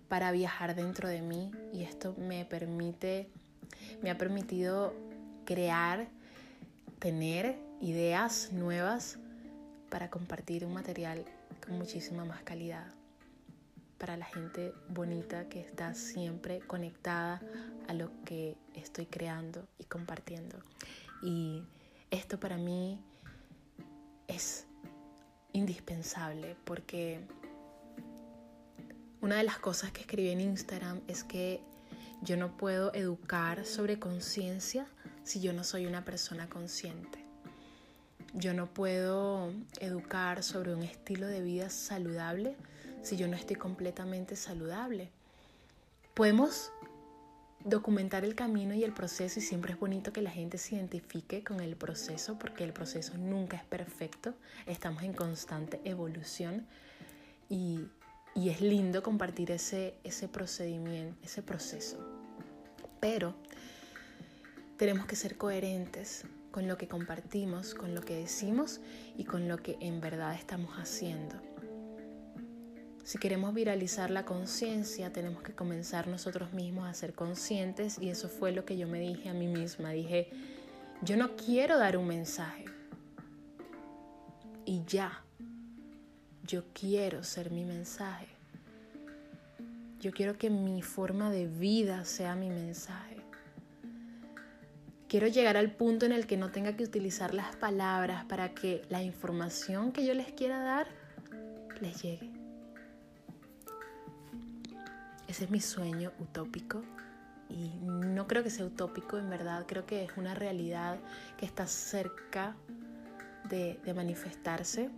para 0.08 0.30
viajar 0.30 0.74
dentro 0.74 1.08
de 1.08 1.22
mí 1.22 1.50
y 1.72 1.84
esto 1.84 2.14
me 2.18 2.44
permite, 2.44 3.30
me 4.02 4.10
ha 4.10 4.18
permitido 4.18 4.92
crear 5.46 6.08
tener 6.98 7.58
ideas 7.80 8.52
nuevas 8.52 9.18
para 9.88 10.10
compartir 10.10 10.66
un 10.66 10.74
material 10.74 11.24
con 11.64 11.78
muchísima 11.78 12.26
más 12.26 12.42
calidad 12.42 12.99
para 14.00 14.16
la 14.16 14.24
gente 14.24 14.72
bonita 14.88 15.48
que 15.50 15.60
está 15.60 15.92
siempre 15.92 16.60
conectada 16.60 17.40
a 17.86 17.92
lo 17.92 18.10
que 18.24 18.56
estoy 18.74 19.04
creando 19.04 19.68
y 19.78 19.84
compartiendo. 19.84 20.58
Y 21.22 21.62
esto 22.10 22.40
para 22.40 22.56
mí 22.56 22.98
es 24.26 24.66
indispensable 25.52 26.56
porque 26.64 27.20
una 29.20 29.36
de 29.36 29.44
las 29.44 29.58
cosas 29.58 29.92
que 29.92 30.00
escribí 30.00 30.30
en 30.30 30.40
Instagram 30.40 31.02
es 31.06 31.22
que 31.22 31.60
yo 32.22 32.38
no 32.38 32.56
puedo 32.56 32.94
educar 32.94 33.66
sobre 33.66 33.98
conciencia 33.98 34.86
si 35.24 35.42
yo 35.42 35.52
no 35.52 35.62
soy 35.62 35.84
una 35.84 36.06
persona 36.06 36.48
consciente. 36.48 37.22
Yo 38.32 38.54
no 38.54 38.72
puedo 38.72 39.52
educar 39.78 40.42
sobre 40.42 40.74
un 40.74 40.84
estilo 40.84 41.26
de 41.26 41.42
vida 41.42 41.68
saludable 41.68 42.56
si 43.02 43.16
yo 43.16 43.28
no 43.28 43.36
estoy 43.36 43.56
completamente 43.56 44.36
saludable. 44.36 45.10
Podemos 46.14 46.72
documentar 47.64 48.24
el 48.24 48.34
camino 48.34 48.74
y 48.74 48.84
el 48.84 48.92
proceso 48.92 49.38
y 49.38 49.42
siempre 49.42 49.72
es 49.72 49.78
bonito 49.78 50.12
que 50.12 50.22
la 50.22 50.30
gente 50.30 50.58
se 50.58 50.76
identifique 50.76 51.44
con 51.44 51.60
el 51.60 51.76
proceso 51.76 52.38
porque 52.38 52.64
el 52.64 52.72
proceso 52.72 53.16
nunca 53.18 53.56
es 53.56 53.64
perfecto, 53.64 54.34
estamos 54.66 55.02
en 55.02 55.12
constante 55.12 55.80
evolución 55.84 56.66
y, 57.48 57.86
y 58.34 58.48
es 58.48 58.60
lindo 58.60 59.02
compartir 59.02 59.50
ese, 59.50 59.94
ese 60.04 60.28
procedimiento, 60.28 61.16
ese 61.22 61.42
proceso. 61.42 61.98
Pero 62.98 63.34
tenemos 64.76 65.06
que 65.06 65.16
ser 65.16 65.36
coherentes 65.36 66.24
con 66.50 66.66
lo 66.66 66.76
que 66.76 66.88
compartimos, 66.88 67.74
con 67.74 67.94
lo 67.94 68.00
que 68.00 68.16
decimos 68.16 68.80
y 69.16 69.24
con 69.24 69.48
lo 69.48 69.58
que 69.58 69.76
en 69.80 70.00
verdad 70.00 70.34
estamos 70.34 70.76
haciendo. 70.76 71.49
Si 73.10 73.18
queremos 73.18 73.52
viralizar 73.52 74.08
la 74.08 74.24
conciencia, 74.24 75.12
tenemos 75.12 75.42
que 75.42 75.52
comenzar 75.52 76.06
nosotros 76.06 76.52
mismos 76.52 76.88
a 76.88 76.94
ser 76.94 77.12
conscientes 77.12 77.98
y 78.00 78.08
eso 78.08 78.28
fue 78.28 78.52
lo 78.52 78.64
que 78.64 78.76
yo 78.76 78.86
me 78.86 79.00
dije 79.00 79.28
a 79.28 79.34
mí 79.34 79.48
misma. 79.48 79.90
Dije, 79.90 80.30
yo 81.02 81.16
no 81.16 81.34
quiero 81.34 81.76
dar 81.76 81.96
un 81.96 82.06
mensaje 82.06 82.66
y 84.64 84.84
ya, 84.86 85.24
yo 86.46 86.62
quiero 86.72 87.24
ser 87.24 87.50
mi 87.50 87.64
mensaje. 87.64 88.28
Yo 89.98 90.12
quiero 90.12 90.38
que 90.38 90.48
mi 90.48 90.80
forma 90.80 91.32
de 91.32 91.48
vida 91.48 92.04
sea 92.04 92.36
mi 92.36 92.48
mensaje. 92.48 93.16
Quiero 95.08 95.26
llegar 95.26 95.56
al 95.56 95.72
punto 95.72 96.06
en 96.06 96.12
el 96.12 96.28
que 96.28 96.36
no 96.36 96.52
tenga 96.52 96.76
que 96.76 96.84
utilizar 96.84 97.34
las 97.34 97.56
palabras 97.56 98.24
para 98.26 98.54
que 98.54 98.82
la 98.88 99.02
información 99.02 99.90
que 99.90 100.06
yo 100.06 100.14
les 100.14 100.30
quiera 100.30 100.60
dar 100.60 100.86
les 101.80 102.00
llegue. 102.00 102.39
Ese 105.30 105.44
es 105.44 105.50
mi 105.50 105.60
sueño 105.60 106.10
utópico 106.18 106.82
y 107.48 107.70
no 107.84 108.26
creo 108.26 108.42
que 108.42 108.50
sea 108.50 108.66
utópico, 108.66 109.16
en 109.16 109.30
verdad, 109.30 109.64
creo 109.64 109.86
que 109.86 110.02
es 110.02 110.10
una 110.16 110.34
realidad 110.34 110.98
que 111.38 111.46
está 111.46 111.68
cerca 111.68 112.56
de, 113.48 113.78
manifestarse, 113.94 114.90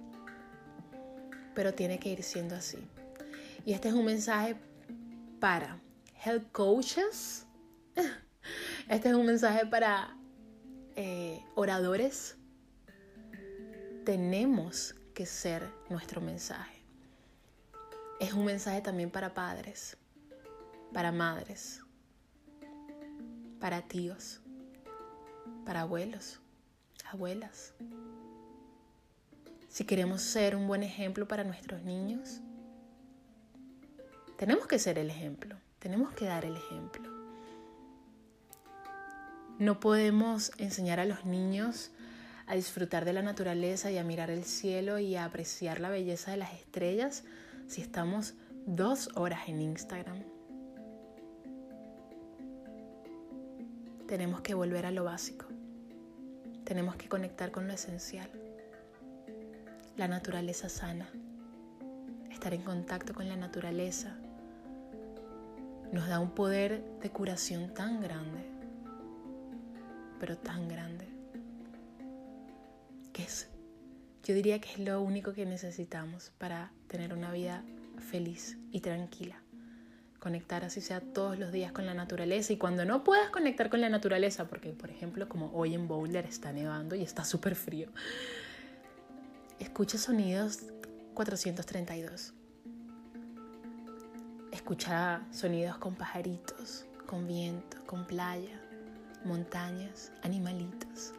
pero 1.55 1.75
tiene 1.75 1.99
que 1.99 2.09
ir 2.09 2.23
siendo 2.23 2.55
así. 2.55 2.79
Y 3.67 3.75
este 3.75 3.89
es 3.89 3.95
un 3.95 4.07
mensaje 4.07 4.57
para 5.39 5.79
health 6.25 6.51
coaches. 6.51 7.47
Este 8.89 9.11
es 9.11 9.15
un 9.15 9.27
mensaje 9.27 9.67
para 9.67 10.17
eh, 10.97 11.45
oradores. 11.55 12.37
Tenemos 14.07 14.95
que 15.13 15.27
ser 15.27 15.69
nuestro 15.91 16.23
mensaje. 16.23 16.83
Es 18.19 18.33
un 18.33 18.47
mensaje 18.47 18.81
también 18.81 19.11
para 19.11 19.33
padres, 19.35 19.97
para 20.93 21.13
madres, 21.13 21.81
para 23.61 23.83
tíos, 23.83 24.41
para 25.65 25.83
abuelos, 25.83 26.41
abuelas. 27.11 27.75
Si 29.69 29.85
queremos 29.85 30.21
ser 30.23 30.55
un 30.55 30.67
buen 30.67 30.83
ejemplo 30.83 31.27
para 31.27 31.45
nuestros 31.45 31.83
niños, 31.83 32.41
tenemos 34.37 34.67
que 34.67 34.79
ser 34.79 34.99
el 34.99 35.09
ejemplo, 35.09 35.57
tenemos 35.79 36.13
que 36.15 36.27
dar 36.27 36.45
el 36.45 36.57
ejemplo. 36.57 37.11
No 39.59 39.81
podemos 39.81 40.53
enseñar 40.59 40.99
a 41.01 41.05
los 41.05 41.25
niños 41.25 41.91
a 42.47 42.55
disfrutar 42.55 43.05
de 43.05 43.13
la 43.13 43.23
naturaleza 43.23 43.91
y 43.91 43.99
a 43.99 44.05
mirar 44.05 44.31
el 44.31 44.45
cielo 44.45 44.99
y 44.99 45.15
a 45.15 45.25
apreciar 45.25 45.81
la 45.81 45.89
belleza 45.89 46.33
de 46.33 46.39
las 46.39 46.53
estrellas 46.53 47.25
si 47.69 47.81
estamos 47.81 48.35
dos 48.67 49.11
horas 49.15 49.49
en 49.49 49.63
Instagram. 49.63 50.42
Tenemos 54.13 54.43
que 54.43 54.53
volver 54.53 54.85
a 54.85 54.91
lo 54.91 55.05
básico. 55.05 55.47
Tenemos 56.65 56.97
que 56.97 57.09
conectar 57.09 57.51
con 57.51 57.67
lo 57.67 57.73
esencial. 57.73 58.29
La 59.97 60.07
naturaleza 60.07 60.69
sana. 60.69 61.09
Estar 62.31 62.53
en 62.53 62.61
contacto 62.61 63.15
con 63.15 63.27
la 63.27 63.37
naturaleza 63.37 64.15
nos 65.93 66.09
da 66.09 66.21
un 66.21 66.33
poder 66.33 66.85
de 67.01 67.09
curación 67.09 67.73
tan 67.73 68.03
grande, 68.03 68.45
pero 70.21 70.37
tan 70.37 70.69
grande, 70.69 71.09
que 73.15 73.23
es, 73.23 73.49
yo 74.25 74.35
diría 74.35 74.61
que 74.61 74.73
es 74.73 74.79
lo 74.79 75.01
único 75.01 75.33
que 75.33 75.47
necesitamos 75.47 76.33
para 76.37 76.71
tener 76.87 77.15
una 77.15 77.33
vida 77.33 77.65
feliz 77.99 78.59
y 78.73 78.81
tranquila 78.81 79.42
conectar 80.23 80.65
así 80.65 80.81
sea 80.81 81.01
todos 81.01 81.37
los 81.37 81.51
días 81.51 81.73
con 81.73 81.85
la 81.85 81.95
naturaleza 81.95 82.53
y 82.53 82.57
cuando 82.57 82.85
no 82.85 83.03
puedas 83.03 83.31
conectar 83.31 83.69
con 83.71 83.81
la 83.81 83.89
naturaleza, 83.89 84.47
porque 84.47 84.71
por 84.71 84.89
ejemplo 84.89 85.29
como 85.29 85.51
hoy 85.53 85.75
en 85.75 85.89
Boulder 85.89 86.27
está 86.27 86.53
nevando 86.53 86.95
y 86.95 87.03
está 87.03 87.25
súper 87.25 87.57
frío, 87.57 87.89
escucha 89.59 89.99
sonidos 89.99 90.61
432. 91.15 92.35
Escucha 94.53 95.23
sonidos 95.33 95.77
con 95.79 95.97
pajaritos, 95.97 96.87
con 97.07 97.27
viento, 97.27 97.79
con 97.85 98.07
playa, 98.07 98.61
montañas, 99.25 100.13
animalitos. 100.23 101.15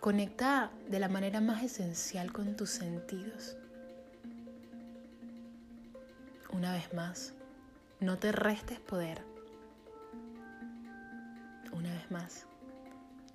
Conecta 0.00 0.70
de 0.86 0.98
la 0.98 1.08
manera 1.08 1.40
más 1.40 1.62
esencial 1.62 2.30
con 2.30 2.56
tus 2.56 2.68
sentidos. 2.68 3.56
Una 6.58 6.72
vez 6.72 6.92
más, 6.92 7.34
no 8.00 8.18
te 8.18 8.32
restes 8.32 8.80
poder. 8.80 9.22
Una 11.70 11.92
vez 11.94 12.10
más, 12.10 12.46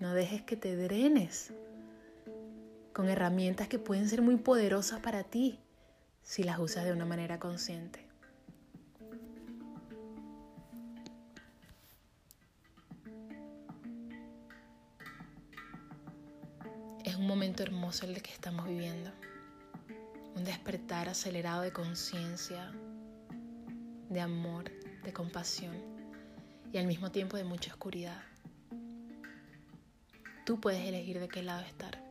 no 0.02 0.14
dejes 0.14 0.42
que 0.42 0.58
te 0.58 0.76
drenes 0.76 1.54
con 2.92 3.08
herramientas 3.08 3.70
que 3.70 3.80
pueden 3.80 4.10
ser 4.10 4.22
muy 4.22 4.36
poderosas 4.36 5.00
para 5.00 5.24
ti 5.24 5.58
si 6.22 6.44
las 6.44 6.60
usas 6.60 6.84
de 6.84 6.92
una 6.92 7.06
manera 7.06 7.40
consciente. 7.40 8.06
Es 17.06 17.16
un 17.16 17.26
momento 17.26 17.64
hermoso 17.64 18.06
el 18.06 18.22
que 18.22 18.34
estamos 18.34 18.68
viviendo. 18.68 19.12
Un 20.36 20.44
despertar 20.44 21.08
acelerado 21.08 21.62
de 21.62 21.72
conciencia, 21.72 22.70
de 24.14 24.22
amor, 24.22 24.72
de 25.04 25.12
compasión 25.12 25.76
y 26.72 26.78
al 26.78 26.86
mismo 26.86 27.12
tiempo 27.12 27.36
de 27.36 27.44
mucha 27.44 27.72
oscuridad. 27.72 28.22
Tú 30.46 30.60
puedes 30.60 30.86
elegir 30.88 31.20
de 31.20 31.28
qué 31.28 31.42
lado 31.42 31.62
estar. 31.62 32.02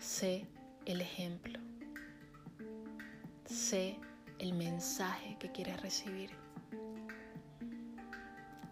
Sé 0.00 0.46
el 0.86 1.00
ejemplo. 1.00 1.58
Sé 3.44 3.96
el 4.38 4.54
mensaje 4.54 5.36
que 5.38 5.52
quieres 5.52 5.80
recibir. 5.82 6.30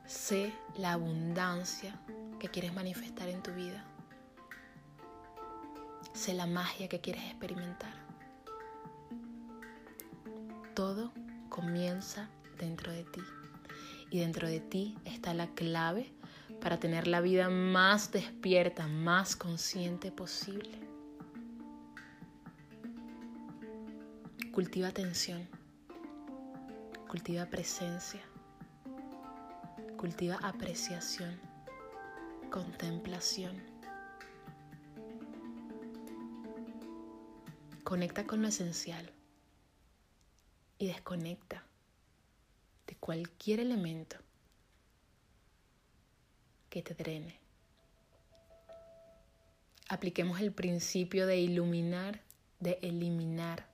Sé 0.07 0.53
la 0.77 0.93
abundancia 0.93 2.01
que 2.39 2.49
quieres 2.49 2.73
manifestar 2.75 3.29
en 3.29 3.43
tu 3.43 3.53
vida. 3.53 3.85
Sé 6.13 6.35
la 6.35 6.47
magia 6.47 6.89
que 6.89 7.01
quieres 7.01 7.25
experimentar 7.25 8.02
todo 10.75 11.13
comienza 11.49 12.29
dentro 12.59 12.93
de 12.93 13.05
ti. 13.05 13.21
Y 14.11 14.21
dentro 14.21 14.49
de 14.49 14.61
ti 14.61 14.97
está 15.05 15.35
la 15.35 15.49
clave 15.49 16.13
para 16.61 16.79
tener 16.79 17.07
la 17.07 17.21
vida 17.21 17.49
más 17.49 18.13
despierta, 18.13 18.87
más 18.87 19.37
consciente 19.37 20.13
posible. 20.13 20.81
Cultiva 24.53 24.89
atención, 24.89 25.49
cultiva 27.09 27.47
presencia, 27.47 28.21
cultiva 29.97 30.39
apreciación, 30.43 31.41
contemplación. 32.51 33.57
Conecta 37.83 38.27
con 38.27 38.43
lo 38.43 38.49
esencial 38.49 39.11
y 40.83 40.89
desconecta 40.89 41.63
de 42.89 42.97
cualquier 42.97 43.61
elemento 43.61 44.17
que 46.69 46.83
te 46.83 46.93
drene. 46.93 47.39
Apliquemos 49.89 50.41
el 50.41 50.51
principio 50.51 51.29
de 51.29 51.37
iluminar, 51.37 52.21
de 52.59 52.81
eliminar 52.83 53.69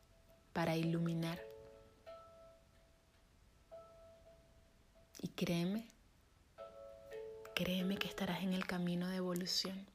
para 0.53 0.77
iluminar. 0.77 1.41
Y 5.23 5.29
créeme, 5.29 5.87
créeme 7.55 7.97
que 7.97 8.09
estarás 8.09 8.43
en 8.43 8.53
el 8.53 8.67
camino 8.67 9.09
de 9.09 9.17
evolución, 9.17 9.87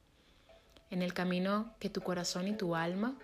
en 0.90 1.04
el 1.04 1.14
camino 1.14 1.76
que 1.78 1.92
tu 1.92 2.02
corazón 2.02 2.48
y 2.48 2.58
tu 2.58 2.76
alma 2.76 3.16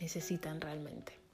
necesitan 0.00 0.60
realmente. 0.60 1.24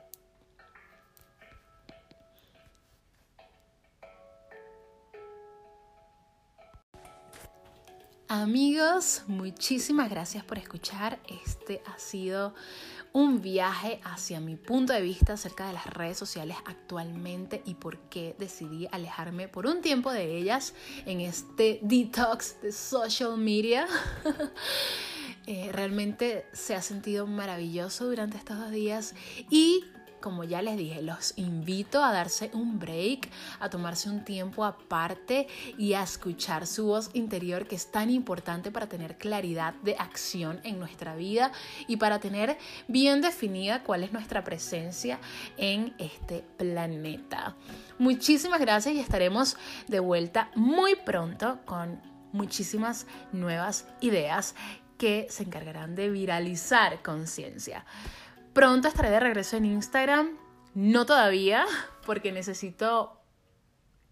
Amigos, 8.32 9.24
muchísimas 9.26 10.08
gracias 10.08 10.44
por 10.44 10.56
escuchar. 10.56 11.18
Este 11.44 11.82
ha 11.84 11.98
sido 11.98 12.54
un 13.12 13.42
viaje 13.42 14.00
hacia 14.04 14.38
mi 14.38 14.54
punto 14.54 14.92
de 14.92 15.00
vista 15.00 15.32
acerca 15.32 15.66
de 15.66 15.72
las 15.72 15.86
redes 15.86 16.16
sociales 16.16 16.56
actualmente 16.64 17.60
y 17.64 17.74
por 17.74 17.98
qué 18.08 18.36
decidí 18.38 18.86
alejarme 18.92 19.48
por 19.48 19.66
un 19.66 19.80
tiempo 19.80 20.12
de 20.12 20.36
ellas 20.36 20.74
en 21.06 21.20
este 21.20 21.80
detox 21.82 22.62
de 22.62 22.70
social 22.70 23.36
media. 23.36 23.88
Eh, 25.52 25.68
realmente 25.72 26.46
se 26.52 26.76
ha 26.76 26.80
sentido 26.80 27.26
maravilloso 27.26 28.06
durante 28.06 28.36
estos 28.36 28.56
dos 28.56 28.70
días 28.70 29.16
y 29.50 29.84
como 30.20 30.44
ya 30.44 30.62
les 30.62 30.76
dije, 30.76 31.02
los 31.02 31.32
invito 31.34 32.04
a 32.04 32.12
darse 32.12 32.52
un 32.54 32.78
break, 32.78 33.28
a 33.58 33.68
tomarse 33.68 34.08
un 34.08 34.22
tiempo 34.22 34.64
aparte 34.64 35.48
y 35.76 35.94
a 35.94 36.04
escuchar 36.04 36.68
su 36.68 36.86
voz 36.86 37.10
interior 37.14 37.66
que 37.66 37.74
es 37.74 37.90
tan 37.90 38.10
importante 38.10 38.70
para 38.70 38.88
tener 38.88 39.18
claridad 39.18 39.74
de 39.82 39.96
acción 39.96 40.60
en 40.62 40.78
nuestra 40.78 41.16
vida 41.16 41.50
y 41.88 41.96
para 41.96 42.20
tener 42.20 42.56
bien 42.86 43.20
definida 43.20 43.82
cuál 43.82 44.04
es 44.04 44.12
nuestra 44.12 44.44
presencia 44.44 45.18
en 45.56 45.94
este 45.98 46.44
planeta. 46.58 47.56
Muchísimas 47.98 48.60
gracias 48.60 48.94
y 48.94 49.00
estaremos 49.00 49.56
de 49.88 49.98
vuelta 49.98 50.52
muy 50.54 50.94
pronto 50.94 51.58
con 51.64 52.00
muchísimas 52.32 53.06
nuevas 53.32 53.86
ideas 54.00 54.54
que 55.00 55.26
se 55.30 55.44
encargarán 55.44 55.94
de 55.94 56.10
viralizar 56.10 57.00
conciencia. 57.02 57.86
Pronto 58.52 58.86
estaré 58.86 59.08
de 59.08 59.18
regreso 59.18 59.56
en 59.56 59.64
Instagram, 59.64 60.36
no 60.74 61.06
todavía, 61.06 61.64
porque 62.04 62.32
necesito 62.32 63.18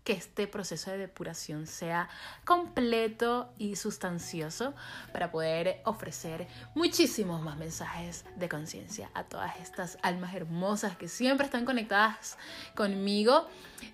que 0.03 0.15
este 0.15 0.47
proceso 0.47 0.91
de 0.91 0.97
depuración 0.97 1.67
sea 1.67 2.09
completo 2.47 3.53
y 3.59 3.77
sustancioso 3.77 4.73
para 5.13 5.31
poder 5.31 5.83
ofrecer 5.85 6.49
muchísimos 6.75 7.43
más 7.43 7.59
mensajes 7.59 8.25
de 8.37 8.49
conciencia 8.49 9.11
a 9.13 9.25
todas 9.25 9.61
estas 9.61 9.99
almas 10.01 10.35
hermosas 10.35 10.97
que 10.97 11.09
siempre 11.09 11.45
están 11.45 11.67
conectadas 11.67 12.39
conmigo 12.75 13.47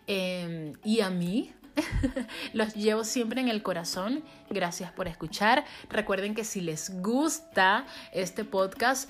em, 0.07 0.74
y 0.84 1.01
a 1.01 1.11
mí. 1.11 1.53
Los 2.53 2.75
llevo 2.75 3.05
siempre 3.05 3.41
en 3.41 3.49
el 3.49 3.62
corazón. 3.62 4.22
Gracias 4.51 4.93
por 4.93 5.09
escuchar. 5.09 5.64
Recuerden 5.89 6.35
que 6.35 6.45
si 6.45 6.61
les 6.61 7.01
gusta 7.03 7.87
este 8.12 8.45
podcast, 8.45 9.09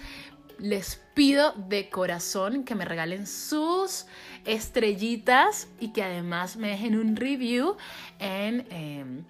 les 0.59 1.01
pido 1.15 1.53
de 1.53 1.89
corazón 1.89 2.65
que 2.65 2.75
me 2.75 2.85
regalen 2.85 3.27
sus 3.27 4.07
estrellitas 4.45 5.69
y 5.81 5.93
que 5.93 6.03
además 6.03 6.57
me 6.57 6.69
dejen 6.69 6.97
un 6.97 7.17
review 7.17 7.77
en, 8.19 8.67
em, 8.71 9.25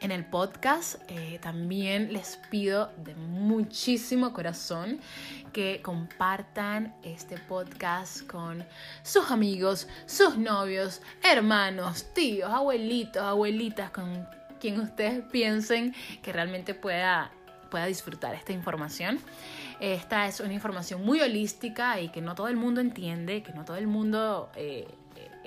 en 0.00 0.10
el 0.10 0.24
podcast. 0.24 0.96
Eh, 1.08 1.38
también 1.40 2.12
les 2.12 2.36
pido 2.50 2.92
de 2.98 3.14
muchísimo 3.14 4.32
corazón 4.32 5.00
que 5.52 5.80
compartan 5.82 6.94
este 7.02 7.38
podcast 7.38 8.26
con 8.26 8.64
sus 9.02 9.30
amigos, 9.30 9.88
sus 10.06 10.36
novios, 10.36 11.02
hermanos, 11.22 12.06
tíos, 12.14 12.50
abuelitos, 12.50 13.22
abuelitas, 13.22 13.90
con 13.90 14.26
quien 14.60 14.80
ustedes 14.80 15.22
piensen 15.30 15.94
que 16.22 16.32
realmente 16.32 16.74
pueda, 16.74 17.30
pueda 17.70 17.86
disfrutar 17.86 18.34
esta 18.34 18.52
información. 18.52 19.20
Esta 19.80 20.26
es 20.26 20.40
una 20.40 20.52
información 20.52 21.04
muy 21.04 21.20
holística 21.20 22.00
y 22.00 22.08
que 22.08 22.20
no 22.20 22.34
todo 22.34 22.48
el 22.48 22.56
mundo 22.56 22.80
entiende, 22.80 23.42
que 23.42 23.52
no 23.52 23.64
todo 23.64 23.76
el 23.76 23.86
mundo 23.86 24.50
eh, 24.56 24.88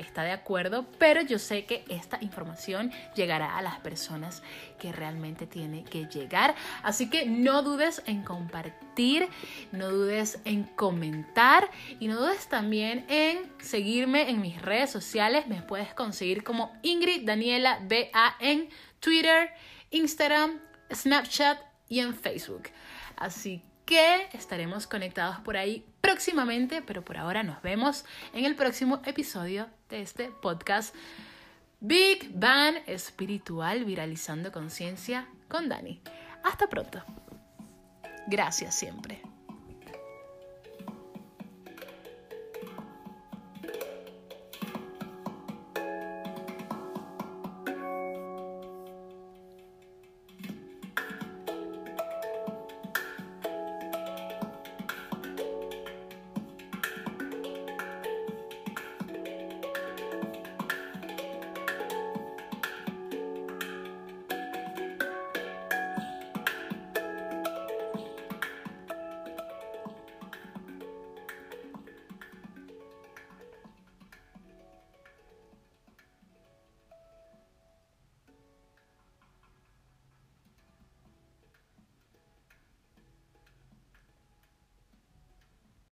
está 0.01 0.23
de 0.23 0.31
acuerdo, 0.31 0.85
pero 0.97 1.21
yo 1.21 1.39
sé 1.39 1.65
que 1.65 1.85
esta 1.89 2.17
información 2.21 2.91
llegará 3.15 3.57
a 3.57 3.61
las 3.61 3.79
personas 3.79 4.43
que 4.79 4.91
realmente 4.91 5.47
tiene 5.47 5.83
que 5.83 6.05
llegar. 6.05 6.55
Así 6.83 7.09
que 7.09 7.25
no 7.25 7.63
dudes 7.63 8.01
en 8.05 8.23
compartir, 8.23 9.27
no 9.71 9.89
dudes 9.89 10.39
en 10.45 10.63
comentar 10.63 11.69
y 11.99 12.07
no 12.07 12.19
dudes 12.19 12.47
también 12.47 13.05
en 13.09 13.51
seguirme 13.59 14.29
en 14.29 14.41
mis 14.41 14.61
redes 14.61 14.89
sociales. 14.89 15.47
Me 15.47 15.61
puedes 15.61 15.93
conseguir 15.93 16.43
como 16.43 16.73
Ingrid 16.81 17.25
Daniela 17.25 17.79
BA 17.87 18.35
en 18.39 18.69
Twitter, 18.99 19.51
Instagram, 19.91 20.59
Snapchat 20.93 21.59
y 21.87 21.99
en 21.99 22.13
Facebook. 22.13 22.69
Así 23.15 23.63
que 23.91 24.29
estaremos 24.37 24.87
conectados 24.87 25.41
por 25.41 25.57
ahí 25.57 25.85
próximamente, 25.99 26.81
pero 26.81 27.03
por 27.03 27.17
ahora 27.17 27.43
nos 27.43 27.61
vemos 27.61 28.05
en 28.33 28.45
el 28.45 28.55
próximo 28.55 29.01
episodio 29.05 29.67
de 29.89 30.01
este 30.01 30.29
podcast 30.41 30.95
Big 31.81 32.31
Bang 32.33 32.77
Espiritual 32.87 33.83
Viralizando 33.83 34.53
Conciencia 34.53 35.27
con 35.49 35.67
Dani. 35.67 35.99
Hasta 36.41 36.69
pronto. 36.69 37.03
Gracias 38.27 38.75
siempre. 38.75 39.30